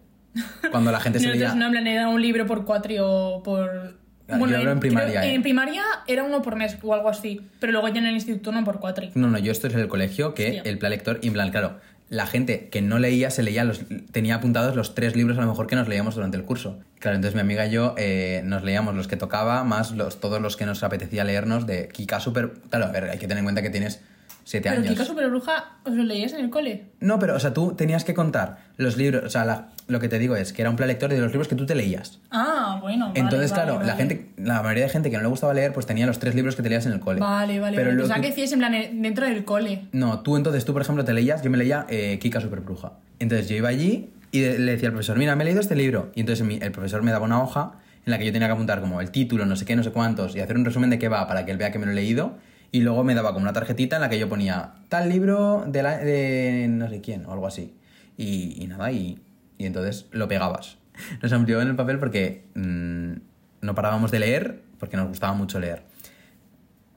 Cuando 0.69 0.91
la 0.91 0.99
gente 0.99 1.19
se 1.21 1.27
leía... 1.27 1.55
no 1.55 1.65
en 1.65 1.71
plan, 1.71 1.87
era 1.87 2.07
un 2.07 2.21
libro 2.21 2.45
por 2.45 2.63
cuatri 2.65 2.97
o 2.99 3.41
por... 3.43 3.99
Ah, 4.29 4.37
yo 4.39 4.57
hablo 4.57 4.71
en 4.71 4.79
primaria, 4.79 5.19
creo- 5.19 5.31
eh. 5.31 5.33
En 5.33 5.41
primaria 5.41 5.83
era 6.07 6.23
uno 6.23 6.41
por 6.41 6.55
mes 6.55 6.77
o 6.81 6.93
algo 6.93 7.09
así, 7.09 7.41
pero 7.59 7.73
luego 7.73 7.89
ya 7.89 7.99
en 7.99 8.05
el 8.05 8.13
instituto 8.13 8.53
no 8.53 8.63
por 8.63 8.79
cuatri. 8.79 9.11
No, 9.15 9.27
no, 9.27 9.37
yo 9.39 9.51
esto 9.51 9.67
es 9.67 9.73
el 9.73 9.89
colegio, 9.89 10.33
que 10.33 10.45
Hostia. 10.57 10.61
el 10.71 10.77
plan 10.77 10.91
lector, 10.91 11.19
y 11.21 11.27
en 11.27 11.33
plan, 11.33 11.49
claro, 11.51 11.79
la 12.11 12.27
gente 12.27 12.67
que 12.69 12.81
no 12.81 12.99
leía 12.99 13.31
se 13.31 13.41
leía 13.41 13.63
los, 13.63 13.79
tenía 14.11 14.35
apuntados 14.35 14.75
los 14.75 14.93
tres 14.95 15.15
libros 15.15 15.37
a 15.37 15.41
lo 15.41 15.47
mejor 15.47 15.65
que 15.65 15.77
nos 15.77 15.87
leíamos 15.87 16.13
durante 16.13 16.35
el 16.37 16.43
curso. 16.43 16.77
Claro, 16.99 17.15
entonces 17.15 17.35
mi 17.35 17.41
amiga 17.41 17.65
y 17.65 17.71
yo 17.71 17.95
eh, 17.97 18.41
nos 18.43 18.63
leíamos 18.63 18.93
los 18.95 19.07
que 19.07 19.15
tocaba, 19.15 19.63
más 19.63 19.91
los, 19.91 20.19
todos 20.19 20.41
los 20.41 20.57
que 20.57 20.65
nos 20.65 20.83
apetecía 20.83 21.23
leernos 21.23 21.65
de 21.65 21.87
Kika 21.87 22.19
Super... 22.19 22.51
Claro, 22.69 22.85
a 22.87 22.91
ver, 22.91 23.05
hay 23.05 23.17
que 23.17 23.27
tener 23.27 23.37
en 23.39 23.45
cuenta 23.45 23.61
que 23.61 23.69
tienes 23.69 24.01
siete 24.43 24.69
Pero 24.69 24.81
años. 24.81 24.91
Kika 24.91 25.05
Super 25.05 25.29
Bruja, 25.29 25.77
¿os 25.85 25.93
lo 25.93 26.03
leías 26.03 26.33
en 26.33 26.41
el 26.41 26.49
cole? 26.49 26.87
No, 26.99 27.17
pero, 27.17 27.33
o 27.35 27.39
sea, 27.39 27.53
tú 27.53 27.75
tenías 27.75 28.03
que 28.03 28.13
contar 28.13 28.57
los 28.75 28.97
libros, 28.97 29.23
o 29.23 29.29
sea, 29.29 29.45
la- 29.45 29.69
lo 29.91 29.99
que 29.99 30.09
te 30.09 30.17
digo 30.19 30.35
es 30.35 30.53
que 30.53 30.61
era 30.61 30.69
un 30.71 30.75
plan 30.75 30.87
lector 30.87 31.09
de 31.09 31.19
los 31.19 31.31
libros 31.31 31.47
que 31.47 31.55
tú 31.55 31.65
te 31.65 31.75
leías. 31.75 32.19
Ah, 32.31 32.79
bueno. 32.81 33.07
vale, 33.09 33.19
Entonces, 33.19 33.51
vale, 33.51 33.63
claro, 33.63 33.79
la 33.79 33.93
vale. 33.93 33.97
gente, 33.97 34.29
la 34.37 34.61
mayoría 34.61 34.83
de 34.85 34.89
gente 34.89 35.11
que 35.11 35.17
no 35.17 35.23
le 35.23 35.29
gustaba 35.29 35.53
leer, 35.53 35.73
pues 35.73 35.85
tenía 35.85 36.05
los 36.07 36.17
tres 36.19 36.33
libros 36.33 36.55
que 36.55 36.63
te 36.63 36.69
leías 36.69 36.85
en 36.85 36.93
el 36.93 36.99
cole. 36.99 37.19
Vale, 37.19 37.59
vale. 37.59 37.75
Pero 37.75 37.89
vale. 37.89 37.95
luego 37.95 38.07
Pensaba 38.07 38.17
tú- 38.17 38.21
que 38.23 38.27
decías 38.29 38.51
en 38.53 38.59
plan 38.59 38.73
eh, 38.73 38.89
dentro 38.93 39.25
del 39.27 39.43
cole. 39.45 39.83
No, 39.91 40.21
tú 40.21 40.37
entonces, 40.37 40.65
tú 40.65 40.73
por 40.73 40.81
ejemplo 40.81 41.03
te 41.05 41.13
leías, 41.13 41.41
yo 41.43 41.49
me 41.51 41.57
leía 41.57 41.85
eh, 41.89 42.17
Kika 42.19 42.39
Super 42.41 42.61
Bruja. 42.61 42.93
Entonces 43.19 43.47
yo 43.49 43.55
iba 43.55 43.69
allí 43.69 44.09
y 44.31 44.39
le 44.41 44.71
decía 44.71 44.87
al 44.87 44.93
profesor, 44.93 45.17
mira, 45.17 45.35
me 45.35 45.43
he 45.43 45.45
leído 45.45 45.61
este 45.61 45.75
libro. 45.75 46.11
Y 46.15 46.21
entonces 46.21 46.45
el 46.61 46.71
profesor 46.71 47.03
me 47.03 47.11
daba 47.11 47.25
una 47.25 47.41
hoja 47.43 47.73
en 48.05 48.11
la 48.11 48.17
que 48.17 48.25
yo 48.25 48.31
tenía 48.31 48.47
que 48.47 48.53
apuntar 48.53 48.79
como 48.81 49.01
el 49.01 49.11
título, 49.11 49.45
no 49.45 49.55
sé 49.55 49.65
qué, 49.65 49.75
no 49.75 49.83
sé 49.83 49.91
cuántos, 49.91 50.35
y 50.35 50.39
hacer 50.39 50.55
un 50.57 50.65
resumen 50.65 50.89
de 50.89 50.97
qué 50.97 51.07
va 51.09 51.27
para 51.27 51.45
que 51.45 51.51
él 51.51 51.57
vea 51.57 51.71
que 51.71 51.77
me 51.79 51.85
lo 51.85 51.91
he 51.91 51.95
leído. 51.95 52.33
Y 52.71 52.79
luego 52.79 53.03
me 53.03 53.13
daba 53.13 53.33
como 53.33 53.43
una 53.43 53.51
tarjetita 53.53 53.97
en 53.97 54.01
la 54.01 54.07
que 54.09 54.17
yo 54.17 54.29
ponía 54.29 54.71
tal 54.87 55.09
libro 55.09 55.65
de, 55.67 55.83
la- 55.83 55.97
de 55.97 56.67
no 56.69 56.89
sé 56.89 57.01
quién 57.01 57.25
o 57.25 57.33
algo 57.33 57.45
así. 57.45 57.73
Y, 58.17 58.55
y 58.63 58.67
nada, 58.67 58.91
y, 58.91 59.19
y 59.61 59.65
entonces 59.65 60.07
lo 60.11 60.27
pegabas. 60.27 60.77
Nos 61.21 61.31
amplió 61.33 61.61
en 61.61 61.69
el 61.69 61.75
papel 61.75 61.97
porque 61.99 62.43
mm, 62.55 63.13
no 63.61 63.75
parábamos 63.75 64.11
de 64.11 64.19
leer, 64.19 64.61
porque 64.79 64.97
nos 64.97 65.07
gustaba 65.07 65.33
mucho 65.33 65.59
leer. 65.59 65.83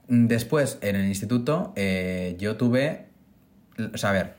Después, 0.07 0.77
en 0.81 0.95
el 0.95 1.05
instituto, 1.07 1.73
eh, 1.75 2.35
yo 2.39 2.57
tuve. 2.57 3.07
O 3.93 3.97
sea, 3.97 4.11
a 4.11 4.13
ver. 4.13 4.33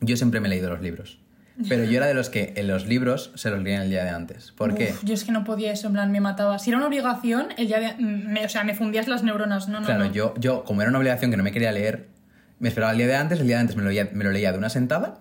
Yo 0.00 0.16
siempre 0.16 0.40
me 0.40 0.48
he 0.48 0.50
leído 0.50 0.68
los 0.70 0.80
libros. 0.80 1.18
Pero 1.68 1.84
yo 1.84 1.98
era 1.98 2.06
de 2.06 2.14
los 2.14 2.30
que 2.30 2.52
en 2.56 2.66
los 2.66 2.86
libros 2.88 3.30
se 3.36 3.48
los 3.48 3.62
leían 3.62 3.82
el 3.82 3.88
día 3.90 4.02
de 4.02 4.10
antes. 4.10 4.50
¿Por 4.50 4.74
qué? 4.74 4.90
Uf, 4.90 5.04
yo 5.04 5.14
es 5.14 5.22
que 5.22 5.30
no 5.30 5.44
podía 5.44 5.70
eso, 5.70 5.86
en 5.86 5.92
plan, 5.92 6.10
me 6.10 6.20
mataba. 6.20 6.58
Si 6.58 6.70
era 6.70 6.78
una 6.78 6.88
obligación, 6.88 7.46
el 7.56 7.68
día 7.68 7.78
de... 7.78 7.94
mm, 7.94 8.32
me- 8.32 8.44
o 8.44 8.48
sea, 8.48 8.64
me 8.64 8.74
fundías 8.74 9.06
las 9.06 9.22
neuronas. 9.22 9.68
No, 9.68 9.78
no, 9.78 9.86
Claro, 9.86 10.06
no. 10.06 10.12
yo, 10.12 10.34
yo, 10.36 10.64
como 10.64 10.80
era 10.82 10.88
una 10.90 10.98
obligación 10.98 11.30
que 11.30 11.36
no 11.36 11.44
me 11.44 11.52
quería 11.52 11.70
leer, 11.70 12.08
me 12.58 12.68
esperaba 12.68 12.90
el 12.90 12.98
día 12.98 13.06
de 13.06 13.14
antes, 13.14 13.38
el 13.38 13.46
día 13.46 13.54
de 13.56 13.60
antes 13.60 13.76
me 13.76 13.82
lo 13.84 13.90
leía, 13.90 14.10
me 14.12 14.24
lo 14.24 14.32
leía 14.32 14.50
de 14.50 14.58
una 14.58 14.68
sentada. 14.68 15.20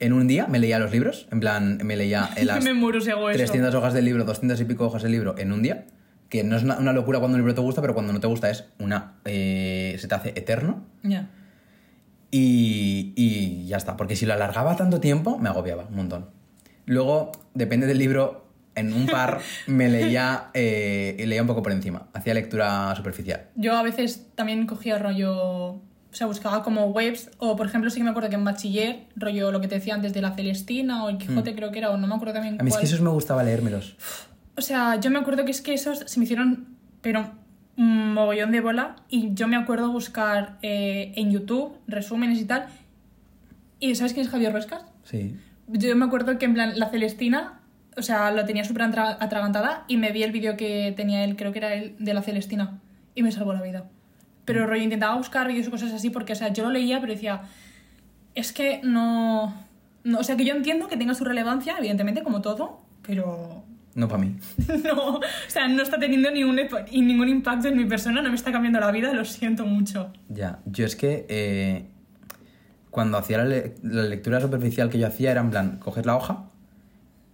En 0.00 0.12
un 0.12 0.26
día 0.26 0.46
me 0.46 0.58
leía 0.58 0.78
los 0.78 0.90
libros, 0.92 1.28
en 1.30 1.40
plan, 1.40 1.78
me 1.82 1.96
leía 1.96 2.28
en 2.36 2.46
las 2.46 2.64
me 2.64 2.74
muero 2.74 3.00
si 3.00 3.10
hago 3.10 3.30
eso. 3.30 3.38
300 3.38 3.74
hojas 3.74 3.94
del 3.94 4.04
libro, 4.04 4.24
200 4.24 4.60
y 4.60 4.64
pico 4.64 4.86
hojas 4.86 5.02
del 5.02 5.12
libro 5.12 5.36
en 5.38 5.52
un 5.52 5.62
día. 5.62 5.86
Que 6.28 6.42
no 6.42 6.56
es 6.56 6.62
una, 6.64 6.78
una 6.78 6.92
locura 6.92 7.20
cuando 7.20 7.36
un 7.36 7.42
libro 7.42 7.54
te 7.54 7.60
gusta, 7.60 7.80
pero 7.80 7.94
cuando 7.94 8.12
no 8.12 8.20
te 8.20 8.26
gusta 8.26 8.50
es 8.50 8.64
una. 8.78 9.14
eh, 9.24 9.96
se 9.98 10.08
te 10.08 10.14
hace 10.14 10.28
eterno. 10.30 10.84
Ya. 11.02 11.30
Y, 12.30 13.12
y 13.14 13.66
ya 13.66 13.76
está, 13.76 13.96
porque 13.96 14.16
si 14.16 14.26
lo 14.26 14.32
alargaba 14.32 14.74
tanto 14.74 15.00
tiempo, 15.00 15.38
me 15.38 15.48
agobiaba 15.48 15.84
un 15.88 15.94
montón. 15.96 16.30
Luego, 16.86 17.30
depende 17.54 17.86
del 17.86 17.98
libro, 17.98 18.48
en 18.74 18.92
un 18.92 19.06
par 19.06 19.38
me 19.68 19.88
leía, 19.88 20.50
eh, 20.54 21.14
y 21.18 21.26
leía 21.26 21.42
un 21.42 21.46
poco 21.46 21.62
por 21.62 21.70
encima, 21.70 22.08
hacía 22.12 22.34
lectura 22.34 22.92
superficial. 22.96 23.50
Yo 23.54 23.76
a 23.76 23.82
veces 23.82 24.26
también 24.34 24.66
cogía 24.66 24.98
rollo... 24.98 25.80
O 26.14 26.16
sea, 26.16 26.28
buscaba 26.28 26.62
como 26.62 26.86
webs, 26.86 27.28
o 27.38 27.56
por 27.56 27.66
ejemplo, 27.66 27.90
sí 27.90 27.98
que 27.98 28.04
me 28.04 28.10
acuerdo 28.10 28.28
que 28.28 28.36
en 28.36 28.44
bachiller, 28.44 29.00
rollo 29.16 29.50
lo 29.50 29.60
que 29.60 29.66
te 29.66 29.74
decía 29.74 29.94
antes 29.96 30.14
de 30.14 30.22
la 30.22 30.30
Celestina 30.30 31.02
o 31.04 31.08
el 31.08 31.18
Quijote, 31.18 31.56
creo 31.56 31.72
que 31.72 31.80
era, 31.80 31.90
o 31.90 31.96
no 31.96 32.06
me 32.06 32.14
acuerdo 32.14 32.34
también 32.34 32.54
Mm. 32.54 32.60
A 32.60 32.62
mí 32.62 32.68
es 32.68 32.74
cuál. 32.74 32.80
que 32.82 32.86
esos 32.86 33.00
me 33.00 33.10
gustaba 33.10 33.42
leérmelos. 33.42 33.96
O 34.56 34.60
sea, 34.62 35.00
yo 35.00 35.10
me 35.10 35.18
acuerdo 35.18 35.44
que 35.44 35.50
es 35.50 35.60
que 35.60 35.74
esos 35.74 35.98
se 36.06 36.20
me 36.20 36.24
hicieron, 36.24 36.68
pero 37.02 37.32
un 37.76 38.14
mogollón 38.14 38.52
de 38.52 38.60
bola. 38.60 38.94
Y 39.08 39.34
yo 39.34 39.48
me 39.48 39.56
acuerdo 39.56 39.90
buscar 39.90 40.56
eh, 40.62 41.12
en 41.16 41.32
YouTube 41.32 41.76
resúmenes 41.88 42.38
y 42.40 42.44
tal. 42.44 42.66
¿Y 43.80 43.96
sabes 43.96 44.12
quién 44.12 44.24
es 44.26 44.30
Javier 44.30 44.52
Ruescas? 44.52 44.82
Sí. 45.02 45.34
Yo 45.66 45.96
me 45.96 46.04
acuerdo 46.04 46.38
que 46.38 46.44
en 46.44 46.54
plan, 46.54 46.78
la 46.78 46.90
Celestina, 46.90 47.60
o 47.96 48.02
sea, 48.02 48.30
lo 48.30 48.44
tenía 48.44 48.62
súper 48.64 48.82
atra- 48.82 49.16
atragantada 49.18 49.84
y 49.88 49.96
me 49.96 50.12
vi 50.12 50.22
el 50.22 50.30
vídeo 50.30 50.56
que 50.56 50.92
tenía 50.96 51.24
él, 51.24 51.34
creo 51.36 51.50
que 51.52 51.58
era 51.58 51.74
él, 51.74 51.96
de 51.98 52.14
la 52.14 52.22
Celestina. 52.22 52.80
Y 53.16 53.22
me 53.24 53.32
salvó 53.32 53.52
la 53.52 53.62
vida. 53.62 53.84
Pero 54.44 54.66
rollo, 54.66 54.82
intentaba 54.82 55.16
buscar 55.16 55.48
vídeos 55.48 55.66
y 55.68 55.70
cosas 55.70 55.92
así 55.92 56.10
porque, 56.10 56.34
o 56.34 56.36
sea, 56.36 56.52
yo 56.52 56.64
lo 56.64 56.70
leía, 56.70 57.00
pero 57.00 57.12
decía, 57.14 57.42
es 58.34 58.52
que 58.52 58.80
no... 58.82 59.54
no... 60.04 60.18
O 60.18 60.24
sea, 60.24 60.36
que 60.36 60.44
yo 60.44 60.54
entiendo 60.54 60.88
que 60.88 60.96
tenga 60.96 61.14
su 61.14 61.24
relevancia, 61.24 61.76
evidentemente, 61.78 62.22
como 62.22 62.42
todo, 62.42 62.80
pero 63.06 63.64
No 63.94 64.08
para 64.08 64.20
mí. 64.22 64.36
no, 64.84 65.16
o 65.16 65.20
sea, 65.46 65.68
no 65.68 65.82
está 65.82 65.98
teniendo 66.00 66.30
ningún, 66.30 66.58
ningún 66.92 67.28
impacto 67.28 67.68
en 67.68 67.76
mi 67.76 67.84
persona, 67.84 68.20
no 68.22 68.28
me 68.28 68.34
está 68.34 68.50
cambiando 68.52 68.80
la 68.80 68.90
vida, 68.90 69.12
lo 69.14 69.24
siento 69.24 69.64
mucho. 69.66 70.12
Ya, 70.28 70.58
yo 70.66 70.84
es 70.84 70.96
que 70.96 71.26
eh, 71.28 71.86
cuando 72.90 73.16
hacía 73.18 73.38
la, 73.38 73.44
le- 73.44 73.74
la 73.84 74.02
lectura 74.02 74.40
superficial 74.40 74.90
que 74.90 74.98
yo 74.98 75.06
hacía 75.06 75.30
era 75.30 75.40
en 75.42 75.50
plan, 75.50 75.78
coges 75.78 76.04
la 76.06 76.16
hoja 76.16 76.46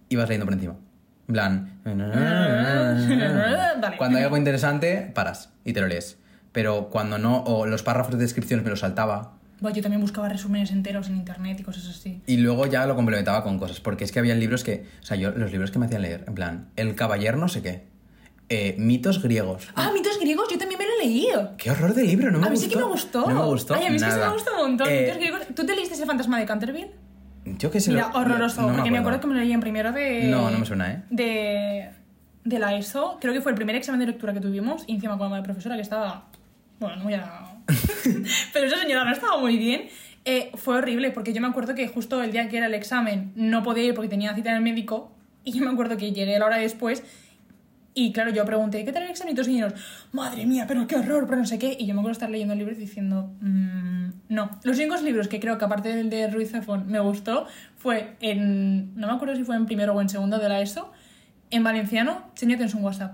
y 0.07 0.15
vas 0.17 0.27
leyendo 0.29 0.45
por 0.45 0.53
encima. 0.53 0.75
En 1.27 1.33
plan... 1.33 1.81
Cuando 3.97 4.17
hay 4.17 4.23
algo 4.23 4.37
interesante, 4.37 5.11
paras 5.13 5.51
y 5.65 5.73
te 5.73 5.81
lo 5.81 5.87
lees. 5.87 6.17
Pero 6.51 6.89
cuando 6.89 7.17
no, 7.17 7.43
o 7.43 7.65
los 7.65 7.83
párrafos 7.83 8.13
de 8.15 8.19
descripciones 8.21 8.63
me 8.63 8.69
los 8.71 8.81
saltaba. 8.81 9.33
Bueno, 9.61 9.75
yo 9.75 9.81
también 9.83 10.01
buscaba 10.01 10.27
resúmenes 10.27 10.71
enteros 10.71 11.07
en 11.07 11.15
internet 11.17 11.59
y 11.59 11.63
cosas 11.63 11.87
así. 11.87 12.21
Y 12.25 12.37
luego 12.37 12.65
ya 12.65 12.85
lo 12.87 12.95
complementaba 12.95 13.43
con 13.43 13.59
cosas. 13.59 13.79
Porque 13.79 14.03
es 14.03 14.11
que 14.11 14.17
había 14.19 14.33
libros 14.35 14.63
que... 14.63 14.85
O 15.01 15.05
sea, 15.05 15.15
yo 15.17 15.31
los 15.31 15.51
libros 15.51 15.69
que 15.71 15.77
me 15.79 15.85
hacían 15.85 16.01
leer, 16.01 16.23
en 16.27 16.33
plan, 16.33 16.69
El 16.75 16.95
caballero 16.95 17.37
no 17.37 17.47
sé 17.47 17.61
qué. 17.61 17.83
eh, 18.49 18.75
mitos 18.79 19.21
griegos. 19.21 19.69
Ah, 19.75 19.91
mitos 19.93 20.19
griegos, 20.19 20.47
yo 20.51 20.57
también 20.57 20.79
me 20.79 20.85
lo 20.85 20.91
he 20.99 21.05
leído. 21.05 21.51
¡Qué 21.57 21.69
horror 21.71 21.93
de 21.93 22.03
libro! 22.03 22.31
No 22.31 22.39
me 22.39 22.47
a 22.47 22.49
mí 22.49 22.57
sí 22.57 22.67
que 22.67 22.75
me 22.75 22.83
gustó. 22.83 23.21
No 23.29 23.35
me 23.35 23.45
gustó 23.45 23.75
Ay, 23.75 23.85
a 23.85 23.89
mí 23.91 23.99
sí 23.99 24.03
que 24.05 24.11
nada. 24.11 24.27
me 24.27 24.33
gustó 24.33 24.51
un 24.55 24.61
montón. 24.71 24.89
Eh, 24.89 25.01
Mitos 25.03 25.17
griegos. 25.17 25.41
¿Tú 25.55 25.65
te 25.65 25.75
leíste 25.75 25.93
ese 25.93 26.05
fantasma 26.07 26.39
de 26.39 26.45
Canterville? 26.45 26.91
Yo 27.45 27.69
qué 27.71 27.79
sé. 27.79 27.91
Mira, 27.91 28.09
lo- 28.11 28.19
horroroso, 28.19 28.61
no 28.63 28.73
porque 28.75 28.89
me 28.91 28.97
acuerdo 28.97 29.19
que 29.21 29.27
me 29.27 29.35
lo 29.35 29.39
leí 29.41 29.51
en 29.53 29.59
primero 29.61 29.91
de... 29.91 30.23
No, 30.25 30.49
no 30.51 30.57
me 30.59 30.65
suena, 30.65 30.91
¿eh? 30.91 31.03
De, 31.11 31.89
de 32.43 32.59
la 32.59 32.75
ESO. 32.75 33.17
Creo 33.21 33.31
que 33.33 33.41
fue 33.41 33.51
el 33.51 33.55
primer 33.55 33.75
examen 33.75 33.99
de 33.99 34.07
lectura 34.07 34.33
que 34.33 34.41
tuvimos. 34.41 34.83
Y 34.87 34.95
encima 34.95 35.17
con 35.19 35.31
la 35.31 35.43
profesora 35.43 35.75
que 35.75 35.81
estaba... 35.81 36.25
Bueno, 36.81 36.95
no 36.97 37.03
voy 37.03 37.13
a... 37.13 37.47
Pero 38.53 38.65
esa 38.65 38.77
señora 38.77 39.05
no 39.05 39.11
estaba 39.11 39.37
muy 39.37 39.55
bien. 39.55 39.83
Eh, 40.25 40.51
fue 40.55 40.77
horrible, 40.77 41.11
porque 41.11 41.31
yo 41.31 41.39
me 41.39 41.47
acuerdo 41.47 41.75
que 41.75 41.87
justo 41.87 42.21
el 42.23 42.31
día 42.31 42.49
que 42.49 42.57
era 42.57 42.65
el 42.65 42.73
examen 42.73 43.31
no 43.35 43.61
podía 43.61 43.83
ir 43.83 43.93
porque 43.93 44.09
tenía 44.09 44.33
cita 44.33 44.49
en 44.49 44.57
el 44.57 44.61
médico. 44.63 45.11
Y 45.43 45.53
yo 45.53 45.63
me 45.63 45.69
acuerdo 45.71 45.95
que 45.95 46.11
llegué 46.11 46.37
la 46.39 46.45
hora 46.47 46.57
después 46.57 47.03
y 47.93 48.13
claro, 48.13 48.31
yo 48.31 48.45
pregunté, 48.45 48.83
¿qué 48.83 48.91
tal 48.91 49.03
el 49.03 49.09
examen? 49.11 49.33
Y 49.33 49.35
todos 49.35 49.47
señores, 49.47 49.79
madre 50.11 50.45
mía, 50.45 50.65
pero 50.67 50.87
qué 50.87 50.95
horror, 50.95 51.25
pero 51.27 51.37
no 51.37 51.45
sé 51.45 51.59
qué. 51.59 51.75
Y 51.77 51.85
yo 51.85 51.93
me 51.93 51.99
acuerdo 51.99 52.13
estar 52.13 52.29
leyendo 52.29 52.53
el 52.53 52.59
libro 52.59 52.73
y 52.73 52.77
diciendo, 52.77 53.31
"Mm, 53.41 54.09
no. 54.29 54.49
Los 54.63 54.77
únicos 54.77 55.03
libros 55.03 55.27
que 55.27 55.39
creo 55.39 55.57
que 55.59 55.65
aparte 55.65 55.95
del 55.95 56.09
de 56.09 56.29
Ruiz 56.29 56.51
Zafón 56.51 56.87
me 56.87 56.99
gustó 56.99 57.45
fue 57.77 58.15
en, 58.21 58.95
no 58.95 59.07
me 59.07 59.13
acuerdo 59.13 59.35
si 59.35 59.43
fue 59.43 59.55
en 59.55 59.65
primero 59.67 59.93
o 59.93 60.01
en 60.01 60.09
segundo 60.09 60.39
de 60.39 60.49
la 60.49 60.61
ESO, 60.61 60.91
en 61.51 61.63
valenciano, 61.63 62.31
Señor 62.33 62.59
en 62.59 62.75
un 62.75 62.83
WhatsApp. 62.83 63.13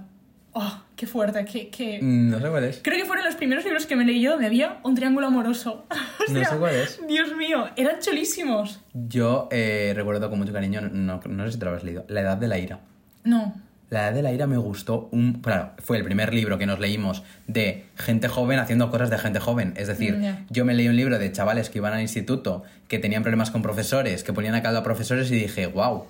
¡Oh, 0.60 0.82
qué 0.96 1.06
fuerte! 1.06 1.46
Qué, 1.46 1.70
qué... 1.70 2.00
Mm, 2.02 2.30
No 2.32 2.39
sé 2.39 2.50
cuál 2.50 2.63
es. 2.63 2.80
Creo 2.84 2.98
que 2.98 3.06
fueron 3.06 3.26
los 3.26 3.36
primeros 3.36 3.63
libros 3.63 3.86
que 3.86 3.96
me 3.96 4.04
leí 4.06 4.20
yo 4.22 4.32
donde 4.32 4.48
había 4.48 4.80
un 4.84 4.96
triángulo 4.96 5.28
amoroso. 5.28 5.86
O 6.28 6.34
No 6.34 6.39
sea, 6.39 6.50
sé 6.50 6.58
cuál 6.58 6.76
es. 6.76 7.00
Dios 7.08 7.36
mío, 7.38 7.70
eran 7.76 8.00
chulísimos. 8.02 8.82
Yo 8.93 9.48
eh, 9.52 9.93
recuerdo 9.96 10.30
con 10.30 10.39
mucho 10.39 10.52
cariño, 10.52 10.82
no, 10.82 11.22
no 11.26 11.46
sé 11.46 11.52
si 11.54 11.60
te 11.60 11.65
lo 11.65 11.70
habrás 11.72 11.84
leído, 11.84 12.06
La 12.10 12.22
Edad 12.22 12.38
de 12.38 12.48
la 12.48 12.58
Ira. 12.58 12.80
No. 13.24 13.54
La 13.89 14.06
Edad 14.08 14.13
de 14.15 14.22
la 14.24 14.34
Ira 14.34 14.48
me 14.48 14.58
gustó 14.58 15.08
un... 15.12 15.36
Claro, 15.41 15.72
fue 15.78 15.96
el 15.98 16.04
primer 16.04 16.34
libro 16.34 16.58
que 16.58 16.65
nos 16.65 16.80
leímos 16.80 17.24
de 17.48 17.86
gente 17.96 18.28
joven 18.28 18.60
haciendo 18.60 18.89
cosas 18.91 19.10
de 19.10 19.17
gente 19.20 19.39
joven. 19.39 19.74
Es 19.78 19.88
decir, 19.88 20.17
Mm, 20.17 20.22
ya. 20.24 20.46
yo 20.50 20.65
me 20.65 20.74
leí 20.74 20.88
un 20.89 20.98
libro 20.98 21.17
de 21.20 21.32
chavales 21.32 21.70
que 21.70 21.78
iban 21.78 21.93
al 21.93 22.02
instituto, 22.02 22.63
que 22.89 23.00
tenían 23.00 23.22
problemas 23.24 23.52
con 23.52 23.62
profesores, 23.62 24.24
que 24.26 24.34
ponían 24.34 24.56
a 24.56 24.62
caldo 24.63 24.80
a 24.80 24.84
profesores 24.84 25.32
y 25.32 25.36
dije, 25.36 25.67
wow, 25.67 26.04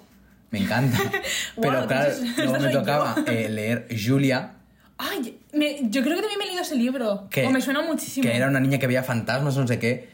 Me 0.51 0.59
encanta. 0.59 0.97
Pero 1.61 1.87
claro, 1.87 2.11
entonces, 2.11 2.37
luego 2.37 2.59
me 2.59 2.69
tocaba 2.71 3.15
eh, 3.27 3.49
leer 3.49 3.87
Julia, 3.91 4.53
Ay, 4.99 5.37
me- 5.53 5.77
yo 5.89 6.01
creo 6.01 6.15
que 6.15 6.21
también 6.21 6.39
me 6.39 6.45
he 6.45 6.47
leído 6.47 6.61
ese 6.63 6.75
libro. 6.75 7.27
que, 7.29 7.45
o 7.45 7.51
me 7.51 7.61
suena 7.61 7.81
muchísimo. 7.81 8.23
que 8.27 8.35
era 8.35 8.47
una 8.47 8.59
niña 8.59 8.79
que 8.79 8.87
veía 8.87 9.03
fantasmas, 9.03 9.55
no 9.57 9.67
sé 9.67 9.77
qué. 9.77 10.09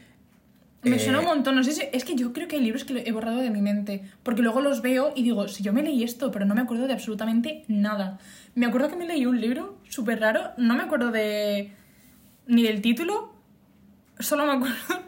Me 0.82 0.96
Eh, 0.96 0.98
suena 0.98 1.20
un 1.20 1.24
montón. 1.24 1.54
No 1.56 1.64
sé 1.64 1.72
si. 1.72 1.82
Es 1.92 2.04
que 2.04 2.14
yo 2.14 2.34
creo 2.34 2.46
que 2.48 2.56
hay 2.56 2.62
libros 2.62 2.84
que 2.84 3.02
he 3.06 3.12
borrado 3.12 3.38
de 3.38 3.48
mi 3.48 3.62
mente. 3.62 4.02
Porque 4.22 4.42
luego 4.42 4.60
los 4.60 4.82
veo 4.82 5.14
y 5.16 5.22
digo, 5.22 5.48
si 5.48 5.62
yo 5.62 5.72
me 5.72 5.82
leí 5.82 6.02
esto, 6.04 6.30
pero 6.30 6.44
no 6.44 6.54
me 6.54 6.60
acuerdo 6.60 6.86
de 6.86 6.92
absolutamente 6.92 7.64
nada. 7.68 8.18
Me 8.54 8.66
acuerdo 8.66 8.90
que 8.90 8.96
me 8.96 9.06
leí 9.06 9.24
un 9.24 9.40
libro 9.40 9.78
súper 9.88 10.20
raro. 10.20 10.50
No 10.58 10.74
me 10.74 10.82
acuerdo 10.82 11.10
de. 11.10 11.72
ni 12.46 12.62
del 12.64 12.82
título. 12.82 13.32
Solo 14.18 14.44
me 14.44 14.52
acuerdo 14.52 14.76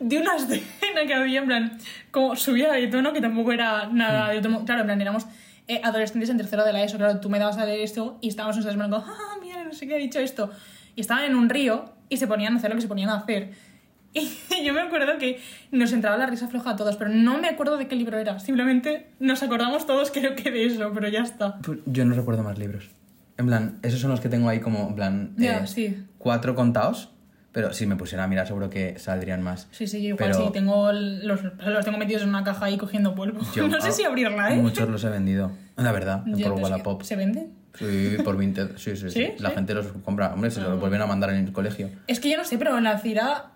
de 0.00 0.18
una 0.18 0.36
escena 0.36 1.06
que 1.06 1.14
había, 1.14 1.40
en 1.40 1.46
plan, 1.46 1.78
como 2.10 2.36
subida 2.36 2.72
de 2.72 2.86
tono, 2.88 3.12
que 3.12 3.20
tampoco 3.20 3.52
era 3.52 3.88
nada 3.88 4.30
de 4.30 4.40
tono. 4.40 4.64
Claro, 4.64 4.80
en 4.82 4.86
plan, 4.86 5.00
éramos 5.00 5.26
eh, 5.68 5.80
adolescentes 5.84 6.30
en 6.30 6.36
tercero 6.36 6.64
de 6.64 6.72
la 6.72 6.82
ESO. 6.82 6.96
Claro, 6.98 7.20
tú 7.20 7.28
me 7.30 7.38
dabas 7.38 7.58
a 7.58 7.64
leer 7.64 7.80
esto 7.80 8.18
y 8.20 8.28
estábamos 8.28 8.56
en 8.58 8.62
plan, 8.74 8.90
como, 8.90 9.04
ah, 9.06 9.36
mira, 9.42 9.64
no 9.64 9.72
sé 9.72 9.86
qué 9.86 9.94
ha 9.94 9.98
dicho 9.98 10.18
esto. 10.18 10.50
Y 10.96 11.00
estaban 11.00 11.24
en 11.24 11.34
un 11.36 11.48
río 11.48 11.86
y 12.08 12.16
se 12.18 12.26
ponían 12.26 12.54
a 12.54 12.56
hacer 12.58 12.70
lo 12.70 12.76
que 12.76 12.82
se 12.82 12.88
ponían 12.88 13.08
a 13.10 13.16
hacer. 13.16 13.50
Y 14.14 14.62
yo 14.64 14.74
me 14.74 14.82
acuerdo 14.82 15.16
que 15.18 15.40
nos 15.70 15.90
entraba 15.92 16.18
la 16.18 16.26
risa 16.26 16.46
floja 16.46 16.70
a 16.72 16.76
todos, 16.76 16.96
pero 16.96 17.08
no 17.10 17.38
me 17.38 17.48
acuerdo 17.48 17.78
de 17.78 17.88
qué 17.88 17.96
libro 17.96 18.18
era. 18.18 18.38
Simplemente 18.40 19.06
nos 19.20 19.42
acordamos 19.42 19.86
todos, 19.86 20.10
creo 20.12 20.36
que 20.36 20.50
de 20.50 20.66
eso, 20.66 20.90
pero 20.92 21.08
ya 21.08 21.20
está. 21.22 21.56
Pues 21.58 21.78
yo 21.86 22.04
no 22.04 22.14
recuerdo 22.14 22.42
más 22.42 22.58
libros. 22.58 22.90
En 23.38 23.46
plan, 23.46 23.78
esos 23.82 24.00
son 24.00 24.10
los 24.10 24.20
que 24.20 24.28
tengo 24.28 24.50
ahí 24.50 24.60
como, 24.60 24.88
en 24.88 24.94
plan, 24.94 25.34
Ya, 25.38 25.60
eh, 25.60 25.66
sí. 25.66 25.96
cuatro 26.18 26.54
contados. 26.54 27.08
Pero 27.52 27.72
si 27.74 27.86
me 27.86 27.96
pusiera 27.96 28.24
a 28.24 28.26
mirar, 28.28 28.46
seguro 28.46 28.70
que 28.70 28.98
saldrían 28.98 29.42
más. 29.42 29.68
Sí, 29.72 29.86
sí, 29.86 29.98
igual 29.98 30.16
Pero 30.18 30.46
sí, 30.46 30.52
tengo 30.52 30.90
los, 30.90 31.40
los 31.44 31.84
tengo 31.84 31.98
metidos 31.98 32.22
en 32.22 32.30
una 32.30 32.42
caja 32.44 32.64
ahí 32.66 32.78
cogiendo 32.78 33.14
polvo. 33.14 33.40
yo 33.54 33.68
no 33.68 33.80
sé 33.80 33.92
si 33.92 34.04
abrirla, 34.04 34.52
¿eh? 34.54 34.56
Muchos 34.56 34.88
los 34.88 35.04
he 35.04 35.10
vendido. 35.10 35.52
La 35.76 35.92
verdad, 35.92 36.22
Ya, 36.26 36.48
por 36.48 36.56
que 36.56 36.62
Wallapop. 36.62 37.02
¿Se 37.02 37.14
venden? 37.16 37.52
Sí, 37.74 38.16
por 38.24 38.36
Vinted. 38.38 38.76
Sí, 38.76 38.96
sí, 38.96 39.10
sí. 39.10 39.26
¿Sí? 39.26 39.32
La 39.38 39.50
¿Sí? 39.50 39.54
gente 39.56 39.74
los 39.74 39.86
compra. 40.04 40.32
Hombre, 40.32 40.50
se 40.50 40.60
los 40.60 40.78
vuelven 40.80 41.00
a 41.02 41.06
mandar 41.06 41.30
en 41.30 41.44
el 41.46 41.52
colegio. 41.52 41.90
Es 42.06 42.20
que 42.20 42.30
yo 42.30 42.36
no 42.36 42.44
sé, 42.44 42.56
pero 42.58 42.76
en 42.78 42.84
la 42.84 42.98
Cira... 42.98 43.50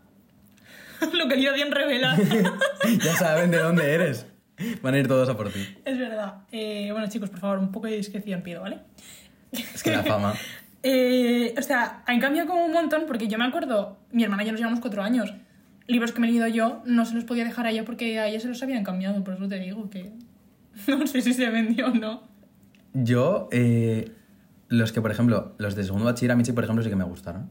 Localidad 1.12 1.54
bien 1.54 1.70
revelada. 1.72 2.16
ya 3.04 3.16
saben 3.16 3.50
de 3.50 3.59
dónde 3.59 3.92
eres. 3.92 4.26
Van 4.82 4.94
a 4.94 4.98
ir 4.98 5.06
todos 5.09 5.28
a 5.28 5.37
por 5.37 5.50
ti. 5.50 5.76
es 5.85 5.98
verdad. 5.98 6.37
Eh, 6.52 6.88
bueno, 6.92 7.09
chicos, 7.09 7.28
por 7.28 7.40
favor, 7.40 7.59
un 7.59 7.70
poco 7.72 7.87
de 7.88 7.96
discreción 7.96 8.40
pido, 8.42 8.62
¿vale? 8.62 8.78
Es 9.52 9.82
que 9.82 9.90
la 9.90 10.02
fama. 10.02 10.35
Eh, 10.88 11.53
o 11.59 11.62
sea, 11.62 12.05
han 12.07 12.20
cambiado 12.20 12.46
como 12.49 12.64
un 12.64 12.72
montón 12.72 13.05
porque 13.09 13.27
yo 13.27 13.38
me 13.38 13.44
acuerdo, 13.44 13.99
mi 14.12 14.22
hermana 14.22 14.44
y 14.44 14.46
yo 14.46 14.53
nos 14.53 14.61
llevamos 14.61 14.79
cuatro 14.81 15.03
años. 15.03 15.35
Libros 15.88 16.12
que 16.12 16.20
me 16.20 16.29
he 16.29 16.31
leído 16.31 16.46
yo 16.46 16.81
no 16.85 17.05
se 17.05 17.14
los 17.14 17.25
podía 17.25 17.44
dejar 17.44 17.66
a 17.66 17.70
ella 17.70 17.85
porque 17.85 18.20
a 18.20 18.29
ella 18.29 18.38
se 18.38 18.46
los 18.46 18.62
habían 18.62 18.85
cambiado, 18.85 19.25
por 19.25 19.35
eso 19.35 19.49
te 19.49 19.59
digo 19.59 19.90
que 19.90 20.12
no 20.87 21.05
sé 21.09 21.22
si 21.22 21.33
se 21.35 21.51
vendió 21.51 21.88
o 21.88 21.90
no. 21.94 22.22
Yo, 22.92 23.49
eh, 23.51 24.12
los 24.68 24.92
que, 24.92 25.01
por 25.01 25.11
ejemplo, 25.11 25.57
los 25.59 25.75
de 25.75 25.83
segundo 25.83 26.05
bachiller, 26.05 26.31
a 26.33 26.37
mí 26.37 26.44
sí, 26.44 26.53
por 26.53 26.62
ejemplo, 26.62 26.85
sí 26.85 26.88
que 26.90 26.94
me 26.96 27.05
gustaron. 27.05 27.51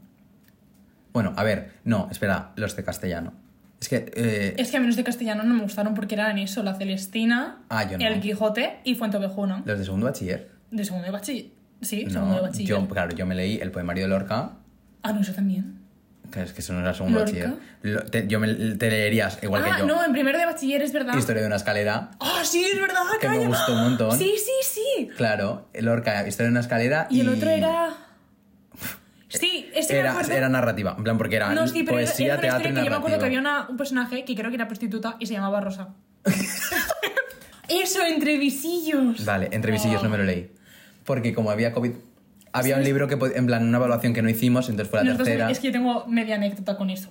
Bueno, 1.12 1.34
a 1.36 1.44
ver, 1.44 1.72
no, 1.84 2.08
espera, 2.10 2.52
los 2.56 2.74
de 2.74 2.84
castellano. 2.84 3.34
Es 3.80 3.90
que, 3.90 4.10
eh, 4.16 4.54
Es 4.56 4.70
que 4.70 4.78
a 4.78 4.80
menos 4.80 4.96
de 4.96 5.04
castellano 5.04 5.42
no 5.42 5.52
me 5.52 5.60
gustaron 5.62 5.92
porque 5.94 6.14
eran 6.14 6.38
eso, 6.38 6.62
la 6.62 6.74
Celestina, 6.74 7.58
Ah, 7.68 7.84
no. 7.84 7.98
el 8.06 8.20
Quijote 8.20 8.78
y 8.84 8.94
Fuenteovejuna. 8.94 9.62
los 9.66 9.78
de 9.78 9.84
segundo 9.84 10.06
bachiller. 10.06 10.50
De 10.70 10.84
segundo 10.86 11.04
de 11.04 11.12
bachiller. 11.12 11.50
Sí, 11.82 12.06
segundo 12.10 12.34
de 12.36 12.40
No, 12.40 12.42
bachiller. 12.42 12.68
yo, 12.68 12.88
claro, 12.88 13.14
yo 13.14 13.26
me 13.26 13.34
leí 13.34 13.58
el 13.60 13.70
poemario 13.70 14.04
de 14.04 14.08
Lorca, 14.08 14.52
Ah, 15.02 15.12
no, 15.12 15.20
eso 15.20 15.32
también. 15.32 15.78
es 16.34 16.52
que 16.52 16.60
eso 16.60 16.72
no 16.72 16.80
era 16.80 16.92
segundo 16.94 17.18
¿Lorca? 17.20 17.32
bachiller. 17.32 17.58
Lo- 17.82 18.02
te- 18.04 18.26
yo 18.26 18.40
me, 18.40 18.52
te 18.54 18.90
leerías, 18.90 19.38
igual 19.42 19.62
ah, 19.64 19.74
que 19.76 19.80
yo, 19.82 19.86
no, 19.86 20.04
en 20.04 20.12
primero 20.12 20.38
de 20.38 20.46
bachiller 20.46 20.82
es 20.82 20.92
verdad. 20.92 21.14
Historia 21.16 21.42
de 21.42 21.46
una 21.46 21.56
escalera. 21.56 22.10
Ah, 22.18 22.42
sí, 22.44 22.64
es 22.64 22.80
verdad, 22.80 23.02
Que 23.20 23.28
me 23.28 23.36
calla. 23.36 23.48
gustó 23.48 23.72
un 23.74 23.80
montón. 23.82 24.18
Sí, 24.18 24.34
sí, 24.36 24.52
sí. 24.62 25.08
Claro, 25.16 25.68
Lorca, 25.74 26.26
Historia 26.26 26.46
de 26.48 26.50
una 26.52 26.60
escalera. 26.60 27.06
Y 27.10 27.20
el 27.20 27.28
otro 27.28 27.50
era. 27.50 27.94
Sí, 29.28 29.68
ese 29.74 29.92
me 29.94 29.98
Era, 29.98 30.20
era 30.30 30.48
narrativa, 30.48 30.94
en 30.96 31.02
plan, 31.04 31.18
porque 31.18 31.36
era 31.36 31.52
No, 31.52 31.66
sí, 31.66 31.82
pero 31.82 31.96
poesía, 31.98 32.26
era 32.34 32.40
teatro 32.40 32.70
y 32.70 32.74
que 32.74 32.84
yo 32.84 32.90
me 32.90 32.96
acuerdo 32.96 33.18
que 33.18 33.24
había 33.26 33.40
una- 33.40 33.66
un 33.68 33.76
personaje 33.76 34.24
que 34.24 34.34
creo 34.36 34.50
que 34.50 34.54
era 34.54 34.66
prostituta 34.68 35.16
y 35.18 35.26
se 35.26 35.34
llamaba 35.34 35.60
Rosa. 35.60 35.88
Eso, 37.68 38.02
entre 38.04 38.38
visillos. 38.38 39.24
Vale, 39.24 39.48
entre 39.52 39.72
visillos 39.72 40.02
no 40.02 40.08
me 40.08 40.18
lo 40.18 40.24
leí. 40.24 40.50
Porque 41.06 41.32
como 41.32 41.50
había 41.50 41.72
COVID, 41.72 41.92
había 42.52 42.74
un 42.74 42.82
¿Sabes? 42.82 42.86
libro 42.88 43.08
que, 43.08 43.18
en 43.38 43.46
plan, 43.46 43.66
una 43.66 43.78
evaluación 43.78 44.12
que 44.12 44.22
no 44.22 44.28
hicimos, 44.28 44.68
entonces 44.68 44.90
fue 44.90 44.98
la 45.00 45.04
Nosotros- 45.04 45.28
tercera. 45.28 45.50
Es 45.50 45.60
que 45.60 45.68
yo 45.68 45.72
tengo 45.72 46.06
media 46.06 46.34
anécdota 46.34 46.76
con 46.76 46.90
eso. 46.90 47.10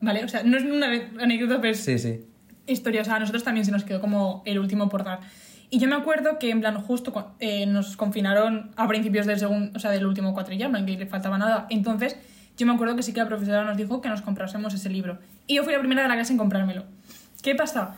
¿Vale? 0.00 0.24
O 0.24 0.28
sea, 0.28 0.42
no 0.42 0.56
es 0.58 0.64
una 0.64 0.88
anécdota, 1.20 1.60
pero 1.60 1.72
es 1.72 1.80
Sí, 1.80 1.98
sí. 1.98 2.20
historia. 2.66 3.00
O 3.02 3.04
sea, 3.04 3.16
a 3.16 3.20
nosotros 3.20 3.44
también 3.44 3.64
se 3.64 3.72
nos 3.72 3.84
quedó 3.84 4.00
como 4.00 4.42
el 4.44 4.58
último 4.58 4.88
por 4.90 5.04
dar. 5.04 5.20
Y 5.70 5.78
yo 5.78 5.88
me 5.88 5.94
acuerdo 5.96 6.38
que, 6.38 6.50
en 6.50 6.60
plan, 6.60 6.80
justo 6.80 7.34
eh, 7.40 7.66
nos 7.66 7.96
confinaron 7.96 8.70
a 8.76 8.86
principios 8.88 9.26
del 9.26 9.38
segundo, 9.38 9.72
o 9.74 9.78
sea, 9.80 9.90
del 9.90 10.06
último 10.06 10.32
cuatrilla, 10.34 10.66
en 10.66 10.72
plan, 10.72 10.86
que 10.86 10.96
le 10.96 11.06
faltaba 11.06 11.38
nada. 11.38 11.66
Entonces, 11.70 12.16
yo 12.56 12.66
me 12.66 12.72
acuerdo 12.74 12.94
que 12.96 13.02
sí 13.02 13.12
que 13.12 13.20
la 13.20 13.26
profesora 13.26 13.64
nos 13.64 13.76
dijo 13.76 14.00
que 14.00 14.08
nos 14.08 14.22
comprásemos 14.22 14.74
ese 14.74 14.88
libro. 14.90 15.18
Y 15.46 15.56
yo 15.56 15.64
fui 15.64 15.72
la 15.72 15.78
primera 15.80 16.02
de 16.02 16.08
la 16.08 16.14
clase 16.14 16.32
en 16.32 16.38
comprármelo. 16.38 16.84
¿Qué 17.42 17.54
pasa? 17.54 17.94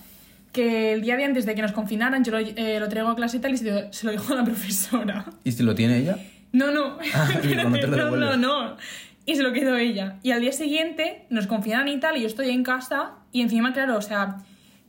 Que 0.53 0.93
el 0.93 1.03
día 1.03 1.17
de 1.17 1.25
antes 1.25 1.47
de 1.47 1.55
que 1.55 1.63
nos 1.63 1.73
confinaran, 1.73 2.25
yo 2.25 2.33
lo, 2.33 2.39
eh, 2.39 2.79
lo 2.81 2.89
traigo 2.89 3.09
a 3.11 3.17
clase 3.17 3.37
y 3.37 3.41
tal 3.41 3.53
y 3.53 3.59
se 3.59 3.71
lo, 3.71 3.93
se 3.93 4.07
lo 4.07 4.13
dijo 4.13 4.33
a 4.33 4.37
la 4.37 4.45
profesora. 4.47 5.27
¿Y 5.45 5.53
si 5.53 5.63
lo 5.63 5.75
tiene 5.75 5.99
ella? 5.99 6.19
No, 6.53 6.71
no. 6.71 6.99
Ah, 7.15 7.29
no 7.45 8.17
no, 8.17 8.37
no. 8.37 8.77
Y 9.27 9.37
se 9.37 9.43
lo 9.43 9.53
quedó 9.53 9.77
ella. 9.77 10.17
Y 10.23 10.31
al 10.31 10.41
día 10.41 10.53
siguiente 10.53 11.27
nos 11.29 11.47
confinan 11.47 11.89
y 11.89 12.01
tal, 12.01 12.17
y 12.17 12.23
yo 12.23 12.27
estoy 12.27 12.49
en 12.51 12.63
casa, 12.63 13.13
y 13.31 13.43
encima, 13.43 13.75
claro, 13.75 13.99
o 13.99 14.03
sea, 14.03 14.39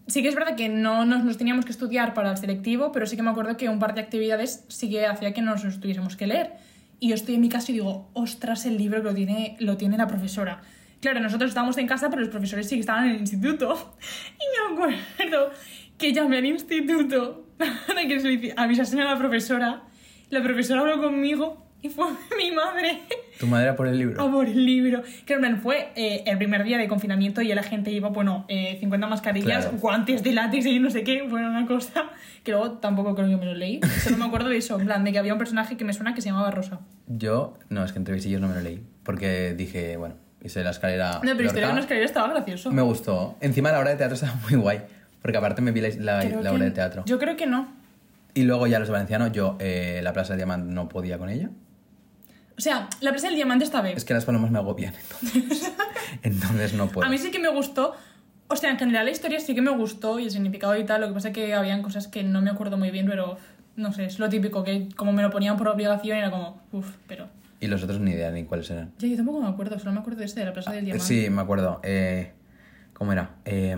sí 0.08 0.22
que 0.22 0.30
es 0.30 0.36
verdad 0.36 0.56
que 0.56 0.70
no 0.70 1.06
nos, 1.06 1.24
nos 1.26 1.38
teníamos 1.38 1.66
que 1.66 1.72
estudiar 1.72 2.14
para 2.14 2.32
el 2.32 2.38
selectivo, 2.38 2.92
pero 2.92 3.06
sí 3.06 3.16
que 3.16 3.22
me 3.22 3.32
acuerdo 3.32 3.58
que 3.58 3.68
un 3.68 3.80
par 3.80 3.96
de 3.96 4.02
actividades 4.02 4.64
sí 4.70 4.90
que 4.90 5.06
hacía 5.06 5.34
que 5.34 5.42
nos 5.42 5.64
los 5.64 5.80
tuviésemos 5.80 6.16
que 6.16 6.28
leer. 6.28 6.54
Y 7.02 7.10
yo 7.10 7.16
estoy 7.16 7.36
en 7.36 7.42
mi 7.42 7.50
casa 7.50 7.72
y 7.72 7.76
digo, 7.76 8.10
ostras, 8.14 8.66
el 8.66 8.78
libro 8.78 9.02
lo 9.02 9.14
tiene, 9.14 9.56
lo 9.60 9.78
tiene 9.78 9.98
la 9.98 10.08
profesora. 10.08 10.62
Claro, 11.02 11.20
nosotros 11.22 11.50
estábamos 11.50 11.78
en 11.78 11.88
casa, 11.88 12.10
pero 12.10 12.22
los 12.22 12.30
profesores 12.30 12.68
sí 12.68 12.76
que 12.76 12.82
estaban 12.82 13.06
en 13.06 13.12
el 13.16 13.20
instituto. 13.22 13.96
Y 14.40 14.76
me 14.76 14.76
acuerdo 14.76 15.52
que 15.98 16.14
llamé 16.14 16.38
al 16.38 16.46
instituto 16.46 17.46
para 17.58 18.08
que 18.08 18.20
se 18.20 18.54
avisasen 18.58 19.00
a 19.02 19.06
la 19.14 19.18
profesora. 19.18 19.84
La 20.30 20.42
profesora 20.44 20.82
habló 20.82 21.02
conmigo 21.02 21.66
y 21.82 21.88
fue 21.90 22.06
mi 22.38 22.52
madre 22.52 23.00
¿Tu 23.40 23.48
madre 23.48 23.68
era 23.68 23.76
por 23.78 23.88
el 23.88 23.98
libro? 23.98 24.22
a 24.22 24.30
por 24.30 24.46
el 24.48 24.66
libro. 24.66 25.02
En 25.28 25.40
plan, 25.40 25.62
fue 25.62 25.92
eh, 25.96 26.24
el 26.28 26.38
primer 26.38 26.64
día 26.66 26.78
de 26.78 26.88
confinamiento 26.90 27.42
y 27.42 27.48
la 27.54 27.64
gente 27.64 27.90
iba, 27.92 28.10
bueno, 28.10 28.46
eh, 28.50 28.78
50 28.82 29.08
mascarillas, 29.08 29.66
Claro. 29.66 29.78
guantes 29.78 30.22
de 30.24 30.34
látex 30.34 30.66
y 30.66 30.80
no 30.80 30.90
sé 30.90 31.04
qué. 31.06 31.24
Fue 31.30 31.40
una 31.46 31.66
cosa 31.66 32.10
que 32.44 32.52
luego 32.52 32.72
tampoco 32.80 33.16
creo 33.16 33.30
que 33.30 33.38
me 33.38 33.46
lo 33.46 33.54
leí. 33.54 33.80
Solo 34.04 34.18
me 34.18 34.26
acuerdo 34.26 34.50
de 34.50 34.58
eso, 34.58 34.78
en 34.78 34.86
plan, 34.88 35.04
de 35.06 35.14
que 35.14 35.20
había 35.20 35.32
un 35.34 35.40
personaje 35.40 35.78
que 35.78 35.86
me 35.86 35.94
suena 35.94 36.14
que 36.14 36.22
se 36.22 36.30
llamaba 36.30 36.52
Rosa. 36.52 36.82
Yo, 37.08 37.54
no, 37.70 37.86
es 37.86 37.94
que 37.94 38.00
entre 38.00 38.14
visillos 38.14 38.42
no 38.42 38.50
me 38.50 38.56
lo 38.56 38.62
leí. 38.62 38.84
Porque 39.04 39.54
dije, 39.54 39.96
bueno, 39.96 40.16
hice 40.44 40.64
la 40.64 40.72
escalera. 40.72 41.16
No, 41.24 41.32
pero. 41.36 41.44
Historia 41.46 41.68
de 41.68 41.72
una 41.74 41.82
escalera 41.82 42.06
estaba 42.06 42.28
gracioso. 42.30 42.72
Me 42.72 42.82
gustó. 42.82 43.36
Encima 43.42 43.72
la 43.72 43.80
obra 43.80 43.92
de 43.92 43.96
teatro 43.98 44.16
estaba 44.16 44.34
muy 44.50 44.56
guay. 44.60 44.82
Porque 45.22 45.38
aparte 45.38 45.62
me 45.62 45.72
vi 45.72 45.82
la, 45.82 45.90
la- 46.00 46.24
la 46.24 46.52
obra 46.54 46.66
de 46.66 46.72
teatro. 46.72 47.04
Yo 47.06 47.20
creo 47.20 47.36
que 47.36 47.46
no. 47.46 47.68
Y 48.34 48.44
luego 48.44 48.68
ya 48.68 48.80
los 48.80 48.90
valencianos, 48.90 49.32
yo 49.32 49.58
eh, 49.60 50.00
la 50.04 50.14
Plaza 50.14 50.34
del 50.34 50.38
Diamante 50.40 50.72
no 50.74 50.88
podía 50.88 51.18
con 51.18 51.30
ella. 51.30 51.50
O 52.58 52.62
sea, 52.62 52.90
la 53.00 53.12
presa 53.12 53.28
del 53.28 53.38
diamante 53.38 53.64
esta 53.64 53.82
vez. 53.82 53.96
Es 53.96 54.04
que 54.06 54.14
las 54.14 54.26
palomas 54.26 54.52
me 54.52 54.60
agobian, 54.60 54.94
entonces. 54.94 55.72
entonces 56.24 56.74
no 56.74 56.88
puedo. 56.90 57.08
A 57.08 57.10
mí 57.10 57.18
sí 57.18 57.32
que 57.32 57.40
me 57.40 57.50
gustó. 57.50 57.96
O 58.50 58.56
sea, 58.56 58.70
en 58.72 58.78
general 58.80 59.06
la 59.06 59.12
historia 59.12 59.40
sí 59.40 59.56
que 59.56 59.62
me 59.62 59.72
gustó 59.72 60.20
y 60.20 60.26
el 60.26 60.32
significado 60.32 60.76
y 60.78 60.84
tal. 60.86 61.02
Lo 61.02 61.08
que 61.08 61.14
pasa 61.14 61.30
es 61.30 61.34
que 61.34 61.54
habían 61.54 61.82
cosas 61.82 62.08
que 62.08 62.24
no 62.24 62.42
me 62.42 62.50
acuerdo 62.50 62.78
muy 62.78 62.92
bien, 62.92 63.06
pero 63.08 63.38
no 63.76 63.94
sé, 63.94 64.06
es 64.06 64.20
lo 64.20 64.28
típico, 64.28 64.64
que 64.64 64.90
como 64.96 65.14
me 65.14 65.22
lo 65.22 65.30
ponían 65.30 65.56
por 65.56 65.70
obligación 65.70 66.18
era 66.18 66.30
como, 66.32 66.62
uff, 66.74 66.90
pero... 67.08 67.28
Y 67.60 67.68
los 67.68 67.84
otros 67.84 68.00
ni 68.00 68.12
idea 68.12 68.32
ni 68.32 68.46
cuáles 68.46 68.70
eran. 68.72 68.94
Ya, 69.00 69.08
yo 69.08 69.18
tampoco 69.18 69.42
me 69.42 69.48
acuerdo, 69.48 69.78
solo 69.80 69.92
me 69.92 70.00
acuerdo 70.00 70.20
de 70.20 70.26
este, 70.26 70.40
de 70.40 70.46
la 70.46 70.54
Plaza 70.54 70.72
del 70.72 70.86
Diamante. 70.86 71.06
Sí, 71.06 71.30
me 71.30 71.42
acuerdo. 71.42 71.82
Eh, 71.84 72.32
¿Cómo 72.94 73.12
era? 73.12 73.36
Eh, 73.46 73.76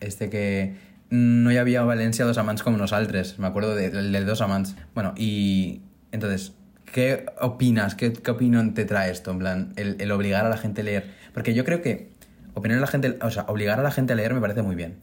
este 0.00 0.30
que 0.30 0.76
no 1.10 1.50
hi 1.50 1.56
havia 1.58 1.80
a 1.82 1.84
València 1.84 2.24
dos 2.24 2.38
amants 2.38 2.62
com 2.62 2.76
nosaltres. 2.76 3.38
Me 3.38 3.46
acuerdo 3.46 3.74
de, 3.74 3.90
del 3.90 4.12
de 4.12 4.24
dos 4.24 4.40
amants. 4.40 4.76
Bueno, 4.94 5.12
y 5.16 5.82
entonces, 6.12 6.54
¿qué 6.92 7.26
opinas? 7.40 7.94
¿Qué, 7.94 8.12
qué 8.12 8.30
opinión 8.30 8.74
te 8.74 8.84
trae 8.84 9.10
esto? 9.10 9.32
En 9.32 9.38
plan, 9.38 9.72
el, 9.76 9.96
el 9.98 10.12
obligar 10.12 10.46
a 10.46 10.48
la 10.48 10.56
gente 10.56 10.82
a 10.82 10.84
leer. 10.84 11.10
Porque 11.34 11.52
yo 11.52 11.64
creo 11.64 11.82
que 11.82 12.12
opinar 12.54 12.78
a 12.78 12.80
la 12.80 12.86
gente, 12.86 13.18
o 13.22 13.30
sea, 13.30 13.44
obligar 13.48 13.80
a 13.80 13.82
la 13.82 13.90
gente 13.90 14.12
a 14.12 14.16
leer 14.16 14.34
me 14.34 14.40
parece 14.40 14.62
muy 14.62 14.76
bien. 14.76 14.98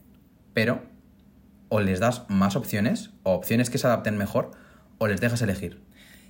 Pero 0.54 0.82
o 1.68 1.80
les 1.80 2.00
das 2.00 2.24
más 2.28 2.56
opciones, 2.56 3.10
o 3.22 3.32
opciones 3.32 3.70
que 3.70 3.78
se 3.78 3.86
adapten 3.86 4.16
mejor, 4.16 4.52
o 4.98 5.06
les 5.06 5.20
dejas 5.20 5.42
elegir. 5.42 5.80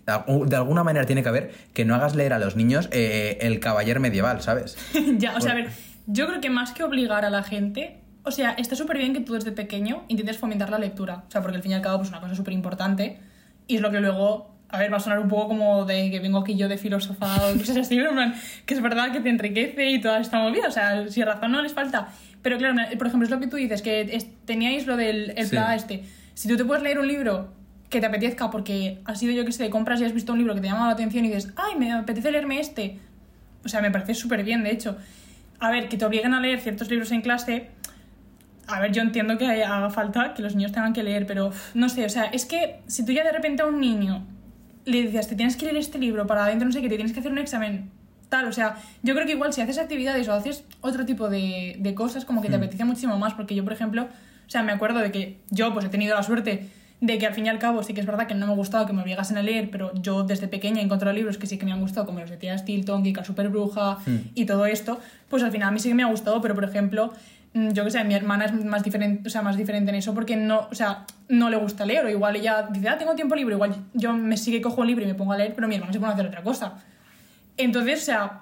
De 0.09 0.15
algu- 0.15 0.47
De 0.47 0.57
alguna 0.57 0.83
manera 0.85 1.05
tiene 1.07 1.23
que 1.23 1.29
haber 1.29 1.51
que 1.75 1.85
no 1.85 1.95
hagas 1.95 2.15
leer 2.17 2.33
a 2.33 2.39
los 2.39 2.57
niños 2.57 2.89
eh, 2.93 3.37
el 3.43 3.61
caballero 3.61 4.01
medieval, 4.01 4.41
¿sabes? 4.41 4.77
ya, 5.19 5.37
o 5.37 5.41
sea, 5.41 5.53
a 5.53 5.55
ver, 5.55 5.69
yo 6.07 6.27
creo 6.27 6.41
que 6.41 6.49
más 6.51 6.73
que 6.73 6.83
obligar 6.83 7.25
a 7.27 7.31
la 7.31 7.43
gente, 7.43 7.99
o 8.23 8.31
sea, 8.31 8.53
está 8.53 8.75
súper 8.75 8.97
bien 8.99 9.13
que 9.13 9.21
tú 9.21 9.35
desde 9.35 9.53
pequeño 9.53 10.05
intentes 10.09 10.39
fomentar 10.39 10.71
la 10.71 10.79
lectura, 10.79 11.25
o 11.29 11.31
sea, 11.31 11.43
porque 11.43 11.57
al 11.59 11.63
fin 11.63 11.73
y 11.73 11.75
al 11.75 11.83
cabo 11.83 11.99
pues, 11.99 12.09
es 12.09 12.13
una 12.13 12.21
cosa 12.23 12.35
súper 12.35 12.55
importante 12.55 13.21
y 13.67 13.77
es 13.77 13.83
lo 13.83 13.91
que 13.91 14.01
luego, 14.01 14.57
a 14.71 14.79
ver, 14.79 14.91
va 14.91 14.97
a 14.97 15.01
sonar 15.01 15.19
un 15.19 15.29
poco 15.29 15.49
como 15.49 15.85
de 15.85 16.11
que 16.11 16.21
vengo 16.21 16.39
aquí 16.39 16.57
yo 16.57 16.69
de 16.69 16.79
filósofa 16.79 17.27
o 17.51 17.53
cosas 17.59 17.77
así, 17.77 17.97
pero 17.97 18.09
en 18.09 18.15
plan, 18.17 18.35
que 18.65 18.73
es 18.75 18.81
verdad 18.81 19.13
que 19.13 19.21
te 19.21 19.29
enriquece 19.29 19.91
y 19.91 20.01
toda 20.01 20.21
esta 20.21 20.39
movida, 20.39 20.69
o 20.69 20.71
sea, 20.71 21.07
si 21.09 21.23
razón 21.23 21.53
no 21.53 21.61
les 21.61 21.75
falta. 21.75 22.09
Pero 22.41 22.57
claro, 22.57 22.77
por 22.97 23.07
ejemplo, 23.09 23.27
es 23.27 23.31
lo 23.31 23.41
que 23.41 23.47
tú 23.49 23.57
dices, 23.57 23.83
que 23.83 24.01
es- 24.01 24.27
teníais 24.47 24.87
lo 24.87 24.97
del 24.97 25.35
el 25.37 25.49
Sí. 25.49 25.57
Este. 25.75 26.05
si 26.33 26.49
tú 26.49 26.57
te 26.57 26.65
puedes 26.65 26.83
leer 26.83 26.99
un 26.99 27.09
libro 27.09 27.53
que 27.91 28.01
te 28.01 28.07
apetezca 28.07 28.51
porque 28.51 28.99
has 29.05 29.19
sido 29.19 29.33
yo 29.33 29.45
que 29.45 29.53
sé 29.53 29.63
de 29.63 29.71
compras 29.71 30.01
y 30.01 30.05
has 30.05 30.13
visto 30.13 30.33
un 30.33 30.39
libro 30.39 30.55
que 30.55 30.61
te 30.61 30.67
llama 30.69 30.87
la 30.87 30.93
atención 30.93 31.25
y 31.25 31.29
dices, 31.29 31.53
ay, 31.57 31.79
me 31.79 31.93
apetece 31.93 32.31
leerme 32.31 32.61
este. 32.61 32.99
O 33.65 33.69
sea, 33.69 33.81
me 33.81 33.91
parece 33.91 34.15
súper 34.15 34.45
bien, 34.45 34.63
de 34.63 34.71
hecho. 34.73 34.97
A 35.59 35.71
ver, 35.71 35.89
que 35.89 35.97
te 35.97 36.05
obliguen 36.05 36.35
a 36.35 36.41
leer 36.41 36.61
ciertos 36.61 36.89
libros 36.91 37.11
en 37.13 37.23
clase. 37.23 37.71
A 38.67 38.81
ver, 38.81 38.93
yo 38.93 39.01
entiendo 39.03 39.39
que 39.39 39.47
haga 39.65 39.89
falta 39.91 40.35
que 40.35 40.43
los 40.43 40.55
niños 40.55 40.73
tengan 40.73 40.93
que 40.93 41.03
leer, 41.03 41.27
pero 41.27 41.51
no 41.75 41.89
sé, 41.89 42.05
o 42.05 42.09
sea, 42.11 42.25
es 42.27 42.45
que 42.45 42.81
si 42.87 43.05
tú 43.05 43.13
ya 43.13 43.25
de 43.25 43.33
repente 43.33 43.63
a 43.63 43.67
un 43.67 43.81
niño 43.81 44.27
le 44.85 45.03
dices, 45.03 45.27
te 45.27 45.35
tienes 45.37 45.57
que 45.57 45.65
leer 45.65 45.79
este 45.79 45.99
libro 45.99 46.27
para 46.27 46.45
adentro, 46.45 46.67
no 46.67 46.73
sé 46.73 46.83
qué, 46.83 46.89
te 46.91 46.97
tienes 46.97 47.15
que 47.15 47.21
hacer 47.21 47.33
un 47.33 47.39
examen, 47.39 47.91
tal, 48.29 48.47
o 48.47 48.53
sea, 48.53 48.77
yo 49.03 49.15
creo 49.15 49.27
que 49.27 49.33
igual 49.33 49.55
si 49.55 49.63
haces 49.63 49.79
actividades 49.79 50.29
o 50.29 50.35
haces 50.35 50.65
otro 50.83 51.07
tipo 51.07 51.31
de, 51.31 51.77
de 51.79 51.95
cosas, 51.95 52.27
como 52.27 52.43
que 52.43 52.49
te 52.49 52.57
Hmm. 52.59 52.61
apetece 52.63 52.85
muchísimo 52.85 53.19
más, 53.19 53.33
porque 53.33 53.55
yo, 53.55 53.65
por 53.65 53.73
ejemplo, 53.73 54.03
o 54.03 54.51
sea, 54.51 54.63
me 54.63 54.73
acuerdo 54.73 54.99
de 55.01 55.11
que 55.13 55.39
yo, 55.51 55.73
pues 55.73 55.87
he 55.87 55.89
tenido 55.89 56.15
la 56.15 56.23
suerte 56.23 56.69
de 57.01 57.19
que 57.19 57.27
al 57.27 57.35
fin 57.35 57.47
y 57.47 57.49
al 57.49 57.59
cabo 57.59 57.83
sí 57.83 57.95
que 57.95 58.01
es 58.01 58.07
verdad 58.07 58.27
que 58.27 58.35
no 58.35 58.47
me 58.47 58.55
gustaba 58.55 58.87
que 58.87 58.93
me 58.93 59.03
obligasen 59.03 59.37
a 59.39 59.43
leer, 59.43 59.71
pero 59.71 59.93
yo 59.95 60.25
desde 60.25 60.49
pequeña 60.49 60.81
he 60.81 60.85
encontrado 60.85 61.15
libros 61.15 61.39
que 61.39 61.47
sí 61.47 61.57
que 61.57 61.65
me 61.65 61.73
han 61.73 61.81
gustado, 61.81 62.07
como 62.07 62.19
los 62.21 62.31
de 62.31 62.37
Tía 62.37 62.59
Stilton, 62.59 63.03
Kika 63.03 63.25
Super 63.25 63.49
Bruja 63.49 63.99
y 64.35 64.47
todo 64.47 64.67
esto, 64.67 64.99
pues 65.29 65.43
al 65.43 65.53
final 65.53 65.69
a 65.69 65.71
mí 65.71 65.79
sí 65.79 65.89
que 65.89 65.95
me 65.95 66.03
ha 66.03 66.07
gustado, 66.07 66.41
pero 66.41 66.55
por 66.55 66.65
ejemplo, 66.65 67.13
mm, 67.55 67.71
yo 67.71 67.85
que 67.85 67.91
sé, 67.91 68.03
mi 68.03 68.15
hermana 68.15 68.47
es 68.47 68.65
más 68.65 68.83
diferente, 68.83 69.29
o 69.29 69.31
sea, 69.31 69.43
más 69.43 69.57
diferente 69.57 69.91
en 69.91 69.97
eso 69.97 70.13
porque 70.13 70.37
no, 70.37 70.67
o 70.71 70.75
sea, 70.75 71.05
no 71.29 71.51
le 71.51 71.57
gusta 71.57 71.87
leer, 71.87 72.05
o 72.05 72.09
igual 72.09 72.35
ella 72.35 72.69
dice, 72.71 72.89
ah, 72.89 72.99
tengo 72.99 73.15
tiempo 73.15 73.37
libre, 73.37 73.55
igual 73.55 73.77
yo 73.95 74.13
me 74.15 74.37
sigue 74.37 74.61
cojo 74.61 74.81
un 74.81 74.89
libro 74.89 75.05
y 75.05 75.07
me 75.07 75.15
pongo 75.15 75.33
a 75.33 75.39
leer, 75.39 75.55
pero 75.55 75.69
mi 75.69 75.77
hermana 75.77 75.93
se 75.93 76.01
pone 76.01 76.11
a 76.11 76.15
hacer 76.15 76.27
otra 76.27 76.43
cosa. 76.43 76.75
Entonces, 77.57 78.03
o 78.03 78.05
sea, 78.05 78.41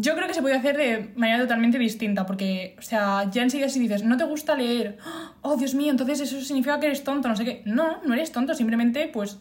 yo 0.00 0.14
creo 0.14 0.26
que 0.28 0.32
se 0.34 0.40
puede 0.40 0.54
hacer 0.54 0.76
de 0.76 1.10
manera 1.16 1.38
totalmente 1.40 1.78
distinta, 1.78 2.24
porque, 2.24 2.76
o 2.78 2.82
sea, 2.82 3.28
ya 3.30 3.42
enseguida 3.42 3.68
si 3.68 3.80
dices, 3.80 4.04
no 4.04 4.16
te 4.16 4.24
gusta 4.24 4.54
leer, 4.56 4.96
oh, 5.42 5.56
Dios 5.56 5.74
mío, 5.74 5.90
entonces 5.90 6.20
eso 6.20 6.40
significa 6.40 6.78
que 6.80 6.86
eres 6.86 7.04
tonto, 7.04 7.28
no 7.28 7.36
sé 7.36 7.44
qué. 7.44 7.62
No, 7.66 8.00
no 8.06 8.14
eres 8.14 8.32
tonto, 8.32 8.54
simplemente, 8.54 9.10
pues, 9.12 9.38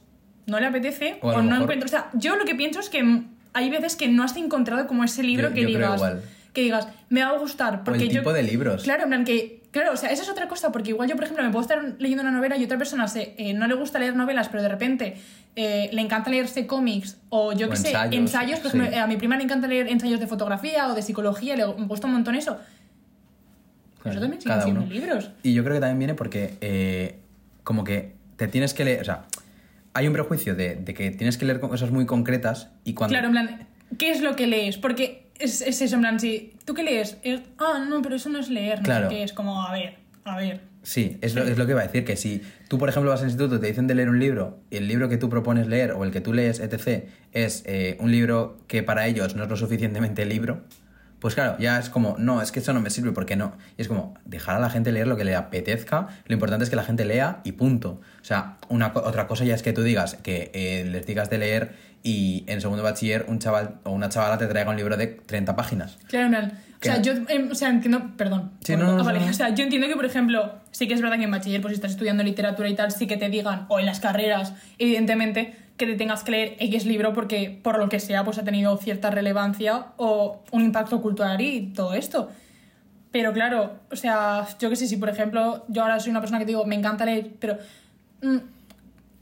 no 0.47 0.59
le 0.59 0.65
apetece 0.65 1.19
O 1.21 1.29
o, 1.29 1.31
no 1.37 1.43
mejor- 1.43 1.61
encuentro. 1.63 1.85
O 1.85 1.89
sea, 1.89 2.09
yo 2.13 2.35
lo 2.35 2.43
que 2.45 2.55
pienso 2.55 2.79
es 2.79 2.89
que 2.89 3.23
hay 3.53 3.69
veces 3.69 3.95
que 3.95 4.07
no 4.07 4.23
has 4.23 4.35
encontrado 4.35 4.87
como 4.87 5.03
ese 5.03 5.21
libro 5.23 5.49
Yo- 5.49 5.53
que 5.55 5.61
yo 5.61 5.67
creo 5.67 5.77
digas. 5.77 5.95
igual. 5.95 6.21
Que 6.53 6.61
digas, 6.63 6.87
me 7.09 7.21
va 7.23 7.29
a 7.29 7.37
gustar. 7.37 7.83
Porque 7.83 8.03
el 8.05 8.09
yo, 8.09 8.21
tipo 8.21 8.33
de 8.33 8.41
libros. 8.43 8.83
Claro, 8.83 9.03
en 9.03 9.09
plan 9.09 9.25
que. 9.25 9.61
Claro, 9.77 9.93
o 9.93 9.95
sea, 9.95 10.09
esa 10.09 10.23
es 10.23 10.29
otra 10.29 10.47
cosa, 10.47 10.71
porque 10.71 10.89
igual 10.89 11.07
yo, 11.07 11.13
por 11.13 11.25
ejemplo, 11.25 11.45
me 11.45 11.51
puedo 11.51 11.61
estar 11.61 11.79
leyendo 11.99 12.23
una 12.23 12.31
novela 12.31 12.57
y 12.57 12.63
otra 12.63 12.79
persona 12.79 13.07
se, 13.07 13.35
eh, 13.37 13.53
no 13.53 13.67
le 13.67 13.75
gusta 13.75 13.99
leer 13.99 14.15
novelas, 14.15 14.49
pero 14.49 14.63
de 14.63 14.69
repente 14.69 15.17
eh, 15.55 15.91
le 15.93 16.01
encanta 16.01 16.31
leerse 16.31 16.65
cómics 16.65 17.17
o 17.29 17.53
yo 17.53 17.69
qué 17.69 17.75
sé, 17.75 17.89
ensayos, 17.89 18.15
ensayos. 18.15 18.59
Por 18.61 18.71
sí. 18.71 18.79
eh, 18.79 18.97
a 18.97 19.05
mi 19.05 19.17
prima 19.17 19.37
le 19.37 19.43
encanta 19.43 19.67
leer 19.67 19.87
ensayos 19.87 20.19
de 20.19 20.25
fotografía 20.25 20.87
o 20.87 20.95
de 20.95 21.03
psicología, 21.03 21.55
le 21.55 21.67
me 21.67 21.85
gusta 21.85 22.07
un 22.07 22.13
montón 22.13 22.33
eso. 22.33 22.57
Pues 24.01 24.15
eso 24.15 24.19
también 24.21 24.41
cada 24.41 24.65
uno. 24.65 24.83
libros. 24.89 25.29
Y 25.43 25.53
yo 25.53 25.63
creo 25.63 25.75
que 25.75 25.79
también 25.79 25.99
viene 25.99 26.13
porque 26.15 26.57
eh, 26.59 27.19
como 27.63 27.83
que 27.83 28.15
te 28.35 28.47
tienes 28.47 28.73
que 28.73 28.83
leer, 28.83 29.01
o 29.01 29.05
sea, 29.05 29.25
hay 29.93 30.07
un 30.07 30.13
prejuicio 30.13 30.55
de, 30.55 30.77
de 30.77 30.95
que 30.95 31.11
tienes 31.11 31.37
que 31.37 31.45
leer 31.45 31.59
cosas 31.59 31.91
muy 31.91 32.07
concretas 32.07 32.71
y 32.83 32.95
cuando... 32.95 33.11
Claro, 33.11 33.27
en 33.27 33.31
plan, 33.31 33.67
¿qué 33.99 34.09
es 34.09 34.21
lo 34.21 34.35
que 34.35 34.47
lees? 34.47 34.79
Porque 34.79 35.26
es, 35.39 35.61
es 35.61 35.81
eso, 35.81 35.95
en 35.95 36.01
plan, 36.01 36.19
si 36.19 36.53
tú 36.65 36.73
qué 36.73 36.83
lees, 36.83 37.17
es, 37.23 37.41
ah, 37.59 37.85
no, 37.87 38.01
pero 38.01 38.15
eso 38.15 38.29
no 38.29 38.39
es 38.39 38.49
leer, 38.49 38.79
no 38.79 38.83
Claro. 38.85 39.09
sé 39.09 39.15
qué, 39.15 39.23
es 39.23 39.33
como, 39.33 39.61
a 39.63 39.71
ver, 39.73 39.95
a 40.25 40.37
ver. 40.37 40.61
Sí, 40.83 41.17
es 41.21 41.35
lo, 41.35 41.43
es 41.43 41.57
lo 41.57 41.65
que 41.65 41.73
iba 41.73 41.81
a 41.81 41.85
decir, 41.85 42.05
que 42.05 42.15
si 42.15 42.41
tú, 42.69 42.77
por 42.77 42.87
ejemplo, 42.87 43.11
vas 43.11 43.19
al 43.21 43.27
instituto 43.27 43.55
y 43.57 43.59
te 43.59 43.67
dicen 43.67 43.87
de 43.87 43.95
leer 43.95 44.09
un 44.09 44.19
libro 44.19 44.59
y 44.69 44.77
el 44.77 44.87
libro 44.87 45.09
que 45.09 45.17
tú 45.17 45.29
propones 45.29 45.67
leer 45.67 45.91
o 45.91 46.03
el 46.05 46.11
que 46.11 46.21
tú 46.21 46.31
lees, 46.33 46.59
etc., 46.61 47.03
es 47.33 47.63
eh, 47.65 47.97
un 47.99 48.09
libro 48.11 48.57
que 48.67 48.83
para 48.83 49.05
ellos 49.07 49.35
no 49.35 49.43
es 49.43 49.49
lo 49.49 49.57
suficientemente 49.57 50.25
libro, 50.25 50.61
pues 51.19 51.33
claro, 51.33 51.57
ya 51.59 51.79
es 51.79 51.89
como, 51.89 52.15
no, 52.19 52.41
es 52.43 52.51
que 52.51 52.59
eso 52.59 52.73
no 52.73 52.79
me 52.79 52.89
sirve, 52.91 53.11
¿por 53.11 53.25
qué 53.25 53.35
no? 53.35 53.57
Y 53.75 53.81
es 53.81 53.87
como, 53.87 54.13
dejar 54.25 54.55
a 54.55 54.59
la 54.59 54.69
gente 54.69 54.91
leer 54.91 55.07
lo 55.07 55.17
que 55.17 55.25
le 55.25 55.35
apetezca, 55.35 56.07
lo 56.27 56.33
importante 56.33 56.63
es 56.63 56.69
que 56.69 56.75
la 56.75 56.83
gente 56.83 57.05
lea 57.05 57.41
y 57.43 57.53
punto. 57.53 57.99
O 58.21 58.23
sea, 58.23 58.57
una, 58.69 58.91
otra 58.93 59.25
cosa 59.27 59.43
ya 59.43 59.55
es 59.55 59.63
que 59.63 59.73
tú 59.73 59.81
digas, 59.81 60.13
que 60.21 60.51
eh, 60.53 60.85
les 60.89 61.05
digas 61.07 61.29
de 61.31 61.39
leer 61.39 61.71
y 62.03 62.43
en 62.47 62.61
segundo 62.61 62.83
bachiller 62.83 63.25
un 63.27 63.39
chaval 63.39 63.75
o 63.83 63.91
una 63.91 64.09
chavala 64.09 64.37
te 64.37 64.47
traiga 64.47 64.69
un 64.69 64.77
libro 64.77 64.95
de 64.97 65.07
30 65.07 65.55
páginas. 65.55 65.97
Claro, 66.07 66.29
plan, 66.29 66.53
o 66.79 66.83
sea, 66.83 67.01
yo 67.01 67.13
em, 67.27 67.51
o 67.51 67.55
sea, 67.55 67.69
entiendo, 67.69 68.11
perdón. 68.17 68.51
Sí, 68.63 68.73
por- 68.75 68.83
no, 68.85 68.93
no, 68.95 69.01
ah, 69.01 69.03
vale, 69.03 69.19
no, 69.19 69.25
no. 69.25 69.31
O 69.31 69.33
sea, 69.33 69.49
yo 69.49 69.63
entiendo 69.63 69.87
que, 69.87 69.95
por 69.95 70.05
ejemplo, 70.05 70.53
sí 70.71 70.87
que 70.87 70.93
es 70.93 71.01
verdad 71.01 71.17
que 71.17 71.23
en 71.23 71.31
bachiller, 71.31 71.61
pues 71.61 71.71
si 71.71 71.75
estás 71.75 71.91
estudiando 71.91 72.23
literatura 72.23 72.69
y 72.69 72.75
tal, 72.75 72.91
sí 72.91 73.07
que 73.07 73.17
te 73.17 73.29
digan, 73.29 73.65
o 73.69 73.79
en 73.79 73.85
las 73.87 73.99
carreras, 73.99 74.53
evidentemente, 74.77 75.55
que 75.75 75.85
te 75.85 75.95
tengas 75.95 76.23
que 76.23 76.31
leer 76.31 76.55
X 76.59 76.85
libro 76.85 77.13
porque, 77.13 77.59
por 77.63 77.77
lo 77.79 77.89
que 77.89 77.99
sea, 77.99 78.23
pues 78.23 78.37
ha 78.37 78.43
tenido 78.43 78.77
cierta 78.77 79.09
relevancia 79.11 79.87
o 79.97 80.43
un 80.51 80.61
impacto 80.61 81.01
cultural 81.01 81.39
y 81.41 81.73
todo 81.73 81.93
esto. 81.93 82.29
Pero 83.11 83.33
claro, 83.33 83.79
o 83.91 83.95
sea, 83.95 84.45
yo 84.59 84.69
que 84.69 84.75
sé, 84.75 84.87
si 84.87 84.97
por 84.97 85.09
ejemplo, 85.09 85.65
yo 85.69 85.81
ahora 85.81 85.99
soy 85.99 86.11
una 86.11 86.19
persona 86.19 86.39
que 86.39 86.45
digo, 86.45 86.65
me 86.65 86.75
encanta 86.75 87.05
leer, 87.05 87.31
pero. 87.39 87.57
mm, 88.21 88.37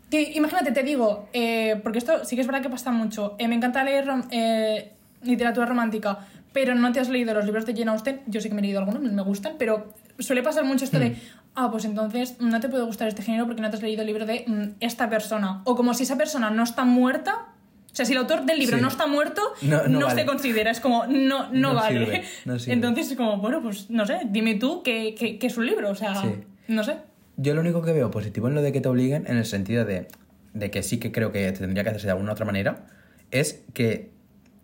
te- 0.09 0.31
imagínate, 0.33 0.71
te 0.71 0.83
digo, 0.83 1.27
eh, 1.33 1.79
porque 1.83 1.97
esto 1.99 2.23
sí 2.25 2.35
que 2.35 2.41
es 2.41 2.47
verdad 2.47 2.61
que 2.61 2.69
pasa 2.69 2.91
mucho. 2.91 3.35
eh, 3.39 3.47
me 3.47 3.55
encanta 3.55 3.83
leer 3.83 4.05
rom- 4.05 4.27
eh, 4.31 4.91
literatura 5.23 5.65
romántica, 5.65 6.19
pero 6.53 6.75
no 6.75 6.91
te 6.91 6.99
has 6.99 7.09
leído 7.09 7.33
los 7.33 7.45
libros 7.45 7.65
de 7.65 7.73
Jane 7.75 7.91
Austen. 7.91 8.21
Yo 8.27 8.39
sí 8.41 8.49
que 8.49 8.55
me 8.55 8.61
he 8.61 8.63
leído 8.63 8.79
algunos, 8.79 9.01
me 9.01 9.21
gustan, 9.23 9.53
pero 9.57 9.93
suele 10.19 10.41
pasar 10.43 10.63
mucho 10.63 10.85
esto 10.85 10.99
de, 10.99 11.17
ah, 11.55 11.69
pues 11.71 11.83
entonces 11.85 12.35
no 12.39 12.59
te 12.59 12.69
puede 12.69 12.83
gustar 12.85 13.07
este 13.07 13.21
género 13.23 13.45
porque 13.45 13.61
no 13.61 13.69
te 13.69 13.75
has 13.77 13.81
leído 13.83 14.01
el 14.01 14.07
libro 14.07 14.25
de 14.25 14.45
mm, 14.47 14.63
esta 14.79 15.09
persona. 15.09 15.61
O 15.65 15.75
como 15.75 15.93
si 15.93 16.03
esa 16.03 16.17
persona 16.17 16.49
no 16.49 16.63
está 16.63 16.85
muerta. 16.85 17.47
O 17.91 17.95
sea, 17.95 18.05
si 18.05 18.11
el 18.11 18.17
autor 18.19 18.45
del 18.45 18.59
libro 18.59 18.75
Sí. 18.77 18.81
no 18.81 18.89
está 18.89 19.07
muerto, 19.07 19.41
No- 19.61 19.83
no, 19.87 19.99
no 19.99 20.05
vale. 20.07 20.21
se 20.21 20.25
considera. 20.27 20.69
Es 20.71 20.79
como, 20.81 21.05
no, 21.07 21.49
no, 21.51 21.69
No 21.69 21.73
vale. 21.75 21.99
sirve, 22.05 22.23
no 22.45 22.59
sirve. 22.59 22.73
Entonces 22.73 23.11
es 23.11 23.17
como, 23.17 23.37
bueno, 23.37 23.61
pues 23.61 23.89
no 23.89 24.05
sé, 24.05 24.19
dime 24.25 24.55
tú 24.55 24.81
qué, 24.83 25.15
qué- 25.17 25.37
qué 25.39 25.47
es 25.47 25.57
un 25.57 25.65
libro. 25.65 25.89
O 25.91 25.95
sea, 25.95 26.13
Sí. 26.21 26.27
no 26.67 26.83
sé. 26.83 26.97
Yo 27.37 27.53
lo 27.53 27.61
único 27.61 27.81
que 27.81 27.91
veo 27.93 28.11
positivo 28.11 28.47
en 28.47 28.55
lo 28.55 28.61
de 28.61 28.71
que 28.71 28.81
te 28.81 28.87
obliguen, 28.89 29.25
en 29.27 29.37
el 29.37 29.45
sentido 29.45 29.85
de, 29.85 30.07
de 30.53 30.71
que 30.71 30.83
sí 30.83 30.99
que 30.99 31.11
creo 31.11 31.31
que 31.31 31.51
tendría 31.51 31.83
que 31.83 31.89
hacerse 31.89 32.07
de 32.07 32.11
alguna 32.11 32.31
otra 32.31 32.45
manera, 32.45 32.85
es 33.31 33.61
que 33.73 34.11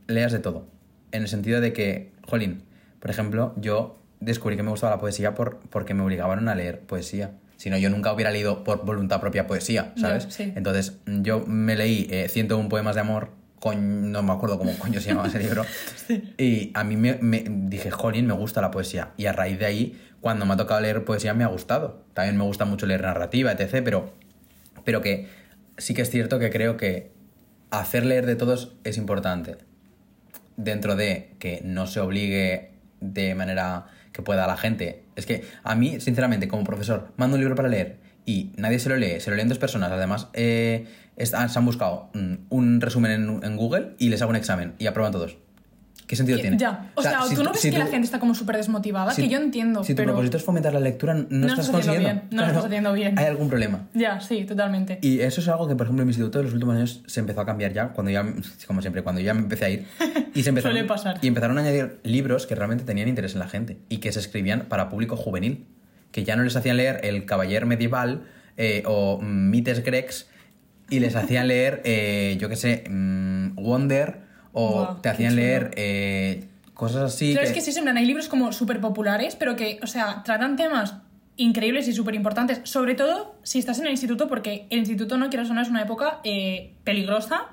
leas 0.08 0.32
de 0.32 0.40
todo. 0.40 0.68
En 1.12 1.24
el 1.24 1.28
sentido 1.28 1.60
de 1.62 1.74
que, 1.74 2.12
jolín, 2.28 2.64
por 3.00 3.10
ejemplo, 3.12 3.54
yo 3.58 4.00
descubrí 4.20 4.56
que 4.56 4.64
me 4.64 4.70
gustaba 4.70 4.96
la 4.96 5.00
poesía 5.02 5.36
por, 5.36 5.60
porque 5.70 5.94
me 5.94 6.04
obligaban 6.04 6.48
a 6.48 6.56
leer 6.56 6.80
poesía. 6.82 7.32
Si 7.58 7.70
no, 7.70 7.78
yo 7.78 7.90
nunca 7.90 8.14
hubiera 8.14 8.32
leído 8.32 8.64
por 8.64 8.86
voluntad 8.86 9.20
propia 9.20 9.46
poesía, 9.48 9.94
¿sabes? 9.96 10.28
sí. 10.30 10.54
Entonces, 10.56 10.98
yo 11.06 11.46
me 11.46 11.76
leí 11.76 12.08
eh, 12.10 12.28
101 12.30 12.70
poemas 12.70 12.96
de 12.96 13.02
amor, 13.02 13.30
coñ- 13.60 13.78
no 13.80 14.24
me 14.24 14.32
acuerdo 14.32 14.58
cómo 14.58 14.72
coño 14.80 15.00
se 15.00 15.10
llamaba 15.10 15.28
ese 15.28 15.40
libro, 15.40 15.64
y 16.38 16.72
a 16.74 16.84
mí 16.84 16.98
me, 16.98 17.16
me- 17.22 17.44
dije, 17.48 17.92
jolín, 17.92 18.26
me 18.26 18.34
gusta 18.34 18.62
la 18.62 18.72
poesía. 18.72 19.10
Y 19.18 19.26
a 19.28 19.34
raíz 19.34 19.60
de 19.60 19.66
ahí, 19.66 20.02
cuando 20.22 20.46
me 20.46 20.54
ha 20.54 20.58
tocado 20.58 20.80
leer 20.82 21.04
poesía, 21.04 21.34
me 21.34 21.44
ha 21.44 21.48
gustado. 21.48 22.06
También 22.14 22.38
me 22.38 22.44
gusta 22.44 22.66
mucho 22.66 22.86
leer 22.86 23.02
narrativa, 23.02 23.52
etc. 23.52 23.82
Pero, 23.84 24.14
pero 24.86 25.02
que 25.02 25.28
sí 25.78 25.94
que 25.94 26.04
es 26.04 26.10
cierto 26.10 26.40
que 26.40 26.50
creo 26.50 26.78
que 26.78 27.12
hacer 27.72 28.06
leer 28.06 28.26
de 28.26 28.36
todos 28.36 28.76
es 28.84 28.98
importante. 28.98 29.58
Dentro 30.58 30.96
de 30.96 31.36
que 31.40 31.62
no 31.64 31.88
se 31.88 32.00
obligue 32.00 32.72
de 33.00 33.34
manera 33.36 33.88
que 34.12 34.22
pueda 34.22 34.46
la 34.46 34.58
gente. 34.58 35.04
Es 35.16 35.26
que 35.26 35.44
a 35.64 35.76
mí, 35.76 36.00
sinceramente, 36.00 36.48
como 36.48 36.64
profesor, 36.64 37.12
mando 37.18 37.36
un 37.36 37.42
libro 37.42 37.56
para 37.56 37.70
leer 37.70 37.98
y 38.26 38.52
nadie 38.58 38.78
se 38.78 38.90
lo 38.90 38.98
lee, 38.98 39.20
se 39.20 39.30
lo 39.32 39.36
leen 39.38 39.50
dos 39.50 39.58
personas. 39.58 39.92
Además, 39.92 40.28
eh, 40.34 40.86
están- 41.16 41.50
se 41.50 41.58
han 41.58 41.66
buscado 41.66 42.10
mm, 42.14 42.34
un 42.50 42.82
resumen 42.82 43.12
en, 43.12 43.44
en 43.44 43.58
Google 43.58 43.96
y 43.98 44.10
les 44.10 44.22
hago 44.22 44.30
un 44.30 44.36
examen 44.36 44.76
y 44.78 44.86
aprueban 44.88 45.12
todos. 45.14 45.38
¿Qué 46.08 46.16
sentido 46.16 46.38
Que- 46.38 46.42
tiene? 46.42 46.58
Ya, 46.58 46.92
o, 46.96 47.02
sea, 47.02 47.22
si 47.24 47.36
tú 47.36 47.44
no 47.44 47.52
ves 47.52 47.62
si 47.62 47.72
que 47.72 47.78
la 47.78 47.86
gente 47.86 48.06
está 48.06 48.20
como 48.20 48.36
súper 48.36 48.58
desmotivada, 48.58 49.12
si- 49.14 49.22
que 49.24 49.30
yo 49.30 49.38
entiendo, 49.40 49.84
Si 49.84 49.94
tu 49.94 49.98
pero... 49.98 50.10
propósito 50.12 50.38
es 50.38 50.44
fomentar 50.44 50.74
la 50.74 50.80
lectura, 50.82 51.14
no, 51.14 51.26
No 51.30 51.48
estás 51.48 51.70
consiguiendo. 51.70 52.10
bien, 52.10 52.24
no 52.32 52.42
lo 52.42 52.48
estás 52.50 52.66
haciendo 52.66 52.92
bien. 52.94 53.18
Hay 53.18 53.26
algún 53.26 53.48
problema. 53.50 53.88
Ya, 53.94 54.20
sí, 54.20 54.44
totalmente. 54.46 55.00
Y 55.02 55.22
eso 55.22 55.40
es 55.42 55.48
algo 55.48 55.68
que, 55.68 55.76
por 55.76 55.86
ejemplo, 55.86 56.02
en 56.04 56.08
mi 56.08 56.12
instituto 56.12 56.40
en 56.40 56.46
los 56.46 56.54
últimos 56.54 56.76
años 56.76 57.02
se 57.08 57.20
empezó 57.22 57.42
a 57.42 57.46
cambiar 57.46 57.72
ya, 57.74 57.90
cuando 57.90 58.12
ya, 58.12 58.26
como 58.68 58.82
siempre, 58.82 59.04
cuando 59.04 59.22
ya 59.22 59.34
me 59.34 59.42
empecé 59.42 59.66
a 59.66 59.70
ir. 59.70 59.86
Y 60.34 60.44
se 60.44 60.50
empezaron, 60.50 60.76
Suele 60.78 60.88
pasar. 60.88 61.18
Y 61.22 61.28
empezaron 61.28 61.58
a 61.58 61.62
añadir 61.62 62.00
libros 62.04 62.48
que 62.48 62.56
realmente 62.56 62.84
tenían 62.86 63.08
interés 63.10 63.34
en 63.34 63.40
la 63.40 63.50
gente 63.50 63.78
y 63.90 63.98
que 63.98 64.12
se 64.14 64.20
escribían 64.20 64.62
para 64.70 64.90
público 64.90 65.16
juvenil. 65.18 65.66
Que 66.12 66.24
ya 66.24 66.36
no 66.36 66.44
les 66.44 66.56
hacían 66.56 66.78
leer 66.78 67.02
El 67.04 67.26
Caballero 67.26 67.68
Medieval 67.68 68.24
eh, 68.58 68.84
o 68.86 69.20
mm, 69.22 69.50
Mites 69.50 69.84
Grecs 69.84 70.28
y 70.90 71.00
les 71.00 71.16
hacían 71.16 71.48
leer, 71.48 71.82
eh, 71.86 72.38
yo 72.40 72.50
qué 72.50 72.56
sé, 72.58 72.84
mm, 72.90 73.56
Wonder 73.56 74.22
o 74.54 74.98
te 75.02 75.10
hacían 75.10 75.36
leer 75.36 75.72
eh, 75.76 76.46
cosas 76.74 77.14
así. 77.14 77.32
Claro, 77.34 77.48
es 77.48 77.54
que 77.54 77.62
sí, 77.62 77.80
plan, 77.82 77.98
hay 77.98 78.06
libros 78.06 78.28
como 78.28 78.52
súper 78.52 78.80
populares, 78.82 79.36
pero 79.36 79.56
que, 79.56 79.80
o 79.84 79.88
sea, 79.88 80.24
tratan 80.24 80.56
temas 80.56 80.96
increíbles 81.38 81.88
y 81.88 81.94
súper 81.94 82.14
importantes, 82.16 82.60
sobre 82.64 82.94
todo 82.96 83.36
si 83.44 83.60
estás 83.60 83.80
en 83.80 83.86
el 83.86 83.92
instituto, 83.92 84.28
porque 84.28 84.68
el 84.70 84.80
instituto, 84.80 85.18
no 85.18 85.30
quiero 85.30 85.46
sonar, 85.46 85.64
es 85.64 85.70
una 85.70 85.82
época 85.82 86.20
eh, 86.24 86.74
peligrosa, 86.84 87.48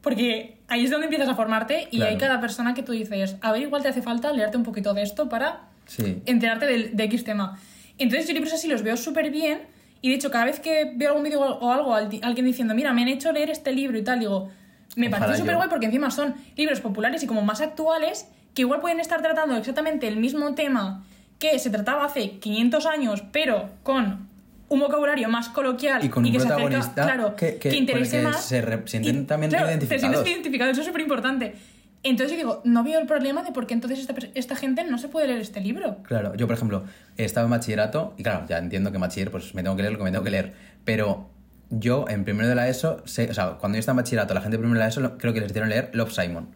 porque 0.00 0.58
ahí 0.68 0.84
es 0.84 0.90
donde 0.90 1.06
empiezas 1.06 1.28
a 1.28 1.34
formarte 1.34 1.88
y 1.90 1.96
Claro. 1.96 2.12
hay 2.12 2.18
cada 2.18 2.40
persona 2.40 2.74
que 2.74 2.82
tú 2.82 2.92
dices, 2.92 3.36
a 3.40 3.52
ver, 3.52 3.62
igual 3.62 3.82
te 3.82 3.88
hace 3.88 4.02
falta 4.02 4.32
leerte 4.32 4.56
un 4.56 4.62
poquito 4.62 4.94
de 4.94 5.02
esto 5.02 5.28
para 5.28 5.62
Sí. 5.86 6.22
enterarte 6.26 6.66
del- 6.66 6.96
de, 6.96 7.04
X 7.04 7.24
tema. 7.24 7.58
Entonces 7.98 8.26
yo 8.28 8.34
libros 8.34 8.52
así 8.52 8.68
los 8.68 8.82
veo 8.82 8.96
súper 8.96 9.30
bien 9.30 9.62
y 10.02 10.10
de 10.10 10.14
hecho 10.14 10.30
cada 10.30 10.44
vez 10.44 10.60
que 10.60 10.92
veo 10.94 11.10
algún 11.10 11.24
vídeo 11.24 11.40
o 11.40 11.72
algo, 11.72 11.94
al- 11.94 12.08
alguien 12.22 12.46
diciendo, 12.46 12.74
mira, 12.74 12.92
me 12.92 13.02
han 13.02 13.08
hecho 13.08 13.32
leer 13.32 13.50
este 13.50 13.72
libro 13.72 13.98
y 13.98 14.04
tal, 14.04 14.20
digo, 14.20 14.50
me 14.96 15.06
Ojalá 15.06 15.26
parece 15.26 15.38
súper 15.42 15.54
guay 15.56 15.68
porque 15.68 15.86
encima 15.86 16.10
son 16.10 16.34
libros 16.56 16.80
populares 16.80 17.22
y 17.22 17.26
como 17.28 17.42
más 17.42 17.60
actuales 17.60 18.26
que 18.54 18.62
igual 18.62 18.80
pueden 18.80 18.98
estar 18.98 19.22
tratando 19.22 19.54
exactamente 19.56 20.08
el 20.08 20.16
mismo 20.16 20.54
tema 20.54 21.04
que 21.38 21.58
se 21.60 21.70
trataba 21.70 22.04
hace 22.06 22.38
500 22.38 22.86
años, 22.86 23.22
pero 23.30 23.68
con 23.84 24.26
un 24.68 24.80
vocabulario 24.80 25.28
más 25.28 25.48
coloquial 25.50 26.04
Y 26.04 26.08
con 26.08 26.24
un 26.24 26.32
que 26.32 26.40
se 26.40 26.46
acerca- 26.46 26.62
protagonista 26.62 27.02
claro, 27.04 27.36
que- 27.36 27.56
que- 27.58 27.76
interese 27.76 28.16
que 28.18 28.22
más. 28.24 28.42
se 28.44 28.62
re- 28.62 28.82
sienten 28.86 29.26
también 29.26 29.50
claro, 29.50 29.68
identificados. 29.68 30.24
Te 30.24 30.30
identificado, 30.30 30.70
eso 30.72 30.80
es 30.80 30.86
súper 30.86 31.02
importante. 31.02 31.54
Entonces 32.02 32.32
yo 32.32 32.36
digo, 32.38 32.62
no 32.64 32.82
veo 32.82 32.98
el 32.98 33.06
problema 33.06 33.42
de 33.42 33.52
por 33.52 33.66
qué 33.66 33.74
entonces 33.74 33.98
esta, 34.00 34.14
esta 34.34 34.56
gente 34.56 34.82
no 34.84 34.96
se 34.98 35.08
puede 35.08 35.26
leer 35.26 35.40
este 35.40 35.60
libro. 35.60 35.98
Claro, 36.04 36.34
yo 36.36 36.46
por 36.46 36.56
ejemplo, 36.56 36.84
estaba 37.16 37.44
en 37.44 37.50
bachillerato 37.50 38.14
y 38.16 38.22
claro, 38.22 38.46
ya 38.48 38.58
entiendo 38.58 38.90
que 38.90 38.96
en 38.96 39.00
bachiller 39.02 39.30
pues 39.30 39.54
me 39.54 39.62
tengo 39.62 39.76
que 39.76 39.82
leer 39.82 39.92
lo 39.92 39.98
que 39.98 40.04
me 40.04 40.10
tengo 40.12 40.24
que 40.24 40.30
leer, 40.30 40.54
pero 40.84 41.28
yo 41.70 42.06
en 42.08 42.24
primero 42.24 42.48
de 42.48 42.54
la 42.54 42.68
ESO, 42.68 43.02
sé- 43.06 43.30
o 43.30 43.34
sea, 43.34 43.52
cuando 43.60 43.76
yo 43.76 43.80
estaba 43.80 43.94
en 43.98 44.04
bachillerato, 44.04 44.34
la 44.34 44.40
gente 44.40 44.56
de 44.56 44.60
primero 44.60 44.78
de 44.78 44.84
la 44.84 44.88
ESO 44.88 45.18
creo 45.18 45.32
que 45.32 45.40
les 45.40 45.50
hicieron 45.50 45.68
leer 45.68 45.90
Love 45.92 46.12
Simon. 46.12 46.48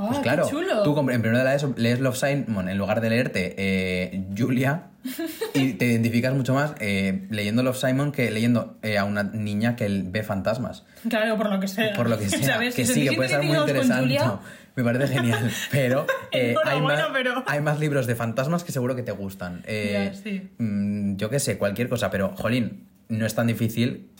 Ah, 0.00 0.04
pues 0.06 0.18
qué 0.18 0.22
claro, 0.22 0.48
chulo. 0.48 0.82
tú 0.84 0.96
en 1.00 1.06
primero 1.22 1.38
de 1.38 1.44
la 1.44 1.54
ESO 1.56 1.74
lees 1.76 1.98
Love 1.98 2.16
Simon 2.16 2.68
en 2.68 2.78
lugar 2.78 3.00
de 3.00 3.10
leerte 3.10 3.54
eh, 3.58 4.26
Julia 4.36 4.84
y 5.54 5.72
te 5.72 5.86
identificas 5.86 6.34
mucho 6.34 6.54
más 6.54 6.74
eh, 6.78 7.26
leyendo 7.30 7.64
Love 7.64 7.76
Simon 7.78 8.12
que 8.12 8.30
leyendo 8.30 8.76
eh, 8.82 8.96
a 8.96 9.04
una 9.04 9.24
niña 9.24 9.74
que 9.74 9.88
ve 10.04 10.22
fantasmas. 10.22 10.84
Claro, 11.08 11.36
por 11.36 11.50
lo 11.50 11.58
que 11.58 11.66
sea. 11.66 11.94
Por 11.96 12.08
lo 12.08 12.16
que 12.16 12.28
sea, 12.28 12.54
¿Sabes? 12.54 12.76
que 12.76 12.86
Si 12.86 12.94
sí, 12.94 13.08
que 13.08 13.16
puede 13.16 13.28
ser 13.28 13.42
muy 13.42 13.56
interesante. 13.56 14.18
Me 14.76 14.84
parece 14.84 15.08
genial, 15.12 15.50
pero, 15.72 16.06
hay, 16.64 16.80
más, 16.80 17.06
pero- 17.12 17.42
hay 17.48 17.60
más 17.60 17.80
libros 17.80 18.06
de 18.06 18.14
fantasmas 18.14 18.62
que 18.62 18.70
seguro 18.70 18.94
que 18.94 19.02
te 19.02 19.10
gustan. 19.10 19.64
Sí. 20.22 20.50
mm, 20.58 21.16
yo 21.16 21.28
qué 21.30 21.40
sé, 21.40 21.58
cualquier 21.58 21.88
cosa, 21.88 22.08
pero, 22.12 22.36
jolín, 22.36 22.86
no 23.08 23.26
es 23.26 23.34
tan 23.34 23.48
difícil 23.48 24.10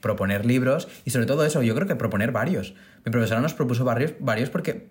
proponer 0.00 0.46
libros 0.46 0.88
y 1.04 1.10
sobre 1.10 1.26
todo 1.26 1.44
eso, 1.44 1.62
yo 1.62 1.74
creo 1.74 1.86
que 1.86 1.96
proponer 1.96 2.32
varios. 2.32 2.74
Mi 3.04 3.12
profesora 3.12 3.40
nos 3.40 3.54
propuso 3.54 3.84
varios, 3.84 4.14
varios 4.20 4.50
porque 4.50 4.88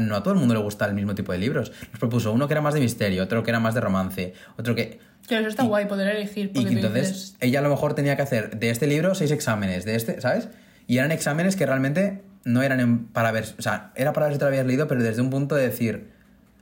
no 0.00 0.16
a 0.16 0.22
todo 0.22 0.32
el 0.34 0.40
mundo 0.40 0.54
le 0.54 0.60
gusta 0.60 0.86
el 0.86 0.94
mismo 0.94 1.14
tipo 1.14 1.32
de 1.32 1.38
libros. 1.38 1.72
Nos 1.90 1.98
propuso 1.98 2.32
uno 2.32 2.48
que 2.48 2.54
era 2.54 2.60
más 2.62 2.74
de 2.74 2.80
misterio, 2.80 3.22
otro 3.24 3.42
que 3.42 3.50
era 3.50 3.60
más 3.60 3.74
de 3.74 3.80
romance, 3.80 4.34
otro 4.56 4.74
que... 4.74 4.98
Eso 5.28 5.48
está 5.48 5.62
guay, 5.64 5.86
poder 5.86 6.16
elegir. 6.16 6.50
Y 6.54 6.58
entonces 6.76 7.08
dices, 7.10 7.36
ella 7.40 7.58
a 7.60 7.62
lo 7.62 7.68
mejor 7.70 7.94
tenía 7.94 8.16
que 8.16 8.22
hacer 8.22 8.58
de 8.58 8.70
este 8.70 8.86
libro 8.86 9.14
seis 9.14 9.30
exámenes, 9.30 9.84
de 9.84 9.94
este, 9.94 10.20
¿sabes? 10.20 10.48
Y 10.86 10.98
eran 10.98 11.12
exámenes 11.12 11.56
que 11.56 11.64
realmente 11.66 12.22
no 12.44 12.62
eran 12.62 12.80
en- 12.80 13.06
para 13.06 13.30
ver, 13.32 13.44
o 13.58 13.62
sea, 13.62 13.92
era 13.94 14.12
para 14.12 14.26
ver 14.26 14.34
si 14.34 14.38
te 14.38 14.44
lo 14.44 14.48
habías 14.48 14.66
leído, 14.66 14.88
pero 14.88 15.02
desde 15.02 15.20
un 15.22 15.30
punto 15.30 15.54
de 15.54 15.62
decir, 15.62 16.10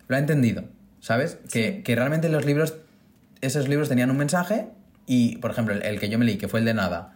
lo 0.08 0.16
ha 0.16 0.18
entendido, 0.18 0.64
¿sabes? 1.00 1.38
Que, 1.50 1.82
que 1.82 1.94
realmente 1.96 2.28
los 2.28 2.44
libros, 2.44 2.74
esos 3.40 3.68
libros 3.68 3.88
tenían 3.88 4.10
un 4.10 4.18
mensaje 4.18 4.66
y, 5.06 5.36
por 5.38 5.50
ejemplo, 5.52 5.74
el, 5.74 5.82
el 5.82 5.98
que 5.98 6.08
yo 6.10 6.18
me 6.18 6.24
leí, 6.26 6.36
que 6.36 6.48
fue 6.48 6.60
el 6.60 6.66
de 6.66 6.74
nada, 6.74 7.14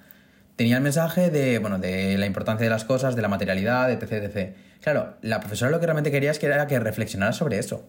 tenía 0.57 0.77
el 0.77 0.83
mensaje 0.83 1.31
de, 1.31 1.59
bueno, 1.59 1.79
de 1.79 2.17
la 2.19 2.27
importancia 2.27 2.65
de 2.65 2.71
las 2.71 2.85
cosas, 2.85 3.17
de 3.17 3.23
la 3.23 3.29
materialidad, 3.29 3.91
etc, 3.91 4.13
etc. 4.13 4.55
Claro, 4.81 5.17
la 5.23 5.41
profesora 5.41 5.71
lo 5.71 5.81
que 5.81 5.87
realmente 5.87 6.11
quería 6.11 6.31
es 6.31 6.39
que 6.39 6.47
era 6.47 6.67
que 6.67 6.79
reflexionara 6.79 7.33
sobre 7.33 7.59
eso. 7.59 7.89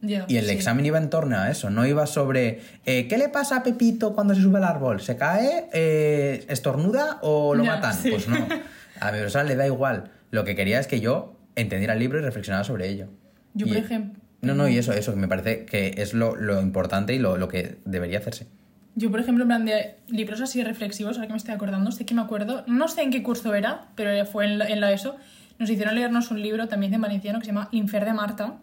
Y 0.00 0.36
el 0.36 0.44
sí. 0.46 0.52
examen 0.52 0.86
iba 0.86 0.96
en 0.98 1.10
torno 1.10 1.36
a 1.36 1.50
eso, 1.50 1.70
no 1.70 1.84
iba 1.84 2.06
sobre 2.06 2.60
eh, 2.86 3.08
¿qué 3.08 3.18
le 3.18 3.28
pasa 3.30 3.56
a 3.56 3.62
Pepito 3.64 4.14
cuando 4.14 4.32
se 4.32 4.40
sube 4.42 4.58
al 4.58 4.64
árbol? 4.64 5.00
¿Se 5.00 5.16
cae? 5.16 5.68
Eh, 5.72 6.44
¿Estornuda 6.48 7.18
o 7.22 7.56
lo 7.56 7.64
Ya, 7.64 7.74
matan? 7.76 7.94
sí. 7.94 8.10
Pues 8.10 8.28
no. 8.28 8.36
A 9.00 9.10
mi 9.12 9.18
profesora 9.18 9.42
le 9.44 9.56
da 9.56 9.66
igual. 9.66 10.10
Lo 10.30 10.44
que 10.44 10.54
quería 10.54 10.78
es 10.78 10.86
que 10.86 11.00
yo 11.00 11.36
entendiera 11.56 11.94
el 11.94 11.98
libro 12.00 12.18
y 12.18 12.22
reflexionara 12.22 12.62
sobre 12.64 12.88
ello. 12.88 13.08
Yo, 13.54 13.66
Y- 13.66 13.70
por 13.70 13.78
ejemplo. 13.78 14.20
No, 14.40 14.54
no, 14.54 14.68
y 14.68 14.78
eso, 14.78 14.92
eso, 14.92 15.12
que 15.12 15.18
me 15.18 15.26
parece 15.26 15.64
que 15.66 15.94
es 15.98 16.14
lo, 16.14 16.36
lo 16.36 16.60
importante 16.60 17.12
y 17.12 17.18
lo, 17.18 17.36
lo 17.36 17.48
que 17.48 17.78
debería 17.84 18.18
hacerse. 18.18 18.46
Yo, 18.94 19.10
por 19.10 19.20
ejemplo, 19.20 19.44
en 19.44 19.48
plan 19.48 19.64
de 19.64 19.96
libros 20.08 20.40
así 20.40 20.62
reflexivos, 20.64 21.16
ahora 21.16 21.26
que 21.28 21.32
me 21.32 21.36
estoy 21.38 21.54
acordando, 21.54 21.90
sé 21.92 22.04
que 22.04 22.14
me 22.14 22.22
acuerdo, 22.22 22.64
no 22.66 22.88
sé 22.88 23.02
en 23.02 23.10
qué 23.10 23.22
curso 23.22 23.54
era, 23.54 23.86
pero 23.94 24.26
fue 24.26 24.44
en 24.46 24.58
la, 24.58 24.66
en 24.68 24.80
la 24.80 24.90
ESO, 24.92 25.16
nos 25.58 25.70
hicieron 25.70 25.94
leernos 25.94 26.30
un 26.30 26.42
libro 26.42 26.66
también 26.68 26.90
de 26.92 26.98
valenciano 26.98 27.38
que 27.38 27.44
se 27.44 27.52
llama 27.52 27.68
L'Infer 27.70 28.04
de 28.04 28.12
Marta, 28.12 28.54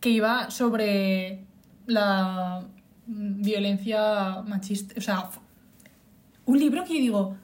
que 0.00 0.10
iba 0.10 0.50
sobre 0.50 1.44
la 1.86 2.62
violencia 3.06 4.42
machista. 4.46 4.94
O 4.96 5.00
sea, 5.00 5.30
un 6.46 6.58
libro 6.58 6.84
que 6.84 6.94
yo 6.94 7.00
digo, 7.00 7.36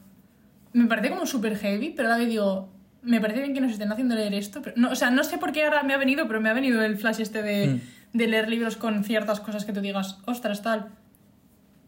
me 0.73 0.85
parece 0.87 1.09
como 1.09 1.25
súper 1.25 1.57
heavy, 1.57 1.93
pero 1.95 2.09
a 2.09 2.11
la 2.13 2.17
vez 2.17 2.27
digo, 2.29 2.69
me 3.03 3.21
parece 3.21 3.41
bien 3.41 3.53
que 3.53 3.61
nos 3.61 3.71
estén 3.71 3.91
haciendo 3.91 4.15
leer 4.15 4.33
esto. 4.33 4.61
Pero 4.61 4.75
no, 4.77 4.91
o 4.91 4.95
sea, 4.95 5.11
no 5.11 5.23
sé 5.23 5.37
por 5.37 5.51
qué 5.51 5.63
ahora 5.63 5.83
me 5.83 5.93
ha 5.93 5.97
venido, 5.97 6.27
pero 6.27 6.41
me 6.41 6.49
ha 6.49 6.53
venido 6.53 6.81
el 6.81 6.97
flash 6.97 7.21
este 7.21 7.41
de, 7.41 7.67
Mm. 7.67 8.17
de 8.17 8.27
leer 8.27 8.49
libros 8.49 8.77
con 8.77 9.03
ciertas 9.03 9.39
cosas 9.39 9.65
que 9.65 9.73
tú 9.73 9.81
digas, 9.81 10.19
ostras, 10.25 10.61
tal. 10.61 10.87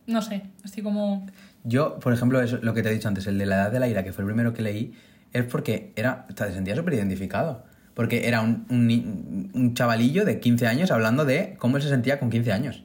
No 0.10 0.22
sé, 0.22 0.43
así 0.63 0.82
como... 0.82 1.26
Yo, 1.63 2.00
por 2.00 2.13
ejemplo, 2.13 2.41
eso, 2.41 2.58
lo 2.62 2.74
que 2.74 2.82
te 2.84 2.89
he 2.89 2.93
dicho 2.93 3.08
antes, 3.08 3.28
el 3.28 3.38
de 3.38 3.45
la 3.45 3.56
edad 3.56 3.72
de 3.72 3.80
la 3.80 3.88
ira, 3.88 4.04
que 4.04 4.12
fue 4.13 4.24
el 4.24 4.28
primero 4.28 4.54
que 4.54 4.62
leí, 4.62 4.93
es 5.34 5.43
porque 5.45 5.91
era, 5.95 6.26
te 6.28 6.52
sentía 6.52 6.76
súper 6.76 6.93
identificado. 6.95 7.63
Porque 7.93 8.28
era 8.28 8.41
un, 8.41 8.65
un 9.54 9.74
chavalillo 9.74 10.26
de 10.26 10.39
15 10.39 10.67
años 10.67 10.89
hablando 10.91 11.26
de 11.26 11.56
cómo 11.60 11.78
él 11.78 11.84
se 11.84 11.89
sentía 11.89 12.19
con 12.19 12.30
15 12.30 12.52
años. 12.52 12.84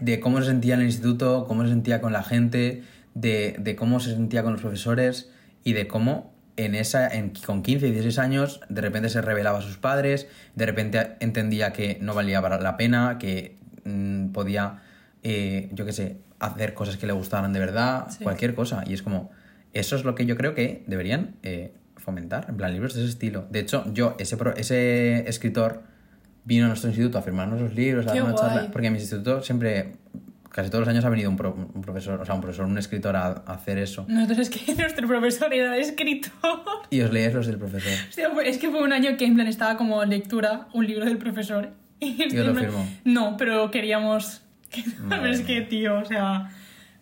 De 0.00 0.20
cómo 0.20 0.40
se 0.40 0.46
sentía 0.46 0.74
en 0.74 0.80
el 0.80 0.86
instituto, 0.86 1.44
cómo 1.46 1.62
se 1.64 1.68
sentía 1.70 2.00
con 2.00 2.12
la 2.12 2.22
gente, 2.22 2.82
de, 3.14 3.56
de 3.58 3.76
cómo 3.76 4.00
se 4.00 4.10
sentía 4.14 4.42
con 4.42 4.52
los 4.52 4.60
profesores 4.60 5.30
y 5.64 5.72
de 5.72 5.86
cómo 5.86 6.32
en 6.56 6.74
esa, 6.74 7.08
en- 7.08 7.32
con 7.44 7.62
15 7.62 7.88
y 7.88 7.90
16 7.90 8.18
años 8.18 8.60
de 8.68 8.80
repente 8.80 9.08
se 9.08 9.20
revelaba 9.20 9.58
a 9.58 9.62
sus 9.62 9.76
padres, 9.76 10.28
de 10.54 10.66
repente 10.66 11.16
entendía 11.20 11.72
que 11.72 11.98
no 12.00 12.14
valía 12.14 12.40
la 12.40 12.76
pena, 12.76 13.18
que 13.18 13.56
mm, 13.84 14.28
podía, 14.28 14.82
eh, 15.24 15.68
yo 15.72 15.84
qué 15.84 15.92
sé, 15.92 16.18
hacer 16.38 16.74
cosas 16.74 16.96
que 16.96 17.06
le 17.06 17.12
gustaran 17.12 17.52
de 17.52 17.58
verdad, 17.60 18.06
Sí. 18.10 18.22
cualquier 18.22 18.54
cosa. 18.54 18.84
Y 18.86 18.92
es 18.94 19.02
como, 19.02 19.30
eso 19.72 19.96
es 19.96 20.04
lo 20.04 20.14
que 20.14 20.26
yo 20.26 20.36
creo 20.36 20.54
que 20.54 20.84
deberían 20.86 21.34
eh, 21.42 21.72
fomentar, 21.96 22.46
en 22.48 22.56
plan 22.56 22.72
libros 22.72 22.94
de 22.94 23.00
ese 23.00 23.10
estilo. 23.10 23.46
De 23.50 23.60
hecho, 23.60 23.84
yo, 23.92 24.14
ese, 24.18 24.36
pro- 24.36 24.54
ese 24.54 25.28
escritor 25.28 25.82
vino 26.44 26.66
a 26.66 26.68
nuestro 26.68 26.90
instituto 26.90 27.18
a 27.18 27.22
firmarnos 27.22 27.60
los 27.60 27.74
libros, 27.74 28.06
a 28.06 28.12
dar 28.14 28.22
una 28.22 28.34
charla, 28.34 28.68
porque 28.70 28.88
en 28.88 28.92
mi 28.92 28.98
instituto 28.98 29.40
siempre, 29.42 29.94
casi 30.50 30.68
todos 30.68 30.80
los 30.80 30.88
años 30.88 31.04
ha 31.06 31.08
venido 31.08 31.30
un, 31.30 31.36
pro- 31.38 31.54
un 31.74 31.80
profesor, 31.80 32.20
o 32.20 32.26
sea, 32.26 32.34
un 32.34 32.42
profesor, 32.42 32.66
un 32.66 32.76
escritor 32.76 33.16
a, 33.16 33.28
a 33.28 33.54
hacer 33.54 33.78
eso. 33.78 34.04
Nosotros 34.06 34.38
es 34.40 34.50
que 34.50 34.74
nuestro 34.78 35.08
profesor 35.08 35.54
era 35.54 35.78
escritor. 35.78 36.32
Y 36.90 37.00
os 37.00 37.10
leéis 37.10 37.32
los 37.32 37.46
del 37.46 37.56
profesor. 37.56 37.90
Hostia, 38.10 38.28
fue- 38.30 38.46
es 38.50 38.58
que 38.58 38.68
fue 38.70 38.82
un 38.82 38.92
año 38.92 39.16
que 39.16 39.24
en 39.24 39.34
plan 39.34 39.46
estaba 39.46 39.78
como 39.78 40.04
lectura, 40.04 40.68
un 40.74 40.86
libro 40.86 41.06
del 41.06 41.16
profesor. 41.16 41.70
Y, 42.00 42.22
os 42.26 42.34
lo 42.46 42.54
firmó. 42.60 42.86
No, 43.04 43.38
pero 43.38 43.70
queríamos... 43.70 44.42
pero 45.08 45.26
es 45.26 45.40
que, 45.42 45.60
tío, 45.70 45.98
o 45.98 46.04
sea, 46.04 46.50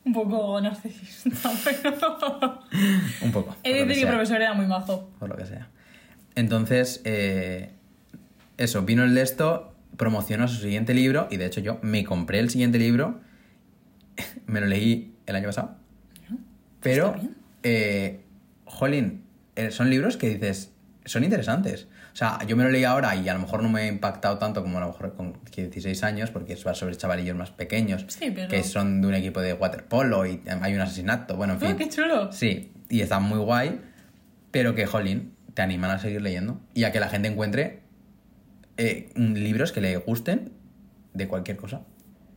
un 0.05 0.13
poco 0.13 0.61
narcisista, 0.61 1.51
pero... 1.65 2.61
Un 3.21 3.33
poco. 3.33 3.57
He 3.63 3.73
de 3.73 3.87
que 3.87 3.95
que 3.95 4.01
el 4.03 4.09
profesor 4.09 4.41
era 4.41 4.55
muy 4.55 4.67
majo. 4.67 5.11
por 5.19 5.29
lo 5.29 5.37
que 5.37 5.47
sea. 5.47 5.69
Entonces, 6.35 7.01
eh, 7.05 7.73
eso, 8.57 8.83
vino 8.83 9.05
el 9.05 9.15
de 9.15 9.23
esto, 9.23 9.75
promocionó 9.97 10.49
su 10.49 10.61
siguiente 10.61 10.95
libro, 10.95 11.29
y 11.31 11.37
de 11.37 11.47
hecho 11.47 11.61
yo 11.61 11.79
me 11.83 12.05
compré 12.05 12.39
el 12.39 12.51
siguiente 12.51 12.79
libro, 12.79 13.21
me 14.47 14.61
lo 14.61 14.67
leí 14.67 15.15
el 15.27 15.37
año 15.37 15.47
pasado, 15.47 15.77
pero, 16.81 17.15
eh, 17.63 18.25
jolín, 18.65 19.23
eh, 19.55 19.71
son 19.71 19.89
libros 19.89 20.17
que 20.17 20.31
dices, 20.31 20.73
son 21.05 21.23
interesantes. 21.23 21.87
O 22.13 22.17
sea, 22.17 22.39
yo 22.47 22.57
me 22.57 22.65
lo 22.65 22.71
leí 22.71 22.85
ahora 22.85 23.17
y 23.17 23.27
a 23.29 23.35
lo 23.35 23.41
mejor 23.41 23.63
no 23.63 23.71
me 23.71 23.81
ha 23.83 23.87
impactado 23.87 24.37
tanto 24.39 24.63
como 24.63 24.77
a 24.77 24.83
lo 24.83 24.89
mejor 24.89 25.15
con 25.15 25.39
16 25.57 26.03
años, 26.05 26.31
porque 26.31 26.53
es 26.53 26.61
sobre 26.61 26.95
chavalillos 26.97 27.35
más 27.37 27.51
pequeños, 27.51 28.05
Sí, 28.09 28.31
pero- 28.35 28.49
que 28.49 28.63
son 28.63 29.01
de 29.01 29.09
un 29.09 29.15
equipo 29.15 29.41
de 29.41 29.55
waterpolo 29.55 30.27
y 30.27 30.43
hay 30.61 30.75
un 30.75 30.81
asesinato, 30.81 31.37
bueno, 31.37 31.55
en 31.55 31.61
fin. 31.61 31.71
Oh, 31.73 31.77
qué 31.77 31.89
chulo. 31.89 32.31
Sí, 32.33 32.73
y 32.91 33.01
están 33.01 33.23
muy 33.23 33.39
guay, 33.39 33.81
pero 34.51 34.75
que, 34.75 34.85
jolín, 34.87 35.35
te 35.55 35.63
animan 35.63 35.91
a 35.91 35.99
seguir 35.99 36.21
leyendo 36.21 36.61
y 36.75 36.85
a 36.85 36.93
que 36.93 37.01
la 37.01 37.09
gente 37.09 37.29
encuentre 37.29 37.81
eh, 38.77 39.11
libros 39.17 39.73
que 39.73 39.81
le 39.81 39.97
gusten 39.97 40.53
de 41.15 41.29
cualquier 41.29 41.57
cosa. 41.57 41.83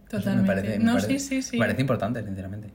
Eso 0.08 0.18
Totalmente. 0.20 0.42
Me 0.42 0.48
parece, 0.62 0.80
me 0.80 0.86
No, 0.86 0.94
parece- 0.94 1.20
sí, 1.20 1.20
sí, 1.20 1.42
sí. 1.42 1.58
Me 1.58 1.66
parece 1.66 1.82
importante, 1.82 2.24
sinceramente. 2.24 2.70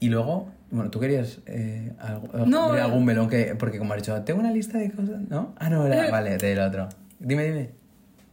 Y 0.00 0.08
luego, 0.08 0.50
bueno, 0.70 0.90
tú 0.90 1.00
querías 1.00 1.38
eh, 1.46 1.92
algo- 1.98 2.46
No, 2.46 2.64
abrir 2.64 2.80
eh. 2.80 2.84
algún 2.84 3.04
melón 3.04 3.28
que, 3.28 3.54
porque 3.56 3.78
como 3.78 3.92
has 3.94 4.00
dicho, 4.02 4.20
tengo 4.22 4.40
una 4.40 4.50
lista 4.50 4.78
de 4.78 4.90
cosas, 4.90 5.20
¿no? 5.28 5.54
Ah, 5.58 5.68
no, 5.70 5.86
era- 5.86 6.06
Eh. 6.06 6.10
vale, 6.10 6.36
del 6.36 6.58
otro. 6.60 6.88
Dime, 7.18 7.44
dime. 7.44 7.70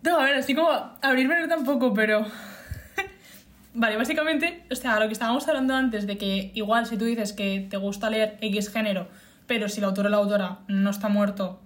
No, 0.04 0.19
a 0.19 0.24
ver, 0.26 0.36
así 0.36 0.54
como 0.54 0.69
abrirme 1.02 1.39
no 1.39 1.48
tampoco, 1.48 1.93
pero... 1.93 2.26
vale, 3.74 3.97
básicamente, 3.97 4.64
o 4.72 4.76
sea, 4.76 4.99
lo 4.99 5.07
que 5.07 5.14
estábamos 5.14 5.47
hablando 5.47 5.74
antes 5.76 6.05
de 6.07 6.18
que 6.18 6.51
igual 6.53 6.86
si 6.86 6.97
tú 6.97 7.05
dices 7.05 7.34
que 7.34 7.66
te 7.70 7.78
gusta 7.78 8.10
leer 8.10 8.38
X 8.41 8.70
género, 8.72 9.07
pero 9.47 9.70
si 9.70 9.80
el 9.80 9.86
autor 9.86 10.07
o 10.07 10.10
la 10.10 10.18
autora 10.18 10.60
no 10.68 10.89
está 10.89 11.07
muerto 11.07 11.60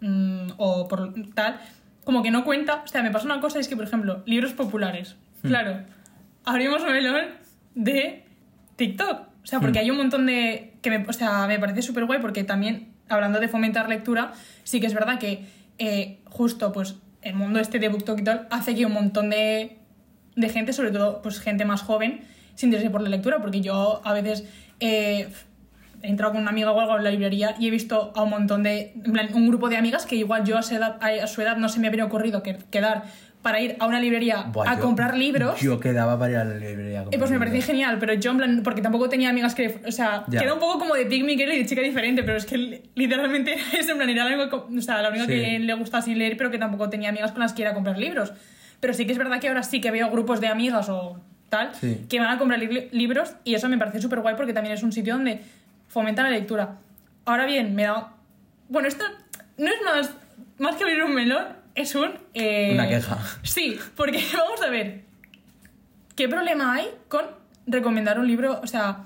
mm, 0.00 0.52
o 0.58 0.88
por 0.88 1.14
tal, 1.34 1.58
como 2.04 2.22
que 2.22 2.30
no 2.30 2.44
cuenta. 2.44 2.82
O 2.84 2.88
sea, 2.88 3.02
me 3.02 3.10
pasa 3.10 3.26
una 3.26 3.40
cosa, 3.40 3.58
es 3.58 3.68
que, 3.68 3.76
por 3.76 3.84
ejemplo, 3.84 4.22
libros 4.26 4.52
populares. 4.52 5.16
Claro, 5.42 5.80
abrimos 6.44 6.82
un 6.82 6.92
melón 6.92 7.26
de 7.74 8.24
TikTok. 8.76 9.25
O 9.46 9.48
sea, 9.48 9.60
porque 9.60 9.78
hay 9.78 9.88
un 9.92 9.96
montón 9.96 10.26
de... 10.26 10.74
que 10.82 10.90
me, 10.90 11.06
O 11.06 11.12
sea, 11.12 11.46
me 11.46 11.60
parece 11.60 11.80
súper 11.80 12.04
guay 12.04 12.18
porque 12.20 12.42
también, 12.42 12.88
hablando 13.08 13.38
de 13.38 13.46
fomentar 13.46 13.88
lectura, 13.88 14.32
sí 14.64 14.80
que 14.80 14.88
es 14.88 14.92
verdad 14.92 15.20
que 15.20 15.46
eh, 15.78 16.18
justo, 16.24 16.72
pues, 16.72 16.96
el 17.22 17.36
mundo 17.36 17.60
este 17.60 17.78
de 17.78 17.88
BookTok 17.88 18.18
y 18.18 18.24
tal 18.24 18.48
hace 18.50 18.74
que 18.74 18.86
un 18.86 18.92
montón 18.92 19.30
de, 19.30 19.78
de 20.34 20.48
gente, 20.48 20.72
sobre 20.72 20.90
todo, 20.90 21.22
pues, 21.22 21.38
gente 21.38 21.64
más 21.64 21.82
joven, 21.82 22.22
se 22.56 22.66
interese 22.66 22.90
por 22.90 23.02
la 23.02 23.08
lectura. 23.08 23.38
Porque 23.38 23.60
yo 23.60 24.02
a 24.04 24.12
veces... 24.12 24.44
eh, 24.80 25.28
he 26.02 26.08
entrado 26.10 26.32
con 26.32 26.42
una 26.42 26.50
amiga 26.50 26.72
o 26.72 26.80
algo 26.80 26.96
en 26.96 27.04
la 27.04 27.10
librería 27.10 27.54
y 27.58 27.68
he 27.68 27.70
visto 27.70 28.12
a 28.14 28.22
un 28.22 28.30
montón 28.30 28.62
de. 28.62 28.92
En 29.04 29.12
plan, 29.12 29.28
un 29.34 29.48
grupo 29.48 29.68
de 29.68 29.76
amigas 29.76 30.06
que 30.06 30.16
igual 30.16 30.44
yo 30.44 30.58
a 30.58 30.62
su 30.62 30.74
edad, 30.74 30.98
a 31.02 31.26
su 31.26 31.40
edad 31.40 31.56
no 31.56 31.68
se 31.68 31.80
me 31.80 31.86
habría 31.88 32.04
ocurrido 32.04 32.42
que, 32.42 32.56
quedar 32.70 33.04
para 33.46 33.60
ir 33.60 33.76
a 33.78 33.86
una 33.86 34.00
librería 34.00 34.42
Buah, 34.52 34.68
a 34.72 34.74
yo- 34.74 34.80
comprar 34.82 35.16
libros. 35.16 35.60
Yo 35.60 35.78
quedaba 35.78 36.18
para 36.18 36.32
ir 36.32 36.36
a 36.38 36.44
la 36.44 36.54
librería. 36.56 36.98
a 36.98 37.02
Eh, 37.02 37.04
comprar 37.04 37.18
pues 37.20 37.30
me 37.30 37.38
parecía 37.38 37.62
genial, 37.62 37.98
pero 38.00 38.12
yo 38.14 38.32
en 38.32 38.36
plan, 38.38 38.60
porque 38.64 38.82
tampoco 38.82 39.08
tenía 39.08 39.30
amigas 39.30 39.54
que, 39.54 39.78
o 39.86 39.92
sea, 39.92 40.24
Ya. 40.26 40.40
que 40.40 40.44
era 40.46 40.54
un 40.54 40.58
poco 40.58 40.80
como 40.80 40.94
de 40.96 41.06
Pick 41.06 41.24
Me 41.24 41.36
Girl 41.36 41.52
y 41.52 41.58
de 41.58 41.66
chica 41.66 41.80
diferente, 41.80 42.24
pero 42.24 42.38
es 42.38 42.44
que 42.44 42.58
li- 42.58 42.82
literalmente 42.96 43.54
es 43.78 43.88
en 43.88 43.96
plan, 43.98 44.08
era 44.10 44.28
la 44.28 44.36
única, 44.36 44.56
o 44.56 44.80
sea, 44.80 45.00
la 45.00 45.10
única 45.10 45.26
Sí. 45.26 45.30
que 45.32 45.58
le 45.60 45.74
gustaba 45.74 46.02
sin 46.02 46.18
leer, 46.18 46.36
pero 46.36 46.50
que 46.50 46.58
tampoco 46.58 46.90
tenía 46.90 47.10
amigas 47.10 47.30
con 47.30 47.40
las 47.42 47.52
que 47.52 47.62
ir 47.62 47.68
a 47.68 47.74
comprar 47.74 47.96
libros. 47.98 48.32
Pero 48.80 48.92
sí 48.94 49.06
que 49.06 49.12
es 49.12 49.18
verdad 49.18 49.38
que 49.38 49.46
ahora 49.46 49.62
sí 49.62 49.80
que 49.80 49.92
veo 49.92 50.10
grupos 50.10 50.40
de 50.40 50.48
amigas 50.48 50.88
o 50.88 51.20
tal 51.48 51.72
Sí. 51.76 52.04
que 52.08 52.18
van 52.18 52.30
a 52.30 52.38
comprar 52.38 52.58
li- 52.58 52.88
libros 52.90 53.34
y 53.44 53.54
eso 53.54 53.68
me 53.68 53.78
parece 53.78 54.00
súper 54.00 54.20
guay 54.22 54.34
porque 54.34 54.52
también 54.52 54.74
es 54.74 54.82
un 54.82 54.90
sitio 54.90 55.14
donde 55.14 55.40
fomenta 55.86 56.24
la 56.24 56.30
lectura. 56.30 56.78
Ahora 57.26 57.46
bien, 57.46 57.76
me 57.76 57.84
da... 57.84 58.08
Bueno, 58.68 58.88
esto 58.88 59.04
no 59.56 59.66
es 59.68 59.76
más, 59.84 60.10
más 60.58 60.74
que 60.74 60.82
abrir 60.82 61.04
un 61.04 61.14
melón, 61.14 61.44
es 61.76 61.94
un... 61.94 62.10
eh, 62.34 62.70
Una 62.74 62.88
queja. 62.88 63.18
Sí, 63.42 63.78
porque 63.94 64.22
vamos 64.36 64.60
a 64.62 64.70
ver, 64.70 65.02
¿qué 66.16 66.28
problema 66.28 66.74
hay 66.74 66.86
con 67.08 67.24
recomendar 67.66 68.18
un 68.18 68.26
libro? 68.26 68.60
O 68.62 68.66
sea, 68.66 69.04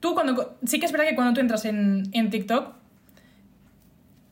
tú 0.00 0.14
cuando... 0.14 0.58
Sí 0.66 0.78
que 0.80 0.86
es 0.86 0.92
verdad 0.92 1.06
que 1.08 1.14
cuando 1.14 1.32
tú 1.34 1.40
entras 1.40 1.64
en, 1.64 2.08
en 2.12 2.28
TikTok, 2.30 2.74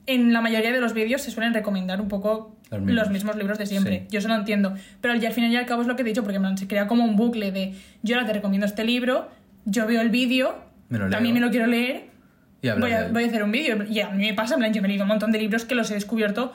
en 0.07 0.33
la 0.33 0.41
mayoría 0.41 0.73
de 0.73 0.81
los 0.81 0.93
vídeos 0.95 1.23
se 1.23 1.31
suelen 1.31 1.55
recomendar 1.55 2.01
un 2.01 2.09
poco 2.09 2.57
Los 2.71 2.83
los 2.83 3.11
mismos. 3.11 3.37
libros 3.37 3.59
de 3.59 3.67
siempre. 3.67 4.01
Sí. 4.01 4.07
Yo 4.11 4.19
eso 4.19 4.29
lo 4.29 4.35
entiendo. 4.35 4.75
Pero 5.01 5.15
al 5.15 5.21
final 5.33 5.51
y 5.53 5.57
al 5.57 5.67
cabo 5.67 5.83
es 5.83 5.89
lo 5.89 5.95
que 5.97 6.03
he 6.03 6.05
dicho, 6.05 6.23
porque 6.25 6.41
se 6.57 6.67
crea 6.67 6.87
como 6.87 7.05
un 7.05 7.17
bucle 7.17 7.53
de 7.53 7.75
yo 8.03 8.17
ahora 8.17 8.27
te 8.27 8.33
recomiendo 8.33 8.67
este 8.67 8.85
libro, 8.85 9.29
yo 9.65 9.87
veo 9.87 10.01
el 10.01 10.11
vídeo, 10.11 10.57
también 11.11 11.35
me 11.35 11.41
lo 11.41 11.51
quiero 11.51 11.67
leer, 11.67 12.07
Y 12.63 12.71
voy 12.71 12.91
a, 12.93 13.09
voy 13.09 13.25
a 13.25 13.27
hacer 13.29 13.45
un 13.45 13.53
vídeo. 13.53 13.85
Y 13.85 14.01
a 14.01 14.11
mí 14.11 14.27
me 14.27 14.35
pasa, 14.35 14.55
en 14.55 14.61
plan, 14.61 14.73
yo 14.73 14.83
me 14.83 14.89
he 14.89 14.91
leído 14.91 15.05
un 15.05 15.09
montón 15.09 15.31
de 15.31 15.39
libros 15.39 15.65
que 15.65 15.75
los 15.77 15.91
he 15.91 15.95
descubierto 15.95 16.53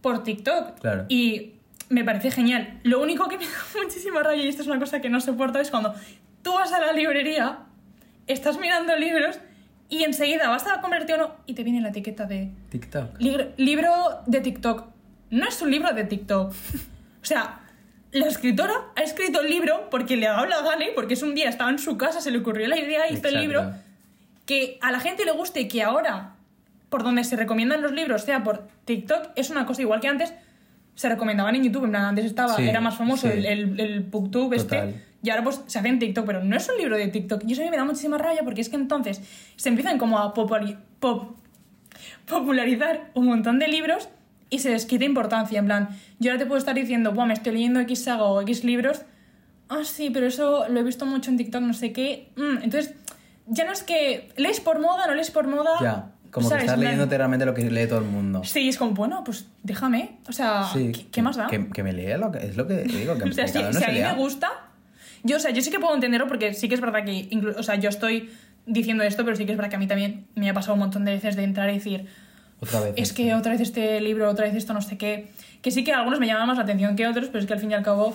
por 0.00 0.22
TikTok. 0.22 0.80
Claro. 0.80 1.04
Y 1.08 1.52
me 1.88 2.04
parece 2.04 2.30
genial. 2.30 2.80
Lo 2.82 3.00
único 3.02 3.28
que 3.28 3.38
me 3.38 3.44
da 3.44 3.50
muchísima 3.82 4.22
rabia, 4.22 4.44
y 4.44 4.48
esto 4.48 4.62
es 4.62 4.68
una 4.68 4.78
cosa 4.78 5.00
que 5.00 5.08
no 5.08 5.20
soporto, 5.20 5.58
es 5.58 5.70
cuando 5.70 5.94
tú 6.42 6.52
vas 6.54 6.72
a 6.72 6.80
la 6.80 6.92
librería, 6.92 7.58
estás 8.26 8.58
mirando 8.58 8.96
libros 8.96 9.38
y 9.88 10.02
enseguida 10.04 10.48
vas 10.48 10.66
a 10.66 10.80
comprarte 10.80 11.14
uno 11.14 11.34
y 11.46 11.54
te 11.54 11.62
viene 11.62 11.80
la 11.80 11.90
etiqueta 11.90 12.24
de 12.26 12.50
TikTok. 12.70 13.20
libro, 13.20 13.46
libro 13.56 13.92
de 14.26 14.40
TikTok. 14.40 14.84
No 15.30 15.48
es 15.48 15.60
un 15.62 15.70
libro 15.70 15.92
de 15.92 16.04
TikTok. 16.04 16.52
O 17.22 17.28
sea, 17.28 17.58
la 18.12 18.26
escritora 18.26 18.72
ha 18.94 19.02
escrito 19.02 19.40
el 19.40 19.50
libro 19.50 19.90
porque 19.90 20.16
le 20.16 20.28
ha 20.28 20.34
dado 20.34 20.46
la 20.46 20.62
gana 20.62 20.84
y 20.84 20.94
porque 20.94 21.14
es 21.14 21.22
un 21.24 21.34
día, 21.34 21.48
estaba 21.48 21.70
en 21.70 21.80
su 21.80 21.98
casa, 21.98 22.20
se 22.20 22.30
le 22.30 22.38
ocurrió 22.38 22.68
la 22.68 22.78
idea, 22.78 23.06
hizo 23.10 23.26
el 23.26 23.34
Exacto. 23.34 23.40
libro. 23.40 23.72
Que 24.44 24.78
a 24.80 24.92
la 24.92 25.00
gente 25.00 25.24
le 25.24 25.32
guste 25.32 25.62
y 25.62 25.66
que 25.66 25.82
ahora, 25.82 26.36
por 26.88 27.02
donde 27.02 27.24
se 27.24 27.34
recomiendan 27.34 27.82
los 27.82 27.90
libros, 27.90 28.22
sea 28.22 28.44
por 28.44 28.68
TikTok, 28.86 29.32
es 29.36 29.50
una 29.50 29.66
cosa 29.66 29.82
igual 29.82 30.00
que 30.00 30.08
antes 30.08 30.32
se 30.94 31.08
recomendaban 31.10 31.54
en 31.54 31.64
YouTube. 31.64 31.84
En 31.84 31.90
plan, 31.90 32.04
antes 32.06 32.24
estaba, 32.24 32.56
Sí, 32.56 32.66
era 32.66 32.80
más 32.80 32.96
famoso 32.96 33.26
sí. 33.28 33.34
el, 33.36 33.44
el, 33.44 33.80
el 33.80 34.00
Booktube 34.00 34.56
Total. 34.56 34.88
este. 34.88 35.04
Y 35.22 35.30
ahora 35.30 35.42
pues 35.44 35.60
se 35.66 35.78
hace 35.78 35.88
en 35.88 35.98
TikTok, 35.98 36.24
pero 36.24 36.42
no 36.44 36.56
es 36.56 36.68
un 36.68 36.78
libro 36.78 36.96
de 36.96 37.08
TikTok. 37.08 37.42
Y 37.46 37.52
eso 37.52 37.60
a 37.62 37.64
mí 37.64 37.70
me 37.70 37.76
da 37.76 37.84
muchísima 37.84 38.16
rabia 38.16 38.42
porque 38.44 38.60
es 38.62 38.68
que 38.68 38.76
entonces 38.76 39.20
se 39.56 39.68
empiezan 39.68 39.98
como 39.98 40.18
a 40.18 40.32
pop- 40.32 41.34
popularizar 42.26 43.10
un 43.14 43.26
montón 43.26 43.58
de 43.58 43.68
libros 43.68 44.08
y 44.50 44.60
se 44.60 44.70
les 44.70 44.86
quita 44.86 45.04
importancia. 45.04 45.58
En 45.58 45.66
plan, 45.66 45.88
yo 46.18 46.30
ahora 46.30 46.38
te 46.42 46.46
puedo 46.46 46.58
estar 46.58 46.74
diciendo, 46.74 47.12
Buah, 47.12 47.26
me 47.26 47.34
estoy 47.34 47.52
leyendo 47.52 47.80
X 47.80 48.04
saga 48.04 48.24
o 48.24 48.40
X 48.42 48.64
libros. 48.64 49.02
Ah, 49.68 49.80
sí, 49.84 50.10
pero 50.10 50.26
eso 50.26 50.68
lo 50.68 50.78
he 50.80 50.82
visto 50.84 51.06
mucho 51.06 51.30
en 51.30 51.36
TikTok, 51.38 51.60
no 51.62 51.74
sé 51.74 51.92
qué. 51.92 52.30
Mm, 52.36 52.62
entonces, 52.62 52.94
ya 53.46 53.64
no 53.64 53.72
es 53.72 53.82
que 53.82 54.28
lees 54.36 54.60
por 54.60 54.78
moda, 54.80 55.06
no 55.08 55.14
lees 55.14 55.30
por 55.32 55.48
moda. 55.48 56.12
Como 56.40 56.48
que 56.50 56.54
estás 56.56 56.74
plan, 56.74 56.80
leyéndote 56.80 57.16
realmente 57.18 57.44
lo 57.46 57.54
que 57.54 57.68
lee 57.70 57.86
todo 57.88 57.98
el 57.98 58.04
mundo. 58.04 58.42
Sí, 58.44 58.68
es 58.68 58.76
como, 58.78 58.92
bueno, 58.92 59.24
pues 59.24 59.46
déjame. 59.62 60.18
O 60.28 60.32
sea, 60.32 60.64
Sí, 60.72 60.92
¿qué, 60.92 61.06
qué 61.08 61.22
más 61.22 61.36
da? 61.36 61.46
Que, 61.48 61.68
que 61.68 61.82
me 61.82 61.92
lea 61.92 62.16
lo 62.18 62.30
que 62.30 62.38
es 62.46 62.56
lo 62.56 62.66
que 62.66 62.82
digo, 62.84 63.16
que, 63.18 63.24
O 63.28 63.32
sea, 63.32 63.48
si, 63.48 63.58
uno 63.58 63.72
si 63.72 63.78
a 63.78 63.86
se 63.86 63.92
mí 63.92 63.98
lea. 63.98 64.12
me 64.14 64.18
gusta, 64.18 64.48
yo, 65.24 65.36
o 65.36 65.40
sea, 65.40 65.50
yo 65.50 65.62
sí 65.62 65.70
que 65.70 65.78
puedo 65.80 65.94
entenderlo 65.94 66.28
porque 66.28 66.54
sí 66.54 66.68
que 66.68 66.74
es 66.74 66.80
verdad 66.80 67.04
que, 67.04 67.28
inclu- 67.30 67.56
o 67.56 67.62
sea, 67.62 67.74
yo 67.76 67.88
estoy 67.88 68.30
diciendo 68.66 69.02
esto, 69.04 69.24
pero 69.24 69.36
sí 69.36 69.46
que 69.46 69.52
es 69.52 69.56
verdad 69.58 69.70
que 69.70 69.76
a 69.76 69.78
mí 69.78 69.86
también 69.86 70.26
me 70.34 70.48
ha 70.50 70.54
pasado 70.54 70.74
un 70.74 70.80
montón 70.80 71.04
de 71.04 71.12
veces 71.12 71.36
de 71.36 71.44
entrar 71.44 71.70
y 71.70 71.74
decir, 71.74 72.06
Otra 72.60 72.80
vez. 72.80 72.94
es 72.96 73.12
que 73.12 73.34
otra 73.34 73.52
vez 73.52 73.60
este 73.60 74.00
libro, 74.00 74.28
otra 74.30 74.44
vez 74.46 74.54
esto, 74.54 74.74
no 74.74 74.80
sé 74.82 74.98
qué. 74.98 75.30
Que 75.62 75.70
sí 75.70 75.84
que 75.84 75.92
algunos 75.92 76.20
me 76.20 76.26
llaman 76.26 76.46
más 76.48 76.56
la 76.58 76.64
atención 76.64 76.96
que 76.96 77.06
otros, 77.06 77.26
pero 77.28 77.38
es 77.40 77.46
que 77.46 77.52
al 77.54 77.60
fin 77.60 77.70
y 77.70 77.74
al 77.74 77.82
cabo, 77.82 78.14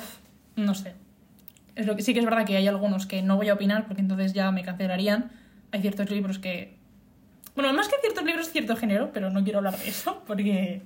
no 0.55 0.73
sé. 0.75 0.93
Es 1.75 1.85
lo 1.87 1.95
que, 1.95 2.01
sí 2.03 2.13
que 2.13 2.19
es 2.19 2.25
verdad 2.25 2.45
que 2.45 2.57
hay 2.57 2.67
algunos 2.67 3.05
que 3.07 3.21
no 3.21 3.37
voy 3.37 3.47
a 3.49 3.53
opinar 3.53 3.87
porque 3.87 4.01
entonces 4.01 4.33
ya 4.33 4.51
me 4.51 4.61
cancelarían. 4.63 5.31
Hay 5.71 5.81
ciertos 5.81 6.09
libros 6.11 6.37
que. 6.37 6.77
Bueno, 7.55 7.73
más 7.73 7.87
que 7.87 7.95
ciertos 8.01 8.23
libros, 8.23 8.49
cierto 8.49 8.75
género, 8.75 9.11
pero 9.13 9.29
no 9.29 9.43
quiero 9.43 9.59
hablar 9.59 9.77
de 9.77 9.89
eso 9.89 10.23
porque. 10.27 10.81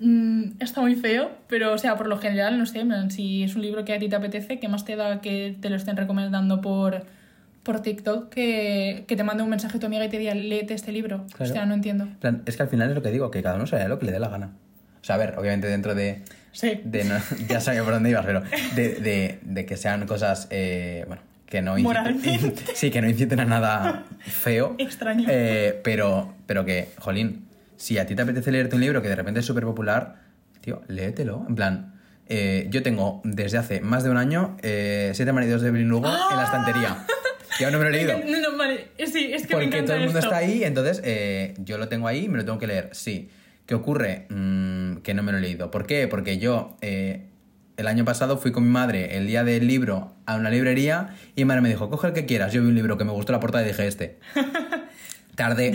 mm, 0.00 0.42
está 0.60 0.80
muy 0.80 0.96
feo, 0.96 1.30
pero 1.48 1.72
o 1.72 1.78
sea, 1.78 1.96
por 1.96 2.06
lo 2.08 2.18
general, 2.18 2.58
no 2.58 2.66
sé, 2.66 2.84
si 3.10 3.42
es 3.44 3.54
un 3.54 3.62
libro 3.62 3.84
que 3.84 3.94
a 3.94 3.98
ti 3.98 4.08
te 4.08 4.16
apetece, 4.16 4.58
¿qué 4.58 4.68
más 4.68 4.84
te 4.84 4.96
da 4.96 5.20
que 5.20 5.56
te 5.60 5.70
lo 5.70 5.76
estén 5.76 5.96
recomendando 5.96 6.60
por, 6.60 7.02
por 7.62 7.80
TikTok? 7.80 8.28
Que, 8.30 9.04
que 9.06 9.16
te 9.16 9.22
mande 9.24 9.42
un 9.42 9.50
mensaje 9.50 9.78
tu 9.78 9.86
amiga 9.86 10.04
y 10.04 10.08
te 10.08 10.18
diga, 10.18 10.34
léete 10.34 10.74
este 10.74 10.92
libro. 10.92 11.24
Claro. 11.36 11.50
O 11.50 11.54
sea, 11.54 11.66
no 11.66 11.74
entiendo. 11.74 12.08
Plan, 12.20 12.42
es 12.46 12.56
que 12.56 12.62
al 12.62 12.68
final 12.68 12.88
es 12.90 12.94
lo 12.94 13.02
que 13.02 13.10
digo, 13.10 13.30
que 13.30 13.42
cada 13.42 13.56
uno 13.56 13.66
se 13.66 13.76
lea 13.76 13.88
lo 13.88 13.98
que 13.98 14.06
le 14.06 14.12
dé 14.12 14.18
la 14.20 14.28
gana. 14.28 14.52
O 15.00 15.04
sea, 15.04 15.16
a 15.16 15.18
ver, 15.18 15.34
obviamente 15.38 15.66
dentro 15.66 15.94
de. 15.94 16.22
Sí. 16.52 16.80
de 16.84 17.04
no- 17.04 17.18
ya 17.48 17.60
sabía 17.60 17.82
por 17.84 17.92
dónde 17.92 18.10
ibas, 18.10 18.24
pero 18.24 18.42
de, 18.74 18.94
de, 18.94 19.38
de 19.42 19.66
que 19.66 19.76
sean 19.76 20.06
cosas, 20.06 20.46
eh, 20.50 21.04
bueno, 21.08 21.20
que 21.54 21.62
no 21.62 21.78
inciten, 21.78 22.20
sí, 22.74 22.90
que 22.90 23.00
no 23.00 23.08
inciten 23.08 23.38
a 23.38 23.44
nada 23.44 24.06
feo. 24.26 24.74
Extraño. 24.78 25.24
eh, 25.30 25.80
pero, 25.84 26.34
pero 26.46 26.64
que, 26.64 26.88
jolín, 26.98 27.46
si 27.76 27.96
a 27.98 28.06
ti 28.06 28.16
te 28.16 28.22
apetece 28.22 28.50
leerte 28.50 28.74
un 28.74 28.80
libro 28.80 29.00
que 29.02 29.08
de 29.08 29.14
repente 29.14 29.38
es 29.38 29.46
súper 29.46 29.62
popular, 29.62 30.16
tío, 30.60 30.82
léetelo. 30.88 31.44
En 31.48 31.54
plan, 31.54 31.94
eh, 32.28 32.66
yo 32.70 32.82
tengo 32.82 33.20
desde 33.22 33.58
hace 33.58 33.80
más 33.80 34.02
de 34.02 34.10
un 34.10 34.16
año 34.16 34.56
eh, 34.62 35.12
Siete 35.14 35.32
maridos 35.32 35.62
de 35.62 35.68
Evelyn 35.68 35.88
Lugo 35.88 36.08
en 36.08 36.36
la 36.36 36.42
estantería. 36.44 37.06
Y 37.60 37.62
aún 37.62 37.72
no 37.74 37.78
me 37.78 37.84
lo 37.84 37.90
he 37.90 37.92
leído. 37.98 38.18
No, 38.18 38.50
no, 38.50 38.58
vale. 38.58 38.88
Sí, 39.06 39.30
es 39.32 39.46
que 39.46 39.54
me 39.54 39.62
Porque 39.62 39.82
todo 39.82 39.94
el 39.94 40.04
mundo 40.06 40.18
esto. 40.18 40.30
está 40.32 40.38
ahí, 40.38 40.64
entonces 40.64 41.00
eh, 41.04 41.54
yo 41.58 41.78
lo 41.78 41.86
tengo 41.86 42.08
ahí 42.08 42.24
y 42.24 42.28
me 42.28 42.38
lo 42.38 42.44
tengo 42.44 42.58
que 42.58 42.66
leer. 42.66 42.88
Sí. 42.90 43.30
¿Qué 43.64 43.76
ocurre? 43.76 44.26
Mm, 44.28 44.96
que 45.04 45.14
no 45.14 45.22
me 45.22 45.30
lo 45.30 45.38
he 45.38 45.40
leído. 45.40 45.70
¿Por 45.70 45.86
qué? 45.86 46.08
Porque 46.08 46.38
yo 46.38 46.76
eh, 46.80 47.26
el 47.76 47.86
año 47.88 48.04
pasado 48.04 48.38
fui 48.38 48.52
con 48.52 48.62
mi 48.64 48.70
madre 48.70 49.16
el 49.16 49.26
día 49.26 49.42
del 49.44 49.66
libro 49.66 50.14
a 50.26 50.36
una 50.36 50.50
librería 50.50 51.14
y 51.34 51.42
mi 51.42 51.46
madre 51.46 51.60
me 51.62 51.68
dijo, 51.68 51.90
coge 51.90 52.08
el 52.08 52.12
que 52.12 52.24
quieras. 52.26 52.52
Yo 52.52 52.62
vi 52.62 52.68
un 52.68 52.74
libro 52.74 52.96
que 52.96 53.04
me 53.04 53.12
gustó 53.12 53.32
la 53.32 53.40
portada 53.40 53.64
y 53.64 53.68
dije 53.68 53.86
este. 53.86 54.18
Tardé 55.34 55.72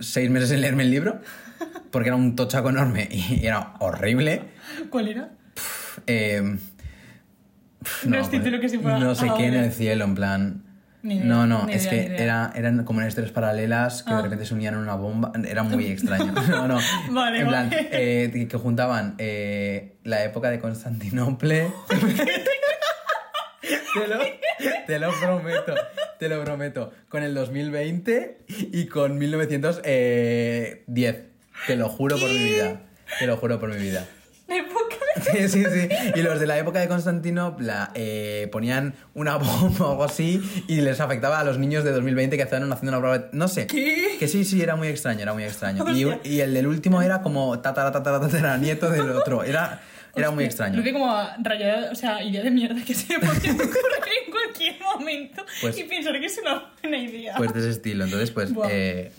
seis 0.00 0.30
meses 0.30 0.50
en 0.52 0.62
leerme 0.62 0.84
el 0.84 0.90
libro 0.90 1.20
porque 1.90 2.08
era 2.08 2.16
un 2.16 2.34
tochaco 2.34 2.70
enorme 2.70 3.08
y 3.12 3.44
era 3.46 3.74
horrible. 3.80 4.42
¿Cuál 4.90 5.08
era? 5.08 5.30
Eh, 6.06 6.56
No 8.06 8.16
es 8.18 8.30
título 8.30 8.58
que 8.60 8.68
se 8.68 8.78
pueda- 8.78 8.98
No 8.98 9.14
sé 9.14 9.26
Ah, 9.28 9.34
qué 9.36 9.46
en 9.48 9.54
el 9.54 9.72
cielo, 9.72 10.04
en 10.04 10.14
plan. 10.14 10.62
Ni 11.02 11.16
idea, 11.16 11.24
no, 11.26 11.46
no, 11.48 11.66
ni 11.66 11.72
es 11.74 11.84
idea, 11.86 11.90
que 12.16 12.22
era, 12.22 12.52
eran 12.54 12.84
como 12.84 13.00
en 13.00 13.08
historias 13.08 13.32
paralelas 13.32 14.02
que 14.04 14.12
Ah. 14.12 14.18
de 14.18 14.22
repente 14.22 14.46
se 14.46 14.54
unían 14.54 14.74
en 14.74 14.80
una 14.80 14.94
bomba. 14.94 15.32
Era 15.46 15.62
muy 15.64 15.86
extraño. 15.90 16.32
No, 16.48 16.68
no. 16.68 16.78
Vale, 17.10 17.40
en 17.40 17.48
plan, 17.48 17.70
vale. 17.70 17.88
eh, 17.92 18.46
que 18.48 18.56
juntaban 18.56 19.14
eh, 19.18 19.96
la 20.04 20.22
época 20.24 20.50
de 20.50 20.58
Constantinople. 20.60 21.68
te, 23.94 24.08
lo, 24.08 24.18
te 24.86 24.98
lo 24.98 25.10
prometo, 25.20 25.74
te 26.18 26.28
lo 26.28 26.44
prometo. 26.44 26.92
Con 27.08 27.22
el 27.22 27.34
2020 27.34 28.38
y 28.48 28.86
con 28.86 29.18
1910. 29.18 30.86
Te 31.66 31.76
lo 31.76 31.88
juro 31.88 32.16
por 32.18 32.28
mi 32.28 32.38
vida. 32.44 32.80
Te 33.18 33.26
lo 33.26 33.36
juro 33.36 33.58
por 33.60 33.70
mi 33.70 33.76
vida. 33.80 34.06
Época 34.56 34.96
Sí, 35.32 35.48
sí, 35.48 35.64
sí. 35.64 35.88
Y 36.14 36.22
los 36.22 36.40
de 36.40 36.46
la 36.46 36.58
época 36.58 36.80
de 36.80 36.88
Constantinopla 36.88 37.90
eh, 37.94 38.48
ponían 38.52 38.94
una 39.14 39.36
bomba 39.36 39.86
o 39.86 39.90
algo 39.92 40.04
así 40.04 40.42
y 40.68 40.80
les 40.80 41.00
afectaba 41.00 41.40
a 41.40 41.44
los 41.44 41.58
niños 41.58 41.84
de 41.84 41.92
2020 41.92 42.36
que 42.36 42.42
estaban 42.42 42.70
haciendo 42.72 42.96
una 42.98 43.00
prueba. 43.06 43.28
No 43.32 43.48
sé. 43.48 43.66
¿Qué? 43.66 44.16
Que 44.18 44.28
sí, 44.28 44.44
sí, 44.44 44.62
era 44.62 44.76
muy 44.76 44.88
extraño, 44.88 45.20
era 45.20 45.32
muy 45.34 45.44
extraño. 45.44 45.84
Y, 45.90 46.06
y 46.28 46.40
el 46.40 46.54
del 46.54 46.66
último 46.66 47.02
era 47.02 47.22
como 47.22 47.58
tatara, 47.60 47.92
tatara, 47.92 48.20
tatara, 48.20 48.56
nieto 48.58 48.90
del 48.90 49.10
otro. 49.10 49.44
Era, 49.44 49.80
era 50.14 50.30
muy 50.30 50.44
extraño. 50.44 50.76
Lo 50.76 50.82
que 50.82 50.92
como 50.92 51.10
a 51.10 51.36
rayar, 51.42 51.90
o 51.92 51.94
sea, 51.94 52.22
idea 52.22 52.42
de 52.42 52.50
mierda 52.50 52.82
que 52.84 52.94
se 52.94 53.12
me 53.18 53.26
podría 53.26 53.52
ocurrir 53.52 53.72
en 54.26 54.30
cualquier 54.30 54.80
momento 54.80 55.44
Pues- 55.60 55.78
y 55.78 55.84
pensar 55.84 56.18
que 56.18 56.26
es 56.26 56.38
una 56.38 56.72
buena 56.82 56.98
idea. 56.98 57.34
Pues 57.36 57.52
de 57.52 57.60
ese 57.60 57.70
estilo. 57.70 58.04
Entonces, 58.04 58.30
pues. 58.30 58.50
Eh, 58.70 59.12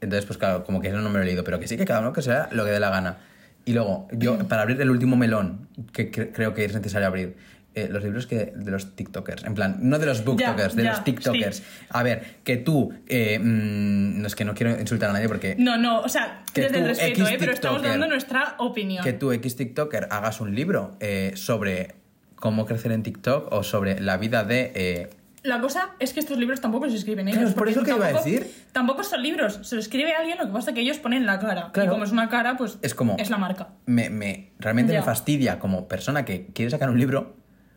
entonces, 0.00 0.26
pues 0.26 0.36
claro, 0.36 0.64
como 0.64 0.80
que 0.80 0.88
eso 0.88 0.96
no 0.98 1.08
me 1.10 1.18
lo 1.18 1.22
he 1.22 1.26
leído, 1.26 1.44
pero 1.44 1.60
que 1.60 1.68
sí 1.68 1.76
que 1.76 1.84
cada 1.84 2.00
uno 2.00 2.12
que 2.12 2.22
sea 2.22 2.48
lo 2.50 2.64
que 2.64 2.72
dé 2.72 2.80
la 2.80 2.90
gana. 2.90 3.18
Y 3.64 3.72
luego, 3.74 4.08
yo, 4.12 4.38
para 4.48 4.62
abrir 4.62 4.80
el 4.80 4.90
último 4.90 5.16
melón, 5.16 5.68
que 5.92 6.10
cre- 6.10 6.30
creo 6.32 6.52
que 6.54 6.64
es 6.64 6.74
necesario 6.74 7.06
abrir, 7.06 7.36
eh, 7.74 7.88
los 7.90 8.02
libros 8.04 8.26
que 8.26 8.52
de 8.54 8.70
los 8.70 8.94
TikTokers. 8.96 9.44
En 9.44 9.54
plan, 9.54 9.76
no 9.80 9.98
de 9.98 10.04
los 10.06 10.24
booktokers, 10.24 10.74
de 10.76 10.82
ya, 10.82 10.90
los 10.90 11.04
TikTokers. 11.04 11.56
sí. 11.56 11.62
A 11.88 12.02
ver, 12.02 12.22
que 12.44 12.56
tú. 12.58 12.92
eh, 13.08 13.38
mm, 13.38 14.20
no 14.20 14.26
es 14.26 14.34
que 14.34 14.44
no 14.44 14.52
quiero 14.54 14.78
insultar 14.78 15.08
a 15.10 15.12
nadie 15.14 15.28
porque. 15.28 15.54
No, 15.58 15.78
no, 15.78 16.00
o 16.00 16.08
sea, 16.08 16.42
Que 16.52 16.62
desde 16.62 16.80
el 16.80 16.86
respeto, 16.88 17.26
¿eh? 17.26 17.36
Pero 17.38 17.52
estamos 17.52 17.82
dando 17.82 18.06
nuestra 18.08 18.56
opinión. 18.58 19.02
que 19.04 19.12
tú, 19.14 19.32
X 19.32 19.56
TikToker, 19.56 20.08
hagas 20.10 20.40
un 20.40 20.54
libro 20.54 20.96
eh, 21.00 21.32
sobre 21.36 21.94
cómo 22.34 22.66
crecer 22.66 22.92
en 22.92 23.02
TikTok 23.04 23.52
o 23.52 23.62
sobre 23.62 24.00
la 24.00 24.16
vida 24.18 24.44
de 24.44 24.72
eh, 24.74 25.10
la 25.42 25.60
cosa 25.60 25.90
es 25.98 26.12
que 26.12 26.20
estos 26.20 26.38
libros 26.38 26.60
tampoco 26.60 26.86
los 26.86 26.94
escriben 26.94 27.26
ellos. 27.28 27.40
Claro, 27.40 27.56
por 27.56 27.68
eso 27.68 27.82
que 27.82 27.90
iba 27.90 27.98
a 28.06 28.08
tampoco- 28.12 28.24
decir. 28.24 28.54
Tampoco 28.72 29.02
son 29.04 29.22
libros, 29.22 29.58
se 29.62 29.74
lo 29.74 29.80
escribe 29.80 30.14
alguien, 30.14 30.38
lo 30.38 30.46
que 30.46 30.52
pasa 30.52 30.70
es 30.70 30.74
que 30.74 30.80
ellos 30.82 30.98
ponen 30.98 31.26
la 31.26 31.38
cara. 31.40 31.70
Claro. 31.72 31.88
Y 31.88 31.92
como 31.92 32.04
es 32.04 32.12
una 32.12 32.28
cara, 32.28 32.56
pues 32.56 32.78
Es 32.82 32.94
como- 32.94 33.16
es 33.18 33.28
la 33.30 33.38
marca. 33.38 33.68
me, 33.86 34.08
me- 34.10 34.52
realmente 34.58 34.92
Ya. 34.92 35.00
me 35.00 35.04
fastidia 35.04 35.58
como 35.58 35.88
persona 35.88 36.24
que 36.24 36.46
quiere 36.54 36.70
sacar 36.70 36.90
un 36.90 36.98
libro 36.98 37.36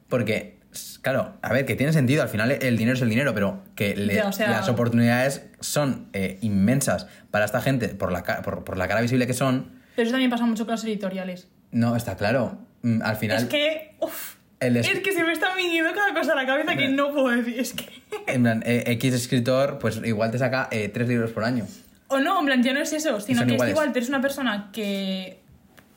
porque, 0.09 0.59
claro, 1.01 1.37
a 1.41 1.53
ver, 1.53 1.65
que 1.65 1.75
tiene 1.75 1.91
sentido, 1.93 2.21
al 2.21 2.29
final 2.29 2.51
el 2.51 2.77
dinero 2.77 2.95
es 2.95 3.01
el 3.01 3.09
dinero, 3.09 3.33
pero 3.33 3.63
que 3.75 3.95
le- 3.95 4.15
Ya, 4.15 4.27
o 4.27 4.31
sea- 4.31 4.51
las 4.51 4.69
oportunidades 4.69 5.47
son 5.59 6.09
eh, 6.13 6.37
inmensas 6.41 7.07
para 7.31 7.45
esta 7.45 7.61
gente 7.61 7.87
por 7.89 8.11
la, 8.11 8.23
por, 8.43 8.63
por 8.63 8.77
la 8.77 8.87
cara 8.87 9.01
visible 9.01 9.25
que 9.27 9.33
son. 9.33 9.81
Pero 9.95 10.03
eso 10.03 10.11
también 10.11 10.29
pasa 10.29 10.45
mucho 10.45 10.65
con 10.65 10.73
las 10.73 10.83
editoriales. 10.83 11.47
No, 11.71 11.95
está 11.95 12.15
claro. 12.15 12.59
Mm, 12.83 13.01
Al 13.01 13.15
final, 13.15 13.37
Es 13.37 13.45
que. 13.45 13.95
uf, 13.99 14.34
El 14.59 14.77
es- 14.77 14.87
es 14.89 14.99
que 15.01 15.11
se 15.11 15.23
me 15.23 15.33
está 15.33 15.53
viniendo 15.55 15.91
cada 15.93 16.13
cosa 16.13 16.33
a 16.33 16.35
la 16.35 16.45
cabeza 16.45 16.75
que 16.75 16.87
no 16.87 17.11
puedo 17.11 17.29
decir. 17.29 17.59
Es 17.59 17.73
que. 17.73 17.87
en 18.27 18.41
plan, 18.43 18.63
eh, 18.65 18.83
X 18.87 19.13
escritor, 19.13 19.79
pues 19.79 19.99
igual 20.03 20.31
te 20.31 20.37
saca 20.37 20.67
eh, 20.71 20.89
tres 20.89 21.07
libros 21.07 21.31
por 21.31 21.43
año. 21.43 21.65
O 22.07 22.19
no, 22.19 22.39
en 22.39 22.45
plan, 22.45 22.63
ya 22.63 22.73
no 22.73 22.79
es 22.81 22.93
eso, 22.93 23.19
sino 23.19 23.45
que 23.45 23.53
iguales. 23.53 23.71
es 23.71 23.75
igual, 23.75 23.91
tú 23.91 23.97
eres 23.99 24.09
una 24.09 24.21
persona 24.21 24.69
que 24.71 25.39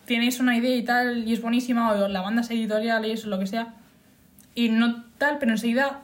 tienes 0.06 0.40
una 0.40 0.56
idea 0.56 0.74
y 0.74 0.82
tal, 0.82 1.28
y 1.28 1.34
es 1.34 1.42
buenísima, 1.42 1.92
o 1.92 2.09
la 2.09 2.20
banda 2.22 2.42
editoriales, 2.48 3.24
o 3.26 3.28
lo 3.28 3.38
que 3.38 3.46
sea, 3.46 3.74
y 4.54 4.70
no 4.70 5.04
tal, 5.18 5.38
pero 5.38 5.52
enseguida. 5.52 6.00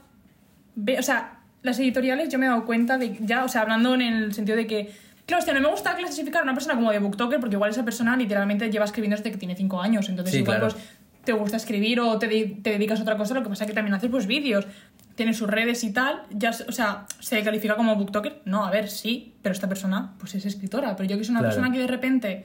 Ve, 0.76 0.98
o 0.98 1.02
sea, 1.02 1.38
las 1.62 1.78
editoriales 1.78 2.28
yo 2.28 2.38
me 2.38 2.46
he 2.46 2.48
dado 2.48 2.64
cuenta 2.66 2.98
de. 2.98 3.16
Ya, 3.20 3.44
o 3.44 3.48
sea, 3.48 3.62
hablando 3.62 3.94
en 3.94 4.02
el 4.02 4.34
sentido 4.34 4.56
de 4.56 4.66
que. 4.66 4.92
Claro, 5.26 5.38
hostia, 5.38 5.54
no 5.54 5.60
me 5.60 5.68
gusta 5.68 5.96
clasificar 5.96 6.42
a 6.42 6.44
una 6.44 6.52
persona 6.52 6.74
como 6.74 6.92
de 6.92 6.98
booktoker 6.98 7.40
porque 7.40 7.56
igual 7.56 7.70
esa 7.70 7.82
persona 7.84 8.14
literalmente 8.14 8.70
lleva 8.70 8.84
escribiendo 8.84 9.16
desde 9.16 9.30
que 9.30 9.38
tiene 9.38 9.56
5 9.56 9.80
años. 9.80 10.08
Entonces, 10.10 10.34
Sí, 10.34 10.40
igual 10.40 10.58
claro. 10.58 10.74
pues 10.74 10.86
te 11.24 11.32
gusta 11.32 11.56
escribir 11.56 12.00
o 12.00 12.18
te, 12.18 12.28
de- 12.28 12.58
te 12.62 12.70
dedicas 12.70 12.98
a 13.00 13.02
otra 13.02 13.16
cosa, 13.16 13.34
lo 13.34 13.42
que 13.42 13.48
pasa 13.48 13.64
es 13.64 13.68
que 13.68 13.74
también 13.74 13.94
haces 13.94 14.10
pues 14.10 14.26
vídeos, 14.26 14.66
tienes 15.14 15.36
sus 15.36 15.48
redes 15.48 15.82
y 15.84 15.92
tal, 15.92 16.22
ya, 16.30 16.50
o 16.68 16.72
sea, 16.72 17.06
¿se 17.20 17.42
califica 17.42 17.76
como 17.76 17.94
booktoker? 17.96 18.42
No, 18.44 18.64
a 18.64 18.70
ver, 18.70 18.88
sí, 18.90 19.34
pero 19.42 19.52
esta 19.52 19.68
persona 19.68 20.12
pues 20.18 20.34
es 20.34 20.44
escritora, 20.46 20.96
pero 20.96 21.08
yo 21.08 21.16
que 21.18 21.24
soy 21.24 21.32
una 21.32 21.40
Claro. 21.40 21.54
persona 21.54 21.72
que 21.72 21.80
de 21.80 21.86
repente, 21.86 22.44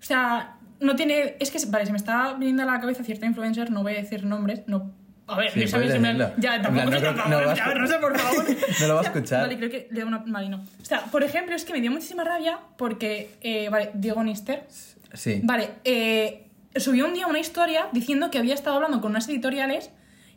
o 0.00 0.02
sea, 0.02 0.56
no 0.80 0.94
tiene, 0.94 1.36
es 1.40 1.50
que, 1.50 1.58
vale, 1.68 1.86
se 1.86 1.92
me 1.92 1.98
está 1.98 2.34
viniendo 2.34 2.62
a 2.62 2.66
la 2.66 2.80
cabeza 2.80 3.02
cierta 3.02 3.26
influencer, 3.26 3.70
no 3.70 3.82
voy 3.82 3.92
a 3.94 3.96
decir 3.96 4.24
nombres, 4.24 4.62
no... 4.66 4.92
A 5.28 5.36
ver, 5.38 5.50
Sí, 5.50 5.66
sabes, 5.66 5.88
decirlo. 5.92 6.30
ya, 6.38 6.62
tampoco 6.62 6.84
no 6.84 6.90
vas 6.92 7.58
ya, 7.58 7.98
por 8.00 8.16
favor. 8.20 8.44
No 8.80 8.86
lo 8.86 8.94
va 8.94 9.00
a 9.00 9.04
escuchar. 9.04 9.40
Vale, 9.40 9.56
creo 9.56 9.68
que 9.70 9.88
le 9.90 9.98
da 10.02 10.06
una... 10.06 10.18
Vale, 10.24 10.48
no. 10.48 10.58
O 10.80 10.84
sea, 10.84 11.00
por 11.06 11.24
ejemplo, 11.24 11.56
es 11.56 11.64
que 11.64 11.72
me 11.72 11.80
dio 11.80 11.90
muchísima 11.90 12.22
rabia 12.22 12.60
porque, 12.78 13.32
eh, 13.40 13.68
vale, 13.68 13.90
Diego 13.94 14.22
Nister, 14.22 14.68
Sí. 15.12 15.40
Vale, 15.42 15.70
eh, 15.82 16.45
subió 16.80 17.06
un 17.06 17.14
día 17.14 17.26
una 17.26 17.38
historia 17.38 17.86
diciendo 17.92 18.30
que 18.30 18.38
había 18.38 18.54
estado 18.54 18.76
hablando 18.76 19.00
con 19.00 19.10
unas 19.12 19.28
editoriales 19.28 19.90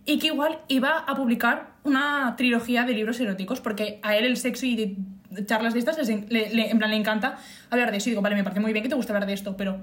y 0.06 0.20
que 0.20 0.28
igual 0.28 0.60
iba 0.68 0.98
a 1.00 1.16
publicar 1.16 1.72
una 1.84 2.36
trilogía 2.38 2.84
de 2.86 2.94
libros 2.94 3.20
eróticos 3.20 3.60
porque 3.62 4.00
a 4.04 4.16
él 4.16 4.26
el 4.26 4.38
sexo 4.38 4.66
y 4.66 4.76
de 4.76 5.46
charlas 5.46 5.74
de 5.74 5.80
estas 5.80 5.98
les 5.98 6.10
en- 6.10 6.26
le, 6.30 6.50
le- 6.54 6.70
en 6.72 6.78
plan 6.80 6.90
le 6.90 6.98
encanta 6.98 7.38
hablar 7.70 7.92
de 7.92 7.98
eso. 7.98 8.10
Y 8.10 8.12
digo, 8.12 8.22
vale, 8.22 8.36
me 8.36 8.44
parece 8.44 8.60
muy 8.62 8.72
bien 8.74 8.82
que 8.84 8.90
te 8.90 8.96
guste 8.96 9.12
hablar 9.12 9.28
de 9.28 9.34
esto, 9.34 9.56
pero 9.58 9.82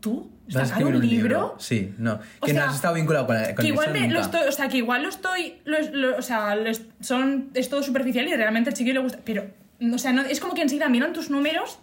¿tú? 0.00 0.30
¿Vas 0.46 0.56
a 0.56 0.66
¿Sacar 0.66 0.82
escribir 0.82 0.96
un 1.02 1.08
libro? 1.08 1.56
Sí, 1.58 1.92
no. 1.98 2.20
O 2.40 2.46
que 2.46 2.52
sea, 2.52 2.64
no 2.64 2.70
has 2.70 2.76
estado 2.76 2.94
vinculado 2.94 3.26
con, 3.26 3.36
con 3.36 3.54
que 3.56 3.66
igual 3.66 3.90
eso 3.96 4.00
me, 4.06 4.08
lo 4.12 4.20
estoy, 4.20 4.46
o 4.48 4.52
sea, 4.52 4.68
que 4.68 4.76
igual 4.76 5.02
lo 5.02 5.08
estoy, 5.08 5.54
lo- 5.64 5.80
lo- 5.92 6.16
o 6.18 6.22
sea, 6.22 6.54
es, 6.54 6.82
son, 7.00 7.50
es 7.54 7.68
todo 7.68 7.82
superficial 7.82 8.28
y 8.28 8.34
realmente 8.34 8.70
al 8.70 8.76
chiquillo 8.76 8.94
le 8.94 9.00
gusta, 9.00 9.18
pero, 9.24 9.46
o 9.92 9.98
sea, 9.98 10.12
no, 10.12 10.22
es 10.22 10.38
como 10.40 10.54
que 10.54 10.62
enseguida 10.62 10.88
miran 10.88 11.12
tus 11.12 11.30
números 11.30 11.80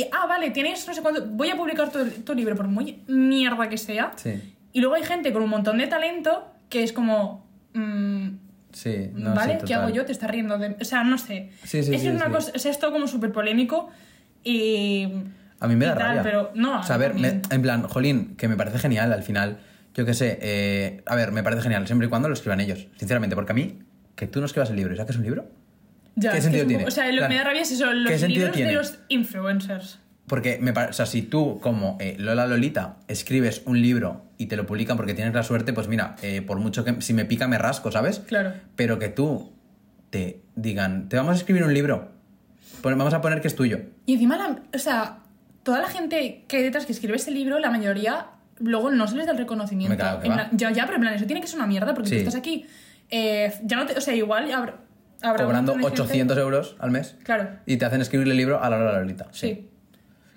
y, 0.00 0.04
ah, 0.12 0.26
vale, 0.26 0.50
tienes 0.50 0.86
no 0.86 0.94
sé 0.94 1.02
cuánto, 1.02 1.24
voy 1.26 1.50
a 1.50 1.56
publicar 1.56 1.90
tu, 1.90 2.04
tu 2.22 2.34
libro, 2.34 2.54
por 2.56 2.66
muy 2.68 3.02
mierda 3.08 3.68
que 3.68 3.78
sea, 3.78 4.12
Sí. 4.16 4.54
y 4.72 4.80
luego 4.80 4.94
hay 4.96 5.04
gente 5.04 5.32
con 5.32 5.42
un 5.42 5.50
montón 5.50 5.78
de 5.78 5.86
talento 5.86 6.46
que 6.68 6.82
es 6.82 6.92
como, 6.92 7.46
mm, 7.74 8.28
Sí, 8.72 9.10
no 9.14 9.34
vale, 9.34 9.58
sí, 9.60 9.64
¿qué 9.66 9.74
hago 9.74 9.88
yo? 9.88 10.04
Te 10.04 10.12
estás 10.12 10.30
riendo 10.30 10.58
de, 10.58 10.76
o 10.80 10.84
sea, 10.84 11.02
no 11.02 11.16
sé, 11.16 11.50
Sí, 11.64 11.82
sí, 11.82 11.94
es 11.94 12.02
sí, 12.02 12.08
una 12.08 12.28
cosa, 12.30 12.52
o 12.54 12.58
sea, 12.58 12.70
es 12.70 12.78
todo 12.78 12.92
como 12.92 13.06
súper 13.06 13.32
polémico 13.32 13.88
y... 14.44 15.08
A 15.60 15.66
mí 15.68 15.76
me 15.76 15.86
da 15.86 15.94
tal, 15.94 16.06
rabia. 16.08 16.22
pero 16.22 16.50
no, 16.54 16.80
O 16.80 16.82
sea, 16.82 16.96
a 16.96 16.98
ver, 16.98 17.14
me- 17.14 17.40
en 17.50 17.62
plan, 17.62 17.82
jolín, 17.88 18.36
que 18.36 18.46
me 18.48 18.56
parece 18.56 18.78
genial 18.78 19.10
al 19.14 19.22
final. 19.22 19.58
Yo 19.94 20.04
qué 20.04 20.12
sé, 20.12 20.38
eh, 20.42 21.02
a 21.06 21.14
ver, 21.16 21.32
me 21.32 21.42
parece 21.42 21.62
genial, 21.62 21.86
siempre 21.86 22.06
y 22.08 22.10
cuando 22.10 22.28
lo 22.28 22.34
escriban 22.34 22.60
ellos, 22.60 22.86
sinceramente, 22.98 23.34
porque 23.34 23.52
a 23.52 23.54
mí, 23.54 23.78
que 24.14 24.26
tú 24.26 24.40
no 24.40 24.46
escribas 24.46 24.68
el 24.68 24.76
libro 24.76 24.92
y 24.92 24.98
saques 24.98 25.16
un 25.16 25.22
libro, 25.22 25.46
Ya, 26.16 26.30
¿qué 26.30 26.36
que 26.38 26.42
sentido 26.42 26.66
tiene? 26.66 26.84
O 26.86 26.90
sea, 26.90 27.10
lo 27.12 27.22
que 27.22 27.28
me 27.28 27.36
da 27.36 27.44
rabia 27.44 27.62
es 27.62 27.70
eso, 27.70 27.92
los 27.92 28.10
¿Qué 28.10 28.18
sentido 28.18 28.40
libros 28.46 28.56
tiene? 28.56 28.70
de 28.70 28.76
los 28.76 28.98
influencers. 29.08 29.98
porque 30.26 30.58
me 30.60 30.72
o 30.72 30.92
sea, 30.92 31.06
si 31.06 31.22
tú 31.22 31.60
como 31.60 31.96
eh, 32.00 32.16
Lola 32.18 32.46
Lolita 32.46 32.96
escribes 33.06 33.62
un 33.66 33.80
libro 33.80 34.24
y 34.38 34.46
te 34.46 34.56
lo 34.56 34.66
publican 34.66 34.96
porque 34.96 35.14
tienes 35.14 35.34
la 35.34 35.42
suerte, 35.42 35.72
pues 35.72 35.86
mira, 35.88 36.16
eh, 36.22 36.42
por 36.42 36.58
mucho 36.58 36.84
que 36.84 37.00
si 37.00 37.12
me 37.14 37.24
pica 37.26 37.46
me 37.48 37.58
rasco, 37.58 37.92
¿sabes? 37.92 38.18
Claro. 38.20 38.52
Pero 38.74 38.98
que 38.98 39.08
tú 39.08 39.52
te 40.10 40.40
digan, 40.56 41.08
te 41.08 41.16
vamos 41.16 41.34
a 41.34 41.36
escribir 41.36 41.62
un 41.64 41.72
libro, 41.74 42.10
vamos 42.82 43.14
a 43.14 43.20
poner 43.20 43.40
que 43.40 43.48
es 43.48 43.54
tuyo. 43.56 43.80
Y 44.06 44.14
encima, 44.14 44.36
la- 44.36 44.62
o 44.74 44.78
sea, 44.78 45.18
toda 45.62 45.80
la 45.80 45.88
gente 45.88 46.44
que 46.48 46.56
hay 46.58 46.62
detrás 46.62 46.86
que 46.86 46.92
escribe 46.92 47.16
ese 47.16 47.30
libro, 47.30 47.58
la 47.58 47.70
mayoría 47.70 48.26
luego 48.58 48.90
no 48.90 49.06
se 49.06 49.16
les 49.16 49.26
da 49.26 49.32
el 49.32 49.38
reconocimiento. 49.38 49.90
Me 49.90 49.96
cago 49.98 50.22
En 50.24 50.32
plan- 50.32 50.48
ya, 50.52 50.70
ya, 50.70 50.84
pero 50.86 50.96
en 50.96 51.02
plan, 51.02 51.14
eso 51.14 51.26
tiene 51.26 51.40
que 51.40 51.46
ser 51.46 51.58
una 51.58 51.66
mierda 51.66 51.92
porque 51.94 52.08
Sí. 52.08 52.14
tú 52.16 52.20
estás 52.20 52.36
aquí. 52.36 52.64
eh, 53.08 53.52
ya 53.62 53.76
no 53.76 53.86
te, 53.86 53.96
o 53.96 54.00
sea, 54.00 54.14
igual 54.16 54.48
Cobrando 55.22 55.72
montón 55.74 55.78
de 55.78 55.84
gente- 55.88 56.02
800 56.02 56.38
euros 56.38 56.76
al 56.78 56.90
mes 56.90 57.16
Claro, 57.24 57.48
y 57.66 57.76
te 57.78 57.84
hacen 57.84 58.00
escribirle 58.00 58.32
el 58.32 58.38
libro 58.38 58.62
a 58.62 58.68
la 58.70 58.78
Lola 58.78 58.98
Lolita. 59.00 59.26
sí. 59.32 59.68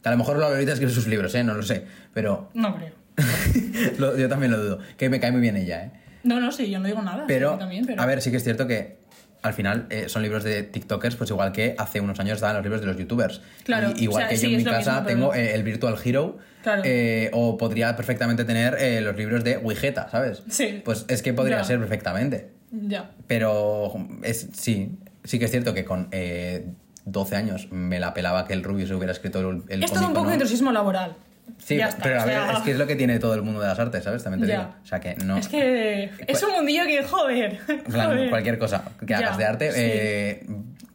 Que 0.02 0.08
a 0.08 0.12
lo 0.14 0.18
mejor 0.18 0.38
Lola 0.38 0.52
Lolita 0.52 0.72
escribe 0.72 0.92
sus 0.94 1.08
libros, 1.08 1.36
¿eh? 1.36 1.44
No 1.44 1.54
lo 1.54 1.62
sé. 1.62 1.86
Pero 2.14 2.50
No 2.54 2.74
creo. 2.78 2.94
lo- 3.98 4.18
yo 4.18 4.30
también 4.30 4.52
lo 4.54 4.58
dudo. 4.58 4.80
Que 4.98 5.10
me 5.10 5.20
cae 5.20 5.32
muy 5.34 5.42
bien 5.42 5.58
ella, 5.58 5.84
¿eh? 5.84 5.92
No, 6.24 6.40
no, 6.40 6.52
sí, 6.54 6.70
yo 6.70 6.80
no 6.80 6.88
digo 6.88 7.02
nada. 7.02 7.26
Pero, 7.28 7.54
sí, 7.54 7.60
también, 7.60 7.86
pero... 7.86 8.02
a 8.02 8.06
ver, 8.06 8.22
sí 8.22 8.32
que 8.32 8.38
es 8.38 8.44
cierto 8.46 8.66
que 8.68 8.98
al 9.42 9.54
final 9.54 9.88
eh, 9.90 10.08
son 10.08 10.22
libros 10.22 10.44
de 10.46 10.64
TikTokers, 10.64 11.16
pues 11.18 11.30
igual 11.30 11.52
que 11.52 11.76
hace 11.78 12.00
unos 12.02 12.20
años 12.22 12.36
estaban 12.36 12.56
los 12.56 12.64
libros 12.64 12.80
de 12.82 12.88
los 12.88 12.98
YouTubers. 12.98 13.42
Claro, 13.66 13.92
Y 13.96 14.04
igual 14.04 14.24
o 14.24 14.28
sea, 14.28 14.30
que 14.30 14.38
sí, 14.38 14.48
yo 14.52 14.58
en 14.58 14.64
mi 14.64 14.64
casa 14.64 15.02
mismo, 15.02 15.08
tengo 15.08 15.34
eh, 15.36 15.54
el 15.54 15.64
Virtual 15.64 15.96
Hero. 16.04 16.38
Claro. 16.64 16.82
eh, 16.86 17.30
o 17.34 17.58
podría 17.58 17.96
perfectamente 17.96 18.44
tener 18.44 18.76
eh, 18.80 19.00
los 19.02 19.16
libros 19.18 19.44
de 19.46 19.58
Wigeta, 19.58 20.10
¿sabes? 20.10 20.44
Sí. 20.50 20.82
Pues 20.84 21.06
es 21.08 21.22
que 21.22 21.34
podría 21.34 21.64
ser 21.64 21.80
perfectamente. 21.80 22.52
Ya. 22.72 23.12
Pero 23.28 23.94
es, 24.24 24.48
sí, 24.54 24.98
sí 25.24 25.40
que 25.40 25.46
es 25.46 25.52
cierto 25.52 25.74
que 25.74 25.86
con 25.86 26.08
eh, 26.12 26.66
12 27.06 27.36
años 27.36 27.68
me 27.72 28.00
la 28.00 28.14
pelaba 28.14 28.46
que 28.48 28.54
el 28.54 28.64
Rubius 28.64 28.92
hubiera 28.92 29.12
escrito 29.12 29.40
el, 29.50 29.64
el 29.70 29.84
es 29.84 29.92
todo 29.92 30.08
un 30.08 30.14
poco 30.14 30.28
de 30.28 30.34
intrusismo 30.36 30.72
laboral. 30.72 31.16
Sí, 31.58 31.78
Ya 31.78 31.88
está, 31.90 32.04
pero 32.04 32.22
a 32.22 32.26
ver, 32.26 32.36
sea, 32.36 32.52
es 32.54 32.60
que 32.60 32.72
es 32.72 32.78
lo 32.78 32.86
que 32.86 32.96
tiene 32.96 33.18
todo 33.18 33.34
el 33.34 33.42
mundo 33.42 33.60
de 33.60 33.68
las 33.68 33.80
artes, 33.80 34.04
¿sabes? 34.04 34.24
También 34.24 34.42
te 34.42 34.48
Ya. 34.48 34.60
digo. 34.60 34.76
O 34.84 34.86
sea 34.86 35.00
que 35.00 35.16
no. 35.16 35.36
Es 35.38 35.48
que 35.48 36.12
es 36.28 36.44
un 36.44 36.52
mundillo 36.54 36.86
que, 36.86 37.04
joder. 37.04 37.60
Joder. 37.92 38.30
cualquier 38.30 38.60
cosa 38.60 38.84
que 39.06 39.16
hagas 39.16 39.32
Ya, 39.32 39.38
de 39.38 39.46
arte, 39.46 39.72
sí. 39.72 39.78
eh, 39.82 40.48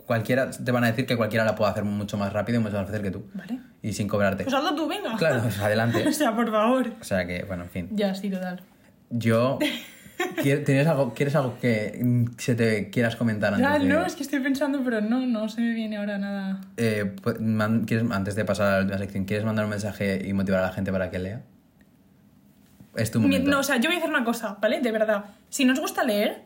cualquiera 0.07 0.51
te 0.51 0.70
van 0.70 0.85
a 0.85 0.87
decir 0.87 1.07
que 1.07 1.16
cualquiera 1.16 1.45
la 1.45 1.57
puede 1.57 1.72
hacer 1.72 1.83
mucho 1.83 2.16
más 2.16 2.33
rápido 2.33 2.61
y 2.61 2.62
mucho 2.62 2.77
más 2.77 2.87
fácil 2.87 3.03
que 3.03 3.11
tú. 3.11 3.27
Vale. 3.35 3.59
Y 3.83 3.93
sin 3.95 4.07
cobrarte. 4.07 4.45
Pues 4.45 4.55
hazlo 4.55 4.77
tú, 4.77 4.87
venga. 4.87 5.16
Claro, 5.16 5.43
pues 5.43 5.59
adelante. 5.59 6.07
o 6.09 6.12
sea, 6.12 6.35
por 6.37 6.49
favor. 6.49 6.87
O 7.01 7.05
sea 7.05 7.27
que, 7.27 7.43
bueno, 7.43 7.64
en 7.64 7.70
fin. 7.70 7.89
Ya, 7.91 8.14
sí, 8.14 8.31
total. 8.31 8.62
Yo. 9.11 9.59
¿Quier- 10.43 10.65
¿Tienes 10.65 10.87
algo, 10.87 11.12
¿Quieres 11.15 11.35
algo 11.35 11.59
que 11.61 12.27
se 12.39 12.55
te 12.55 12.91
quieras 12.91 13.17
comentar 13.17 13.55
antes 13.55 13.83
de- 13.83 13.89
no, 13.89 14.05
es 14.07 14.15
que 14.15 14.23
estoy 14.23 14.41
pensando, 14.41 14.83
pero 14.85 15.01
no, 15.01 15.21
no 15.27 15.49
se 15.49 15.61
me 15.61 15.73
viene 15.75 15.97
ahora 15.97 16.19
nada. 16.19 16.61
Eh, 16.77 17.15
pu- 17.23 17.39
man- 17.41 17.85
¿quieres, 17.85 18.09
antes 18.11 18.35
de 18.35 18.45
pasar 18.45 18.67
a 18.67 18.71
la 18.77 18.79
última 18.83 18.99
sección, 18.99 19.25
¿quieres 19.25 19.45
mandar 19.45 19.65
un 19.65 19.71
mensaje 19.71 20.23
y 20.27 20.33
motivar 20.33 20.61
a 20.61 20.67
la 20.67 20.73
gente 20.73 20.93
para 20.93 21.11
que 21.11 21.19
lea? 21.19 21.43
Es 22.97 23.11
tu 23.11 23.21
momento. 23.21 23.51
No, 23.51 23.59
o 23.61 23.62
sea, 23.62 23.77
yo 23.77 23.89
voy 23.89 23.97
a 23.97 23.99
hacer 23.99 24.11
una 24.11 24.25
cosa, 24.25 24.57
¿vale? 24.61 24.81
De 24.81 24.93
verdad. 24.93 25.25
Si 25.49 25.65
no 25.65 25.73
os 25.73 25.81
gusta 25.81 26.05
leer, 26.05 26.43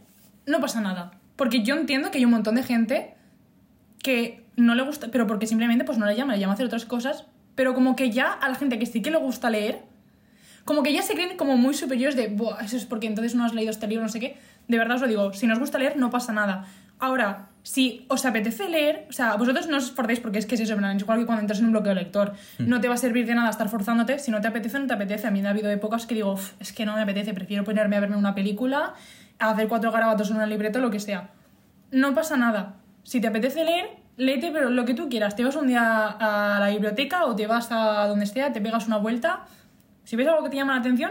no 0.46 0.60
pasa 0.60 0.80
nada. 0.80 1.12
Porque 1.36 1.62
yo 1.62 1.76
entiendo 1.76 2.10
que 2.10 2.18
hay 2.18 2.24
un 2.24 2.30
montón 2.30 2.54
de 2.54 2.62
gente 2.62 3.14
que 4.02 4.44
no 4.56 4.74
le 4.74 4.82
gusta, 4.82 5.08
pero 5.12 5.26
porque 5.26 5.46
simplemente 5.46 5.84
pues 5.84 5.98
no 5.98 6.06
le 6.06 6.16
llama, 6.16 6.34
le 6.34 6.40
llama 6.40 6.52
a 6.52 6.54
hacer 6.54 6.66
otras 6.66 6.84
cosas, 6.86 7.26
pero 7.54 7.74
como 7.74 7.96
que 7.96 8.10
ya 8.10 8.32
a 8.32 8.48
la 8.48 8.54
gente 8.54 8.78
que 8.78 8.86
sí 8.86 9.02
que 9.02 9.10
le 9.10 9.18
gusta 9.18 9.50
leer, 9.50 9.82
como 10.68 10.82
que 10.82 10.92
ya 10.92 11.00
se 11.00 11.14
creen 11.14 11.38
como 11.38 11.56
muy 11.56 11.72
superiores 11.72 12.14
de, 12.14 12.28
Buah, 12.28 12.60
eso 12.62 12.76
es 12.76 12.84
porque 12.84 13.06
entonces 13.06 13.34
no 13.34 13.42
has 13.42 13.54
leído 13.54 13.70
este 13.70 13.86
libro, 13.86 14.02
no 14.02 14.10
sé 14.10 14.20
qué. 14.20 14.36
De 14.66 14.76
verdad 14.76 14.96
os 14.96 15.00
lo 15.00 15.08
digo, 15.08 15.32
si 15.32 15.46
no 15.46 15.54
os 15.54 15.58
gusta 15.58 15.78
leer, 15.78 15.96
no 15.96 16.10
pasa 16.10 16.34
nada. 16.34 16.66
Ahora, 16.98 17.48
si 17.62 18.04
os 18.08 18.26
apetece 18.26 18.68
leer, 18.68 19.06
o 19.08 19.12
sea, 19.14 19.36
vosotros 19.36 19.66
no 19.66 19.78
os 19.78 19.84
esforcéis 19.84 20.20
porque 20.20 20.36
es 20.38 20.44
que 20.44 20.56
es 20.56 20.60
eso, 20.60 20.74
es 20.74 21.00
igual 21.02 21.20
que 21.20 21.24
cuando 21.24 21.40
entras 21.40 21.60
en 21.60 21.64
un 21.64 21.72
bloqueo 21.72 21.94
lector. 21.94 22.34
No 22.58 22.82
te 22.82 22.88
va 22.88 22.96
a 22.96 22.98
servir 22.98 23.24
de 23.24 23.34
nada 23.34 23.48
estar 23.48 23.70
forzándote, 23.70 24.18
si 24.18 24.30
no 24.30 24.42
te 24.42 24.48
apetece, 24.48 24.78
no 24.78 24.86
te 24.86 24.92
apetece. 24.92 25.26
A 25.26 25.30
mí 25.30 25.40
me 25.40 25.48
ha 25.48 25.52
habido 25.52 25.70
épocas 25.70 26.04
que 26.04 26.14
digo, 26.14 26.32
"Uf, 26.34 26.52
es 26.60 26.74
que 26.74 26.84
no 26.84 26.96
me 26.96 27.00
apetece, 27.00 27.32
prefiero 27.32 27.64
ponerme 27.64 27.96
a 27.96 28.00
verme 28.00 28.18
una 28.18 28.34
película, 28.34 28.92
a 29.38 29.50
hacer 29.50 29.68
cuatro 29.68 29.90
garabatos 29.90 30.28
en 30.28 30.36
una 30.36 30.44
libreta, 30.44 30.80
lo 30.80 30.90
que 30.90 31.00
sea. 31.00 31.30
No 31.92 32.12
pasa 32.12 32.36
nada. 32.36 32.74
Si 33.04 33.22
te 33.22 33.28
apetece 33.28 33.64
leer, 33.64 33.88
léete, 34.18 34.50
pero 34.52 34.68
lo 34.68 34.84
que 34.84 34.92
tú 34.92 35.08
quieras. 35.08 35.34
Te 35.34 35.44
vas 35.44 35.56
un 35.56 35.68
día 35.68 36.08
a 36.08 36.60
la 36.60 36.68
biblioteca 36.68 37.24
o 37.24 37.34
te 37.34 37.46
vas 37.46 37.68
a 37.72 38.06
donde 38.06 38.26
sea, 38.26 38.52
te 38.52 38.60
pegas 38.60 38.86
una 38.86 38.98
vuelta. 38.98 39.46
Si 40.08 40.16
ves 40.16 40.26
algo 40.26 40.42
que 40.42 40.48
te 40.48 40.56
llama 40.56 40.72
la 40.72 40.80
atención, 40.80 41.10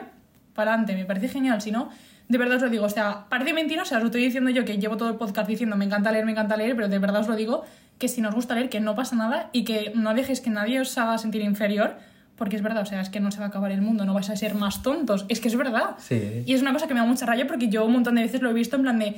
para 0.55 0.71
adelante, 0.71 0.95
me 0.95 1.05
parece 1.05 1.27
genial. 1.27 1.61
Si 1.61 1.69
no, 1.69 1.89
de 2.29 2.37
verdad 2.39 2.55
os 2.57 2.63
lo 2.63 2.69
digo. 2.71 2.85
O 2.85 2.89
sea, 2.89 3.25
parece 3.29 3.53
mentira, 3.53 3.83
o 3.83 3.85
sea, 3.85 3.97
os 3.97 4.03
lo 4.03 4.07
estoy 4.07 4.23
diciendo 4.23 4.49
yo 4.49 4.65
que 4.65 4.79
llevo 4.79 4.97
todo 4.97 5.09
el 5.09 5.17
podcast 5.17 5.47
diciendo 5.47 5.75
me 5.75 5.85
encanta 5.85 6.11
leer, 6.11 6.25
me 6.25 6.31
encanta 6.31 6.57
leer, 6.57 6.75
pero 6.75 6.87
de 6.87 6.97
verdad 6.97 7.21
os 7.21 7.27
lo 7.27 7.35
digo 7.35 7.63
que 7.99 8.07
si 8.07 8.21
no 8.21 8.29
os 8.29 8.33
gusta 8.33 8.55
leer, 8.55 8.69
que 8.69 8.79
no 8.79 8.95
pasa 8.95 9.15
nada 9.15 9.51
y 9.51 9.65
que 9.65 9.91
no 9.93 10.15
dejéis 10.15 10.41
que 10.41 10.49
nadie 10.49 10.79
os 10.79 10.97
haga 10.97 11.19
sentir 11.19 11.43
inferior. 11.43 11.93
Porque 12.37 12.55
es 12.55 12.63
verdad, 12.63 12.81
o 12.81 12.85
sea, 12.87 12.99
es 13.01 13.09
que 13.09 13.19
no 13.19 13.29
se 13.29 13.37
va 13.37 13.45
a 13.45 13.49
acabar 13.49 13.71
el 13.71 13.83
mundo, 13.83 14.03
no 14.03 14.15
vais 14.15 14.31
a 14.31 14.35
ser 14.35 14.55
más 14.55 14.81
tontos. 14.81 15.25
Es 15.29 15.39
que 15.41 15.47
es 15.49 15.55
verdad. 15.55 15.91
Sí. 15.99 16.41
Y 16.47 16.53
es 16.55 16.63
una 16.63 16.73
cosa 16.73 16.87
que 16.87 16.95
me 16.95 16.99
da 16.99 17.05
mucha 17.05 17.27
raya 17.27 17.45
porque 17.45 17.67
yo 17.69 17.85
un 17.85 17.93
montón 17.93 18.15
de 18.15 18.23
veces 18.23 18.41
lo 18.41 18.49
he 18.49 18.53
visto 18.53 18.77
en 18.77 18.81
plan 18.81 18.97
de. 18.97 19.15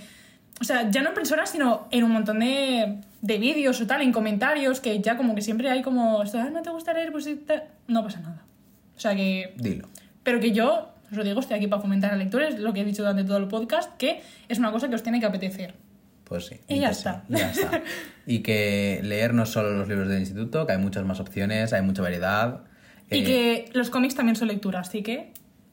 O 0.59 0.65
sea, 0.65 0.91
ya 0.91 1.01
no 1.03 1.07
en 1.09 1.15
personas, 1.15 1.49
sino 1.51 1.87
en 1.91 2.03
un 2.03 2.11
montón 2.11 2.39
de, 2.39 2.97
de 3.21 3.37
vídeos 3.37 3.79
o 3.79 3.87
tal, 3.87 4.01
en 4.01 4.11
comentarios, 4.11 4.81
que 4.81 4.99
ya 4.99 5.15
como 5.15 5.35
que 5.35 5.41
siempre 5.41 5.69
hay 5.69 5.81
como, 5.81 6.19
"Ah, 6.21 6.49
¿no 6.51 6.61
te 6.63 6.69
gusta 6.69 6.91
leer? 6.91 7.13
Pues 7.13 7.23
sí, 7.23 7.41
tal". 7.47 7.63
no 7.87 8.03
pasa 8.03 8.19
nada. 8.19 8.43
O 8.99 9.01
sea 9.01 9.15
que... 9.15 9.53
Dilo. 9.55 9.87
Pero 10.23 10.41
que 10.41 10.51
yo, 10.51 10.89
os 11.09 11.17
lo 11.17 11.23
digo, 11.23 11.39
estoy 11.39 11.55
aquí 11.55 11.67
para 11.67 11.81
fomentar 11.81 12.11
a 12.11 12.17
lectores, 12.17 12.59
lo 12.59 12.73
que 12.73 12.81
he 12.81 12.83
dicho 12.83 13.01
durante 13.01 13.23
todo 13.23 13.37
el 13.37 13.47
podcast, 13.47 13.95
que 13.95 14.21
es 14.49 14.59
una 14.59 14.73
cosa 14.73 14.89
que 14.89 14.95
os 14.95 15.03
tiene 15.03 15.21
que 15.21 15.25
apetecer. 15.25 15.73
Pues 16.25 16.47
sí. 16.47 16.57
Y 16.67 16.81
ya 16.81 16.93
sí, 16.93 16.99
está. 16.99 17.23
ya 17.29 17.49
está. 17.49 17.81
Y 18.27 18.39
que 18.39 18.99
leer 19.01 19.33
no 19.33 19.45
solo 19.45 19.71
los 19.71 19.87
libros 19.87 20.09
del 20.09 20.19
instituto, 20.19 20.67
que 20.67 20.73
hay 20.73 20.79
muchas 20.79 21.05
más 21.05 21.21
opciones, 21.21 21.71
hay 21.71 21.81
mucha 21.81 22.01
variedad. 22.01 22.65
Y 23.09 23.19
Eh, 23.19 23.23
que 23.23 23.69
los 23.71 23.89
cómics 23.89 24.15
también 24.15 24.35
son 24.35 24.49
lectura, 24.49 24.81
así 24.81 25.01
que... 25.01 25.31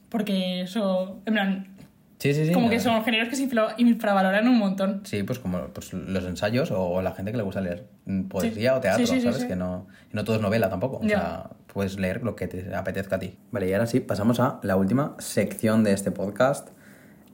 Porque 0.08 0.60
eso, 0.60 1.20
en 1.26 1.34
plan, 1.34 1.75
Sí, 2.18 2.32
sí, 2.32 2.46
sí. 2.46 2.52
como 2.52 2.66
no, 2.66 2.70
que 2.70 2.80
son 2.80 3.04
géneros 3.04 3.28
que 3.28 3.36
se 3.36 3.42
infra- 3.48 3.74
infravaloran 3.76 4.48
un 4.48 4.56
montón. 4.58 5.02
Sí, 5.04 5.22
pues 5.22 5.38
como 5.38 5.58
pues, 5.68 5.92
los 5.92 6.24
ensayos 6.24 6.70
o 6.70 7.02
la 7.02 7.12
gente 7.12 7.30
que 7.30 7.36
le 7.36 7.42
gusta 7.42 7.60
leer 7.60 7.86
mm, 8.06 8.22
poesía 8.28 8.70
Sí. 8.72 8.76
o 8.78 8.80
teatro, 8.80 9.06
Sí, 9.06 9.12
sí, 9.14 9.20
sí, 9.20 9.26
¿sabes? 9.30 9.44
Que 9.44 9.54
no, 9.56 9.86
no 10.12 10.24
todo 10.24 10.36
es 10.36 10.42
novela 10.42 10.70
tampoco. 10.70 10.96
O 11.04 11.08
sea, 11.08 11.50
puedes 11.72 11.98
leer 11.98 12.22
lo 12.22 12.34
que 12.34 12.48
te 12.48 12.74
apetezca 12.74 13.16
a 13.16 13.18
ti. 13.18 13.36
Vale, 13.50 13.68
y 13.68 13.72
ahora 13.74 13.86
sí, 13.86 14.00
pasamos 14.00 14.40
a 14.40 14.60
la 14.62 14.76
última 14.76 15.14
sección 15.18 15.84
de 15.84 15.92
este 15.92 16.10
podcast. 16.10 16.68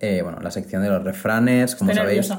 Eh, 0.01 0.23
bueno, 0.23 0.41
la 0.41 0.51
sección 0.51 0.83
de 0.83 0.89
los 0.89 1.05
refranes, 1.05 1.77
como 1.77 1.93
Estoy 1.93 2.21
sabéis. 2.25 2.33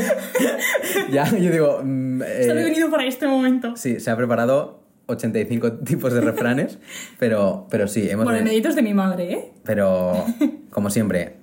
ya, 1.12 1.24
yo 1.36 1.50
digo. 1.50 1.80
mm, 1.84 2.22
eh, 2.22 2.36
Estoy 2.40 2.62
venido 2.64 2.90
para 2.90 3.04
este 3.04 3.26
momento. 3.26 3.76
sí, 3.76 4.00
se 4.00 4.10
ha 4.10 4.16
preparado 4.16 4.82
85 5.06 5.72
tipos 5.84 6.12
de 6.12 6.20
refranes, 6.20 6.78
pero, 7.18 7.66
pero 7.70 7.86
sí, 7.88 8.08
hemos. 8.08 8.24
Bueno, 8.24 8.48
es 8.50 8.74
de 8.74 8.82
mi 8.82 8.94
madre, 8.94 9.32
¿eh? 9.32 9.52
Pero, 9.64 10.24
como 10.70 10.90
siempre, 10.90 11.36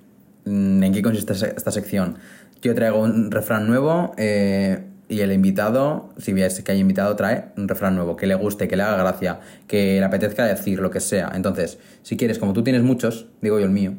¿en 0.46 0.92
qué 0.92 1.02
consiste 1.02 1.32
esta 1.32 1.70
sección? 1.70 2.16
Yo 2.62 2.74
traigo 2.74 3.00
un 3.02 3.30
refrán 3.30 3.66
nuevo 3.66 4.14
eh, 4.16 4.84
y 5.08 5.20
el 5.20 5.32
invitado, 5.32 6.10
si 6.16 6.32
veis 6.32 6.60
que 6.62 6.72
hay 6.72 6.80
invitado, 6.80 7.14
trae 7.16 7.46
un 7.56 7.68
refrán 7.68 7.94
nuevo, 7.94 8.16
que 8.16 8.26
le 8.26 8.34
guste, 8.34 8.68
que 8.68 8.76
le 8.76 8.82
haga 8.84 8.96
gracia, 8.96 9.40
que 9.66 9.98
le 9.98 10.04
apetezca 10.04 10.44
decir, 10.46 10.80
lo 10.80 10.90
que 10.90 11.00
sea. 11.00 11.30
Entonces, 11.34 11.78
si 12.02 12.16
quieres, 12.16 12.38
como 12.38 12.52
tú 12.54 12.62
tienes 12.64 12.82
muchos, 12.82 13.26
digo 13.42 13.58
yo 13.58 13.66
el 13.66 13.70
mío, 13.72 13.94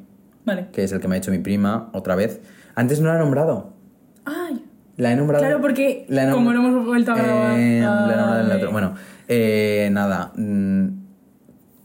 Vale. 0.46 0.68
que 0.74 0.84
es 0.84 0.92
el 0.92 1.00
que 1.00 1.08
me 1.08 1.16
ha 1.16 1.18
hecho 1.20 1.32
mi 1.32 1.40
prima 1.40 1.90
otra 1.94 2.16
vez. 2.16 2.42
Antes 2.76 3.00
no 3.02 3.10
la 3.10 3.16
he 3.16 3.20
nombrado. 3.20 3.74
Ay, 4.26 4.66
La 4.98 5.12
he 5.12 5.16
nombrado. 5.16 5.44
Claro, 5.44 5.62
porque 5.62 6.06
la 6.10 6.32
como 6.32 6.52
lo 6.52 6.60
hemos 6.60 6.86
vuelto 6.86 7.12
a 7.12 7.16
grabar. 7.16 7.60
Eh, 7.60 7.80
la 7.82 7.86
he 7.86 7.96
nombrado 7.98 8.34
en 8.34 8.40
el 8.42 8.48
vale. 8.48 8.56
otro. 8.56 8.72
Bueno, 8.72 8.96
eh, 9.28 9.90
nada. 9.92 10.32
mm, 10.36 10.88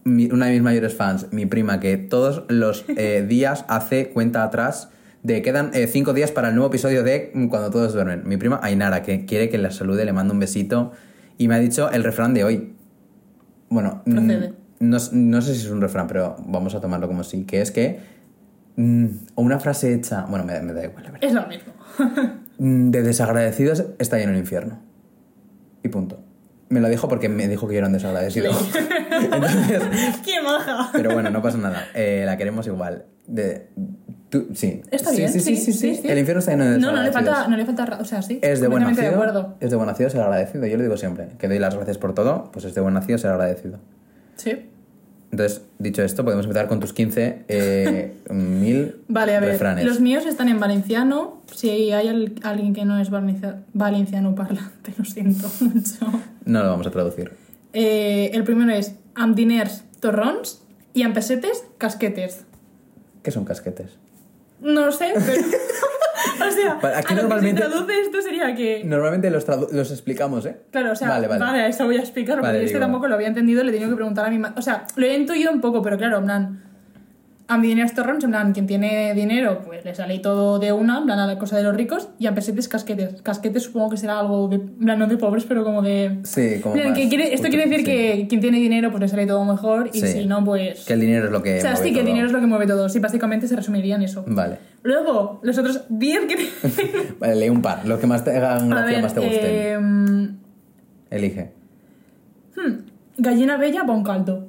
mi- 0.05 0.31
una 0.31 0.47
de 0.47 0.53
mis 0.53 0.63
mayores 0.63 0.95
fans, 0.95 1.29
mi 1.33 1.47
prima, 1.47 1.81
que 1.81 1.97
todos 1.97 2.45
los 2.49 2.85
eh, 2.97 3.25
días 3.29 3.65
hace 3.69 4.11
cuenta 4.11 4.43
atrás 4.45 4.91
de 5.23 5.43
quedan 5.43 5.71
eh, 5.75 5.87
cinco 5.87 6.15
días 6.15 6.31
para 6.33 6.49
el 6.49 6.55
nuevo 6.55 6.69
episodio 6.69 7.03
de 7.03 7.31
Cuando 7.51 7.71
todos 7.71 7.93
duermen. 7.93 8.23
Mi 8.25 8.37
prima 8.39 8.59
Ainara, 8.63 9.03
que 9.03 9.27
quiere 9.27 9.49
que 9.51 9.59
la 9.59 9.71
salude, 9.71 10.05
le 10.05 10.13
mando 10.13 10.33
un 10.33 10.41
besito 10.41 10.93
y 11.37 11.49
me 11.49 11.55
ha 11.55 11.59
dicho 11.59 11.91
el 11.91 12.05
refrán 12.05 12.33
de 12.35 12.45
hoy. 12.45 12.75
Bueno, 13.69 14.03
mm, 14.07 14.27
no, 14.81 14.99
no 15.13 15.43
sé 15.43 15.55
si 15.55 15.67
es 15.67 15.71
un 15.71 15.81
refrán, 15.81 16.07
pero 16.07 16.37
vamos 16.47 16.75
a 16.75 16.81
tomarlo 16.81 17.07
como 17.07 17.23
sí, 17.23 17.45
que 17.45 17.61
es 17.61 17.71
que 17.71 18.01
mm, 18.77 19.07
o 19.35 19.43
una 19.43 19.61
frase 19.61 19.93
hecha, 19.95 20.25
bueno, 20.27 20.45
me, 20.45 20.59
me 20.63 20.73
da 20.73 20.85
igual, 20.85 21.05
la 21.05 21.11
verdad. 21.11 21.29
Es 21.29 21.35
lo 21.35 21.47
mismo. 21.47 21.73
Mm, 22.63 22.91
De 22.91 23.03
desagradecidos 23.03 23.87
está 23.99 24.19
lleno 24.19 24.33
el 24.33 24.39
infierno. 24.39 24.81
Y 25.83 25.89
punto. 25.89 26.23
Me 26.71 26.81
lo 26.81 26.89
dijo 26.89 27.09
porque 27.09 27.29
me 27.29 27.47
dijo 27.49 27.67
que 27.69 27.75
yo 27.75 27.79
era 27.79 27.89
un 27.89 27.93
desagradecido. 27.93 28.53
Entonces, 29.11 29.83
¡Qué 30.25 30.41
maja! 30.43 30.89
pero 30.93 31.13
bueno, 31.13 31.29
no 31.31 31.43
pasa 31.43 31.59
nada. 31.59 31.89
Eh, 31.95 32.23
la 32.25 32.37
queremos 32.37 32.67
igual. 32.67 33.05
De, 33.27 33.67
tú- 34.29 34.49
sí. 34.55 34.81
Está 34.91 35.11
Sí, 35.11 35.17
bien, 35.19 35.33
sí, 35.33 35.41
sí, 35.41 35.57
sí, 35.57 35.73
sí. 35.73 36.01
El 36.05 36.19
infierno 36.19 36.39
está 36.39 36.53
lleno 36.53 36.65
de 36.65 36.79
No, 36.79 36.93
no 36.93 37.03
le 37.03 37.11
falta, 37.13 37.49
no 37.49 37.57
le 37.57 37.67
falta, 37.67 37.99
o 38.01 38.05
sea, 38.05 38.23
sí. 38.23 38.39
Es 38.41 38.61
de 38.61 38.69
buen 38.69 38.85
nacido. 38.85 39.57
Es 39.61 39.71
de 39.71 39.77
buen 39.77 39.89
nacido 39.89 40.11
ser 40.11 40.23
agradecido. 40.23 40.65
Yo 40.67 40.77
lo 40.77 40.83
digo 40.85 40.97
siempre. 40.97 41.29
Que 41.39 41.49
doy 41.49 41.59
las 41.59 41.75
gracias 41.75 41.99
por 41.99 42.15
todo, 42.15 42.51
pues 42.53 42.65
es 42.65 42.75
de 42.75 42.81
buen 42.81 42.95
nacido 42.95 43.19
ser 43.19 43.33
agradecido. 43.33 43.79
Sí. 44.37 44.70
Entonces, 45.33 45.63
dicho 45.79 46.03
esto, 46.03 46.25
podemos 46.25 46.45
empezar 46.47 46.67
con 46.67 46.81
tus 46.81 46.93
15 46.93 47.45
eh, 47.49 48.17
mil 48.31 48.97
Vale, 49.09 49.37
a 49.37 49.41
ver. 49.41 49.51
refranes. 49.51 49.85
Los 49.85 50.01
míos 50.01 50.27
están 50.27 50.49
en 50.49 50.59
valenciano. 50.59 51.41
Si 51.55 51.71
hay 51.71 52.09
al- 52.09 52.35
alguien 52.43 52.75
que 52.75 52.85
no 52.85 52.99
es 52.99 53.11
valencia- 53.11 53.63
valenciano 53.73 54.35
parlante, 54.35 54.93
lo 54.99 55.05
siento 55.05 55.49
mucho. 55.61 56.07
No 56.45 56.63
lo 56.63 56.69
vamos 56.71 56.87
a 56.87 56.91
traducir. 56.91 57.33
Eh, 57.73 58.31
el 58.35 58.43
primero 58.43 58.73
es 58.73 58.95
amb 59.15 59.37
diners, 59.37 59.85
torrons 60.01 60.63
y 60.95 61.03
amb 61.05 61.15
pessetes, 61.15 61.65
casquetes. 61.79 62.45
¿Qué 63.23 63.31
son 63.31 63.45
casquetes? 63.45 63.91
No 64.61 64.87
lo 64.87 64.93
sé, 64.93 65.13
pero... 65.15 65.43
o 66.49 66.51
sea, 66.51 66.75
Vale, 66.75 66.97
aquí 66.97 67.13
a 67.13 67.17
lo 67.17 67.23
normalmente- 67.23 67.63
que 67.63 67.67
se 67.69 67.73
traduce 67.73 68.01
esto 68.03 68.23
sería 68.23 68.55
que... 68.55 68.83
Normalmente 68.85 69.31
los, 69.31 69.47
tradu- 69.49 69.71
los 69.71 69.91
explicamos, 69.91 70.45
¿eh? 70.47 70.57
Claro, 70.71 70.93
o 70.93 70.95
sea, 70.97 71.09
Vale, 71.09 71.29
vale, 71.29 71.41
vale. 71.45 71.61
a 71.63 71.67
eso 71.69 71.87
voy 71.87 71.97
a 71.97 72.01
explicar, 72.01 72.37
porque 72.37 72.47
Vale, 72.49 72.59
yo 72.61 72.65
es 72.67 72.71
que 72.73 72.77
digo. 72.79 72.85
tampoco 72.87 73.09
lo 73.09 73.15
había 73.15 73.29
entendido, 73.29 73.63
le 73.65 73.71
he 73.71 73.73
tenido 73.73 73.91
que 73.91 73.97
preguntar 73.97 74.27
a 74.27 74.31
mi 74.31 74.39
madre. 74.39 74.55
O 74.59 74.63
sea, 74.63 74.85
lo 74.97 75.07
he 75.07 75.15
intuido 75.17 75.51
un 75.53 75.61
poco, 75.61 75.81
pero 75.83 75.97
claro, 75.97 76.19
en 76.19 76.25
plan, 76.25 76.65
a 77.51 77.59
mi 77.59 77.67
dinero 77.69 77.89
torrons, 77.95 78.23
en 78.25 78.31
plan, 78.31 78.53
quien 78.53 78.67
tiene 78.67 79.13
dinero, 79.15 79.61
pues 79.67 79.85
le 79.85 79.95
sale 79.95 80.19
todo 80.21 80.59
de 80.61 80.73
una, 80.73 80.99
en 80.99 81.05
plan, 81.05 81.19
a 81.19 81.27
la 81.27 81.37
cosa 81.39 81.57
de 81.57 81.65
los 81.65 81.75
ricos, 81.77 82.09
y 82.19 82.27
a 82.27 82.35
pesetes, 82.35 82.69
casquetes. 82.69 83.21
Casquetes 83.23 83.65
supongo 83.65 83.91
que 83.91 83.97
será 83.97 84.21
algo 84.21 84.47
de, 84.49 84.57
en 84.57 84.69
plan, 84.79 84.99
no 84.99 85.07
de 85.09 85.17
pobres, 85.17 85.45
pero 85.45 85.65
como 85.65 85.83
de... 85.83 86.19
Sí, 86.23 86.61
como 86.63 86.77
plan, 86.77 86.91
más 86.91 86.99
que 86.99 87.09
quiere- 87.09 87.35
esto 87.35 87.49
quiere 87.49 87.65
decir 87.67 87.81
sí. 87.81 87.85
que 87.85 88.27
quien 88.29 88.41
tiene 88.41 88.59
dinero, 88.59 88.91
pues 88.91 89.01
le 89.01 89.09
sale 89.09 89.27
todo 89.27 89.45
mejor, 89.45 89.91
y 89.93 90.01
Sí. 90.01 90.07
si 90.07 90.27
no, 90.27 90.45
pues... 90.45 90.85
Que 90.87 90.93
el 90.93 91.01
dinero 91.01 91.27
es 91.27 91.33
lo 91.33 91.43
que. 91.43 91.59
o 91.59 91.61
sea, 91.61 91.73
mueve 91.73 91.87
sí, 91.89 91.93
que 91.93 92.01
el 92.01 92.07
dinero 92.07 92.27
es 92.27 92.33
lo 92.33 92.41
que 92.41 92.47
mueve 92.47 92.67
todo. 92.67 92.89
Sí, 92.89 93.01
básicamente 93.01 93.49
se 93.49 93.57
resumiría 93.57 93.97
en 93.97 94.03
eso. 94.03 94.25
Vale. 94.29 94.59
Luego, 94.83 95.41
los 95.43 95.59
otros 95.59 95.83
10 95.89 96.21
que... 96.27 96.49
Vale, 97.19 97.35
lee 97.35 97.49
un 97.51 97.61
par. 97.63 97.87
Los 97.87 97.99
que 97.99 98.07
más 98.07 98.23
te 98.25 98.31
hagan 98.37 98.71
gracia, 98.71 98.87
ver, 98.95 99.03
más 99.03 99.13
te 99.15 99.21
gusten. 99.21 99.41
eh, 99.45 100.29
Elige. 101.11 101.51
hmm, 102.57 102.75
gallina 103.19 103.57
bella, 103.57 103.83
bon 103.83 104.05
caldo. 104.05 104.49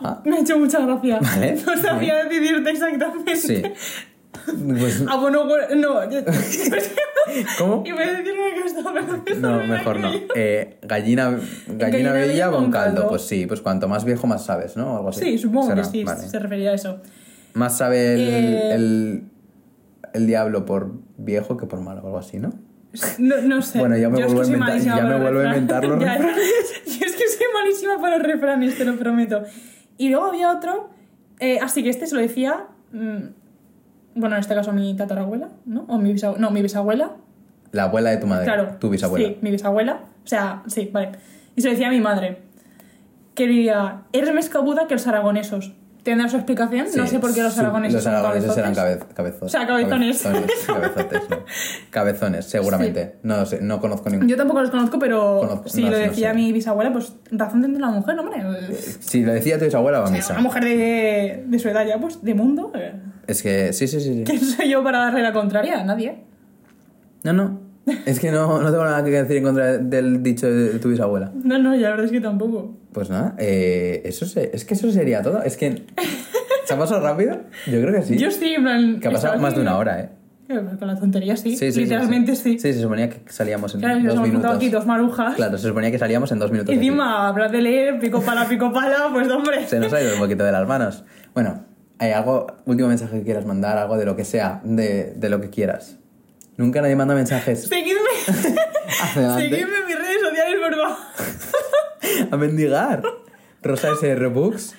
Ajá. 0.00 0.22
Me 0.24 0.36
ha 0.36 0.40
hecho 0.40 0.58
mucha 0.58 0.80
gracia. 0.80 1.18
Vale. 1.20 1.56
No 1.66 1.76
sabía 1.82 2.24
decidirte 2.24 2.70
exactamente. 2.70 3.36
Sí. 3.36 3.62
Pues, 4.78 5.04
Ah, 5.08 5.16
bueno, 5.16 5.46
bueno, 5.46 5.64
no. 5.76 6.00
¿Cómo? 7.58 7.82
Iba 7.86 8.00
a 8.00 8.06
decir 8.12 8.32
una 8.32 8.62
cosa, 8.62 9.22
pero 9.26 9.40
No, 9.40 9.66
mejor 9.66 10.00
no. 10.00 10.10
Eh, 10.34 10.78
gallina, 10.82 11.30
gallina, 11.66 11.76
Gallina 11.88 12.12
bella, 12.12 12.50
con 12.50 12.62
con 12.64 12.70
caldo. 12.72 12.94
caldo. 12.96 13.08
Pues 13.10 13.22
sí, 13.22 13.46
pues 13.46 13.60
cuanto 13.60 13.88
más 13.88 14.04
viejo, 14.04 14.26
más 14.26 14.44
sabes, 14.46 14.76
¿no? 14.76 14.96
Algo 14.96 15.10
así. 15.10 15.20
Sí, 15.24 15.38
supongo 15.38 15.68
Será, 15.68 15.82
que 15.82 15.88
sí, 15.88 16.04
vale. 16.04 16.26
se 16.28 16.38
refería 16.38 16.70
a 16.70 16.74
eso. 16.74 17.00
Más 17.54 17.76
sabe 17.76 18.14
el, 18.14 18.20
Eh, 18.20 18.74
el, 18.74 19.22
el 20.14 20.26
diablo 20.26 20.64
por 20.64 20.92
viejo 21.18 21.56
que 21.56 21.66
por 21.66 21.80
malo, 21.80 22.00
algo 22.04 22.18
así, 22.18 22.38
¿no? 22.38 22.52
No, 23.18 23.40
no 23.42 23.60
sé. 23.60 23.78
Bueno, 23.80 23.96
ya 23.98 24.08
me 24.08 24.18
Yo 24.20 24.26
es 24.26 24.32
vuelvo 24.34 24.50
que 24.50 24.56
a 24.56 24.58
malísima 24.60 24.96
ya 24.96 25.04
me 25.04 25.20
vuelvo 25.20 25.40
a 25.40 25.44
inventar 25.44 25.84
los 25.84 25.98
Yo 26.00 26.06
es 26.06 27.16
que 27.16 27.28
soy 27.28 27.46
malísima 27.52 28.00
para 28.00 28.16
los 28.16 28.26
refranes, 28.26 28.78
te 28.78 28.84
lo 28.86 28.96
prometo. 28.96 29.42
Y 29.98 30.08
luego 30.08 30.26
había 30.26 30.50
otro, 30.50 30.90
eh, 31.40 31.58
así 31.60 31.82
que 31.82 31.90
este 31.90 32.06
se 32.06 32.14
lo 32.14 32.20
decía, 32.20 32.66
mm, 32.92 33.18
bueno, 34.14 34.36
en 34.36 34.40
este 34.40 34.54
caso 34.54 34.72
mi 34.72 34.96
tatarabuela, 34.96 35.48
¿no? 35.66 35.84
O 35.88 35.98
mi 35.98 36.12
bisabuela, 36.12 36.40
no, 36.40 36.50
mi 36.50 36.62
bisabuela, 36.62 37.16
La 37.72 37.84
abuela 37.84 38.10
de 38.10 38.16
tu 38.16 38.26
madre. 38.26 38.44
Claro. 38.44 38.76
Tu 38.78 38.88
bisabuela. 38.88 39.28
Sí, 39.28 39.36
mi 39.42 39.50
bisabuela. 39.50 40.00
O 40.24 40.26
sea, 40.26 40.62
sí, 40.68 40.88
vale. 40.92 41.12
Y 41.54 41.60
se 41.60 41.68
lo 41.68 41.72
decía 41.72 41.88
a 41.88 41.90
mi 41.90 42.00
madre. 42.00 42.38
Que 43.34 43.46
diría, 43.46 44.02
eres 44.12 44.32
más 44.32 44.48
cabuda 44.48 44.86
que 44.86 44.94
los 44.94 45.06
aragonesos. 45.06 45.74
¿Tendrá 46.02 46.28
su 46.28 46.36
explicación? 46.36 46.86
no 46.96 47.04
Sí, 47.04 47.10
sé 47.10 47.18
por 47.18 47.34
qué 47.34 47.42
los 47.42 47.58
aragoneses 47.58 47.94
Los 47.94 48.06
aragoneses 48.06 48.56
eran 48.56 48.74
cabez, 48.74 49.04
cabezones. 49.14 49.42
O 49.42 49.48
sea, 49.48 49.66
cabezones. 49.66 50.22
Cabezones, 50.22 50.64
cabezotes, 50.66 51.20
no. 51.30 51.36
Cabezones, 51.90 52.44
seguramente. 52.46 53.16
No 53.22 53.44
sé, 53.44 53.60
no 53.60 53.80
conozco 53.80 54.08
ningún. 54.08 54.28
Yo 54.28 54.36
tampoco 54.36 54.60
los 54.62 54.70
conozco, 54.70 54.98
pero 54.98 55.40
Conozco- 55.40 55.68
si 55.68 55.82
no, 55.82 55.90
lo 55.90 55.96
no 55.98 56.02
decía 56.04 56.30
sé. 56.30 56.36
mi 56.36 56.52
bisabuela, 56.52 56.92
pues 56.92 57.12
razón 57.30 57.60
tendrá 57.62 57.86
la 57.88 57.92
mujer, 57.92 58.14
¿no, 58.14 58.22
hombre? 58.22 58.42
Si 59.00 59.22
lo 59.22 59.32
decía 59.32 59.58
tu 59.58 59.64
bisabuela, 59.66 59.98
va 59.98 60.04
a 60.04 60.08
O 60.08 60.10
sea, 60.10 60.16
misa. 60.16 60.32
una 60.34 60.42
mujer 60.42 60.64
de, 60.64 61.44
de 61.46 61.58
su 61.58 61.68
edad 61.68 61.84
ya, 61.86 61.98
pues, 62.00 62.22
de 62.22 62.34
mundo. 62.34 62.72
eh, 62.74 62.94
Es 63.26 63.42
que, 63.42 63.72
sí, 63.72 63.86
sí, 63.88 64.00
sí. 64.00 64.14
sí. 64.14 64.24
¿Quién 64.24 64.40
soy 64.40 64.70
yo 64.70 64.82
para 64.82 64.98
darle 64.98 65.22
la 65.22 65.32
contraria? 65.32 65.84
Nadie. 65.84 66.22
No, 67.24 67.32
no. 67.32 67.60
Es 68.04 68.20
que 68.20 68.30
no, 68.30 68.60
no 68.60 68.70
tengo 68.70 68.84
nada 68.84 69.02
que 69.02 69.10
decir 69.10 69.38
en 69.38 69.44
contra 69.44 69.78
del 69.78 70.22
dicho 70.22 70.46
de 70.46 70.78
tu 70.78 70.90
bisabuela. 70.90 71.32
No, 71.42 71.58
no, 71.58 71.74
ya 71.74 71.84
la 71.84 71.90
verdad 71.90 72.04
es 72.06 72.12
que 72.12 72.20
tampoco. 72.20 72.74
Pues 72.98 73.10
nada, 73.10 73.36
eh, 73.38 74.02
eso 74.06 74.26
se- 74.26 74.50
es 74.52 74.64
que 74.64 74.74
eso 74.74 74.90
sería 74.90 75.22
todo. 75.22 75.40
Es 75.44 75.56
que. 75.56 75.84
¿Se 76.64 76.74
ha 76.74 76.76
pasado 76.76 77.00
rápido? 77.00 77.42
Yo 77.68 77.80
creo 77.80 77.92
que 77.92 78.02
sí. 78.02 78.18
Yo 78.18 78.28
sí, 78.32 78.54
en 78.54 78.64
plan... 78.64 78.98
Que 78.98 79.06
ha 79.06 79.12
pasado 79.12 79.38
más 79.38 79.54
de 79.54 79.60
una 79.60 79.78
hora, 79.78 80.00
¿eh? 80.00 80.08
Con 80.80 80.88
la 80.88 80.96
tontería 80.98 81.36
sí, 81.36 81.56
Sí, 81.56 81.70
sí, 81.70 81.82
literalmente 81.82 82.34
sí. 82.34 82.58
Sí, 82.58 82.72
se 82.72 82.80
suponía 82.82 83.08
que 83.08 83.20
salíamos 83.30 83.72
en 83.76 83.82
Claro, 83.82 84.00
y 84.00 84.02
nos 84.02 84.16
dos 84.16 84.26
minutos. 84.26 84.56
aquí 84.56 84.68
dos 84.68 84.84
marujas. 84.84 85.36
Claro, 85.36 85.56
se 85.58 85.68
suponía 85.68 85.92
que 85.92 85.98
salíamos 86.00 86.32
en 86.32 86.40
dos 86.40 86.50
minutos. 86.50 86.74
aquí. 86.74 86.78
Encima, 86.84 87.28
hablar 87.28 87.52
de 87.52 87.62
leer, 87.62 88.00
pico 88.00 88.20
pala, 88.20 88.48
pico 88.48 88.72
pala, 88.72 89.10
pues 89.12 89.28
hombre. 89.30 89.64
Se 89.68 89.78
nos 89.78 89.92
ha 89.92 90.02
ido 90.02 90.14
un 90.14 90.18
poquito 90.18 90.42
de 90.42 90.50
las 90.50 90.66
manos. 90.66 91.04
Bueno, 91.34 91.64
¿hay 92.00 92.10
algo, 92.10 92.48
último 92.66 92.88
mensaje 92.88 93.16
que 93.20 93.24
quieras 93.24 93.46
mandar? 93.46 93.78
Algo 93.78 93.96
de 93.96 94.06
lo 94.06 94.16
que 94.16 94.24
sea, 94.24 94.60
de, 94.64 95.12
de 95.14 95.28
lo 95.28 95.40
que 95.40 95.50
quieras. 95.50 95.98
Nunca 96.56 96.82
nadie 96.82 96.96
manda 96.96 97.14
mensajes. 97.14 97.62
Seguidme. 97.68 98.00
Seguidme 99.14 99.58
en 99.60 99.86
mis 99.86 99.96
redes 99.96 100.20
sociales, 100.28 100.60
por 100.60 100.74
favor. 100.74 100.96
A 102.30 102.36
mendigar. 102.36 103.02
Rosa 103.62 103.88
SR 103.92 104.28
Books. 104.28 104.74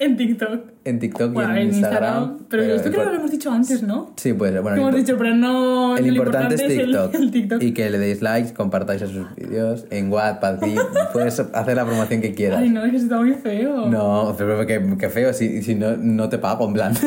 En 0.00 0.16
TikTok. 0.16 0.72
En 0.84 0.98
TikTok 0.98 1.30
y 1.30 1.34
Bueno, 1.34 1.54
en, 1.54 1.68
Instagram. 1.68 2.38
Pero, 2.48 2.64
esto 2.64 2.90
creo 2.90 3.04
que 3.04 3.10
lo 3.10 3.16
hemos 3.16 3.30
dicho 3.30 3.50
antes, 3.52 3.82
¿no? 3.82 4.12
Sí, 4.16 4.32
pues 4.32 4.60
bueno. 4.60 4.76
Hemos 4.76 4.96
dicho, 4.96 5.16
pero 5.16 5.34
no. 5.36 5.96
El 5.96 6.08
importante 6.08 6.56
es 6.56 6.66
TikTok. 6.66 7.14
el 7.14 7.30
TikTok. 7.30 7.62
Y 7.62 7.72
que 7.72 7.90
le 7.90 7.98
deis 7.98 8.20
likes, 8.20 8.52
compartáis 8.54 9.02
esos 9.02 9.34
vídeos 9.36 9.86
en 9.90 10.08
y 10.08 10.76
puedes 11.12 11.38
hacer 11.38 11.76
la 11.76 11.84
promoción 11.84 12.20
que 12.20 12.34
quieras. 12.34 12.60
Ay, 12.60 12.70
no, 12.70 12.84
es 12.84 12.90
que 12.90 12.96
está 12.96 13.18
muy 13.18 13.34
feo. 13.34 13.86
No, 13.86 14.34
pero 14.36 14.66
que, 14.66 14.96
que 14.98 15.08
feo, 15.10 15.32
si, 15.32 15.62
si 15.62 15.76
no, 15.76 15.96
no 15.96 16.28
te 16.28 16.38
pago, 16.38 16.66
en 16.66 16.74
plan. 16.74 16.94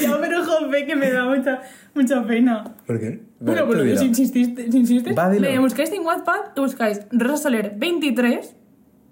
Ya, 0.00 0.18
pero 0.18 0.42
jope, 0.42 0.86
que 0.86 0.96
me 0.96 1.10
da 1.10 1.26
mucha, 1.26 1.60
mucha 1.94 2.24
pena. 2.26 2.64
¿Por 2.86 2.98
qué? 2.98 3.20
Bueno, 3.38 3.66
bueno, 3.66 3.98
si 3.98 4.06
insististe, 4.06 4.72
si 4.72 4.78
insistes, 4.78 5.14
me 5.38 5.58
buscáis 5.58 5.92
en 5.92 6.06
WhatsApp 6.06 6.56
buscáis 6.56 7.02
Rosa 7.10 7.44
Soler 7.44 7.74
23 7.76 8.56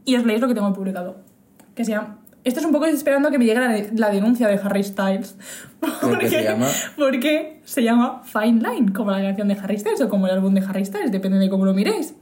y 0.08 0.16
os 0.16 0.24
leéis 0.24 0.40
lo 0.40 0.48
que 0.48 0.54
tengo 0.54 0.72
publicado. 0.72 1.16
Que 1.74 1.84
se 1.84 1.90
llama... 1.92 2.18
Esto 2.44 2.60
es 2.60 2.66
un 2.66 2.72
poco 2.72 2.86
esperando 2.86 3.28
a 3.28 3.30
que 3.30 3.38
me 3.38 3.44
llegue 3.44 3.60
la, 3.60 3.76
la 3.94 4.10
denuncia 4.10 4.48
de 4.48 4.54
Harry 4.62 4.82
Styles. 4.82 5.36
¿Por 6.00 6.18
qué 6.18 6.30
se 6.30 6.42
llama? 6.44 6.66
Porque 6.96 7.60
se 7.64 7.82
llama 7.82 8.22
Fine 8.24 8.62
Line, 8.66 8.92
como 8.94 9.10
la 9.10 9.20
canción 9.20 9.48
de 9.48 9.54
Harry 9.54 9.78
Styles 9.78 10.00
o 10.00 10.08
como 10.08 10.26
el 10.26 10.32
álbum 10.32 10.54
de 10.54 10.60
Harry 10.66 10.84
Styles, 10.86 11.12
depende 11.12 11.38
de 11.38 11.50
cómo 11.50 11.66
lo 11.66 11.74
miréis. 11.74 12.14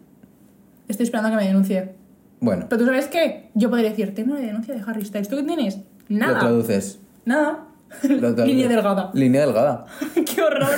Estoy 0.88 1.04
esperando 1.04 1.28
a 1.28 1.30
que 1.32 1.36
me 1.36 1.46
denuncie. 1.46 1.94
Bueno, 2.40 2.66
Pero 2.68 2.80
tú 2.80 2.86
sabes 2.86 3.06
qué? 3.06 3.50
Yo 3.54 3.70
podría 3.70 3.90
decir, 3.90 4.14
tengo 4.14 4.32
una 4.32 4.40
denuncia 4.40 4.74
de 4.74 4.80
Harry 4.84 5.04
Styles. 5.04 5.28
¿Tú 5.28 5.36
qué 5.36 5.42
tienes? 5.44 5.78
lo 6.08 6.18
Nada. 6.18 6.40
traduces. 6.40 6.98
Nada. 7.24 7.64
Lo 8.02 8.18
traduces. 8.34 8.46
Línea 8.46 8.68
delgada. 8.68 9.10
Línea 9.14 9.40
delgada. 9.42 9.84
qué 10.34 10.42
horror. 10.42 10.70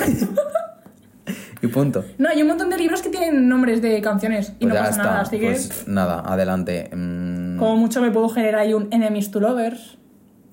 Y 1.61 1.67
punto. 1.67 2.05
No, 2.17 2.29
hay 2.29 2.41
un 2.41 2.47
montón 2.47 2.69
de 2.69 2.77
libros 2.77 3.01
que 3.01 3.09
tienen 3.09 3.47
nombres 3.49 3.81
de 3.81 4.01
canciones 4.01 4.53
y 4.59 4.65
Pues 4.65 4.69
no 4.69 4.73
ya 4.75 4.79
pasa 4.81 4.91
está. 4.91 5.03
nada, 5.03 5.21
así 5.21 5.39
que 5.39 5.45
pues 5.47 5.87
nada, 5.87 6.21
adelante. 6.25 6.89
Mm, 6.95 7.57
como 7.57 7.75
mucho 7.77 8.01
me 8.01 8.11
puedo 8.11 8.29
generar 8.29 8.61
ahí 8.61 8.73
un 8.73 8.87
enemies 8.91 9.31
to 9.31 9.39
lovers. 9.39 9.97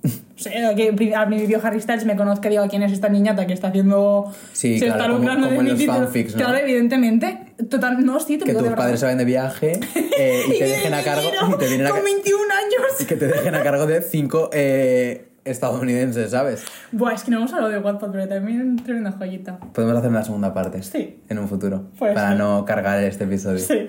O 0.36 0.38
sea, 0.38 0.74
que 0.74 0.88
al 1.16 1.26
principio 1.28 1.58
Harry 1.62 1.80
Styles 1.80 2.04
me 2.04 2.14
conozca 2.14 2.48
y 2.48 2.50
diga 2.50 2.68
quién 2.68 2.82
es 2.82 2.92
esta 2.92 3.08
niñata 3.08 3.46
que 3.46 3.54
está 3.54 3.68
haciendo... 3.68 4.30
Sí, 4.52 4.78
se 4.78 4.84
claro, 4.84 5.00
está 5.04 5.18
lucrando 5.18 5.48
de 5.48 5.56
en 5.56 5.64
mi 5.64 5.70
título. 5.74 6.00
¿no? 6.00 6.10
Claro, 6.36 6.58
evidentemente. 6.58 7.38
Total, 7.70 8.04
no, 8.04 8.20
sí, 8.20 8.36
te 8.36 8.44
que 8.44 8.52
tus 8.52 8.60
verdad. 8.60 8.76
padres 8.76 9.00
se 9.00 9.06
vayan 9.06 9.16
de 9.18 9.24
viaje 9.24 9.80
eh, 10.18 10.42
y 10.46 10.50
te 10.50 10.64
viene 10.64 10.68
dejen 10.72 10.92
a 10.94 11.02
cargo. 11.02 11.22
Y 11.54 11.58
te 11.58 11.68
vienen 11.68 11.86
a, 11.86 11.90
Con 11.90 12.00
ca- 12.00 12.04
21 12.04 12.38
y 12.38 12.52
años. 12.52 13.06
que 13.08 13.16
te 13.16 13.26
dejen 13.28 13.54
a 13.54 13.62
cargo 13.62 13.86
de 13.86 14.02
cinco 14.02 14.50
eh, 14.52 15.25
estadounidenses, 15.46 16.30
¿sabes? 16.30 16.64
Buah, 16.92 17.14
es 17.14 17.24
que 17.24 17.30
no 17.30 17.38
hemos 17.38 17.52
hablado 17.52 17.72
de 17.72 17.78
WhatsApp, 17.78 18.10
pero 18.12 18.28
también 18.28 18.76
tremenda 18.76 19.12
joyita. 19.12 19.58
Podemos 19.72 19.96
hacer 19.96 20.10
una 20.10 20.22
segunda 20.24 20.52
parte. 20.52 20.82
Sí. 20.82 21.22
En 21.28 21.38
un 21.38 21.48
futuro. 21.48 21.84
Puede 21.98 22.14
para 22.14 22.30
ser. 22.30 22.38
no 22.38 22.64
cargar 22.64 23.02
este 23.02 23.24
episodio. 23.24 23.58
Sí. 23.58 23.86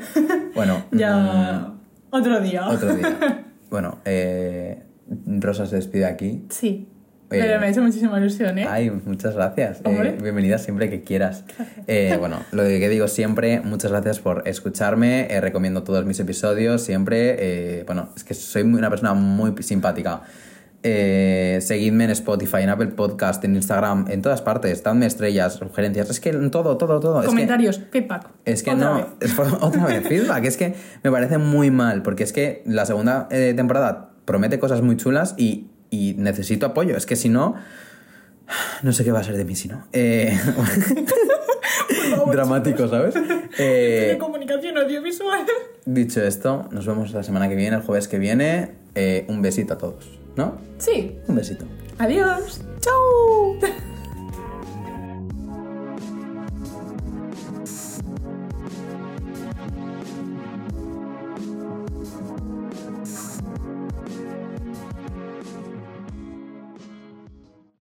Bueno. 0.56 0.86
ya... 0.92 1.74
Otro 2.10 2.40
día. 2.40 2.64
mm, 2.66 2.70
otro 2.70 2.96
día. 2.96 3.44
Bueno, 3.70 4.00
eh, 4.06 4.82
Rosa 5.40 5.66
se 5.66 5.76
despide 5.76 6.06
aquí. 6.06 6.46
Sí. 6.50 6.88
Eh, 7.30 7.40
Pero 7.42 7.60
me 7.60 7.66
ha 7.66 7.70
hecho 7.70 7.82
muchísima 7.82 8.18
ilusión, 8.18 8.58
¿eh? 8.58 8.66
Ay, 8.70 8.90
muchas 8.90 9.36
gracias. 9.36 9.82
Eh, 9.84 10.18
bienvenida 10.22 10.58
siempre 10.58 10.90
que 10.90 11.04
quieras. 11.04 11.44
Eh, 11.86 12.16
bueno, 12.18 12.38
lo 12.54 12.64
que 12.64 12.88
digo 12.88 13.10
siempre, 13.10 13.60
muchas 13.60 13.92
gracias 13.92 14.22
por 14.22 14.48
escucharme. 14.48 15.28
eh, 15.30 15.42
recomiendo 15.42 15.84
todos 15.84 16.06
mis 16.06 16.18
episodios 16.22 16.82
siempre. 16.82 17.36
eh, 17.40 17.84
bueno, 17.86 18.08
es 18.16 18.24
que 18.24 18.34
soy 18.34 18.62
una 18.62 18.90
persona 18.90 19.14
muy 19.14 19.54
simpática. 19.62 20.22
Eh, 20.84 21.58
seguidme 21.62 22.06
en 22.06 22.12
Spotify, 22.12 22.58
en 22.62 22.70
Apple 22.70 22.88
Podcast, 22.88 23.44
en 23.44 23.56
Instagram, 23.56 24.06
en 24.10 24.22
todas 24.22 24.42
partes. 24.42 24.84
Dadme 24.84 25.06
estrellas, 25.08 25.56
sugerencias. 25.56 26.10
Es 26.10 26.20
que 26.20 26.30
en 26.30 26.52
todo, 26.52 26.78
todo, 26.78 27.00
todo. 27.00 27.18
Es 27.20 27.26
que- 27.26 27.28
Comentarios, 27.28 27.82
feedback. 27.92 28.30
es 28.46 28.64
que 28.64 28.72
Otra 28.72 28.86
no, 28.90 28.96
vez. 28.96 29.06
es 29.22 29.34
por- 29.34 29.58
otra 29.62 29.86
vez, 29.86 30.04
feedback, 30.08 30.46
es 30.46 30.56
que 30.56 30.76
me 31.04 31.12
parece 31.12 31.38
muy 31.40 31.72
mal, 31.72 32.04
porque 32.04 32.24
es 32.24 32.32
que 32.32 32.62
la 32.66 32.86
segunda 32.86 33.28
eh, 33.32 33.54
temporada 33.56 34.12
promete 34.26 34.60
cosas 34.60 34.82
muy 34.82 34.96
chulas 34.98 35.34
y, 35.38 35.68
y 35.90 36.14
necesito 36.18 36.66
apoyo, 36.68 36.96
es 36.96 37.06
que 37.06 37.16
si 37.16 37.28
no, 37.30 37.56
no 38.84 38.92
sé 38.94 39.04
qué 39.04 39.12
va 39.12 39.20
a 39.20 39.24
ser 39.24 39.36
de 39.36 39.46
mí 39.46 39.56
si 39.56 39.68
no. 39.68 39.86
Eh, 39.94 40.38
dramático, 42.32 42.88
¿sabes? 42.88 43.14
de 43.14 44.12
Eh, 44.14 44.18
comunicación 44.20 44.78
audiovisual. 44.78 45.42
dicho 45.86 46.22
esto, 46.24 46.68
nos 46.72 46.86
vemos 46.86 47.12
la 47.14 47.24
semana 47.24 47.50
que 47.50 47.56
viene, 47.56 47.78
el 47.78 47.82
jueves 47.84 48.08
que 48.08 48.20
viene. 48.20 48.72
Eh, 48.96 49.26
un 49.28 49.42
besito 49.44 49.76
a 49.76 49.78
todos, 49.78 50.17
¿no? 50.38 50.58
Sí. 50.78 51.20
Un 51.28 51.36
besito. 51.36 51.66
Adiós. 51.98 52.62
Chao. 52.80 53.58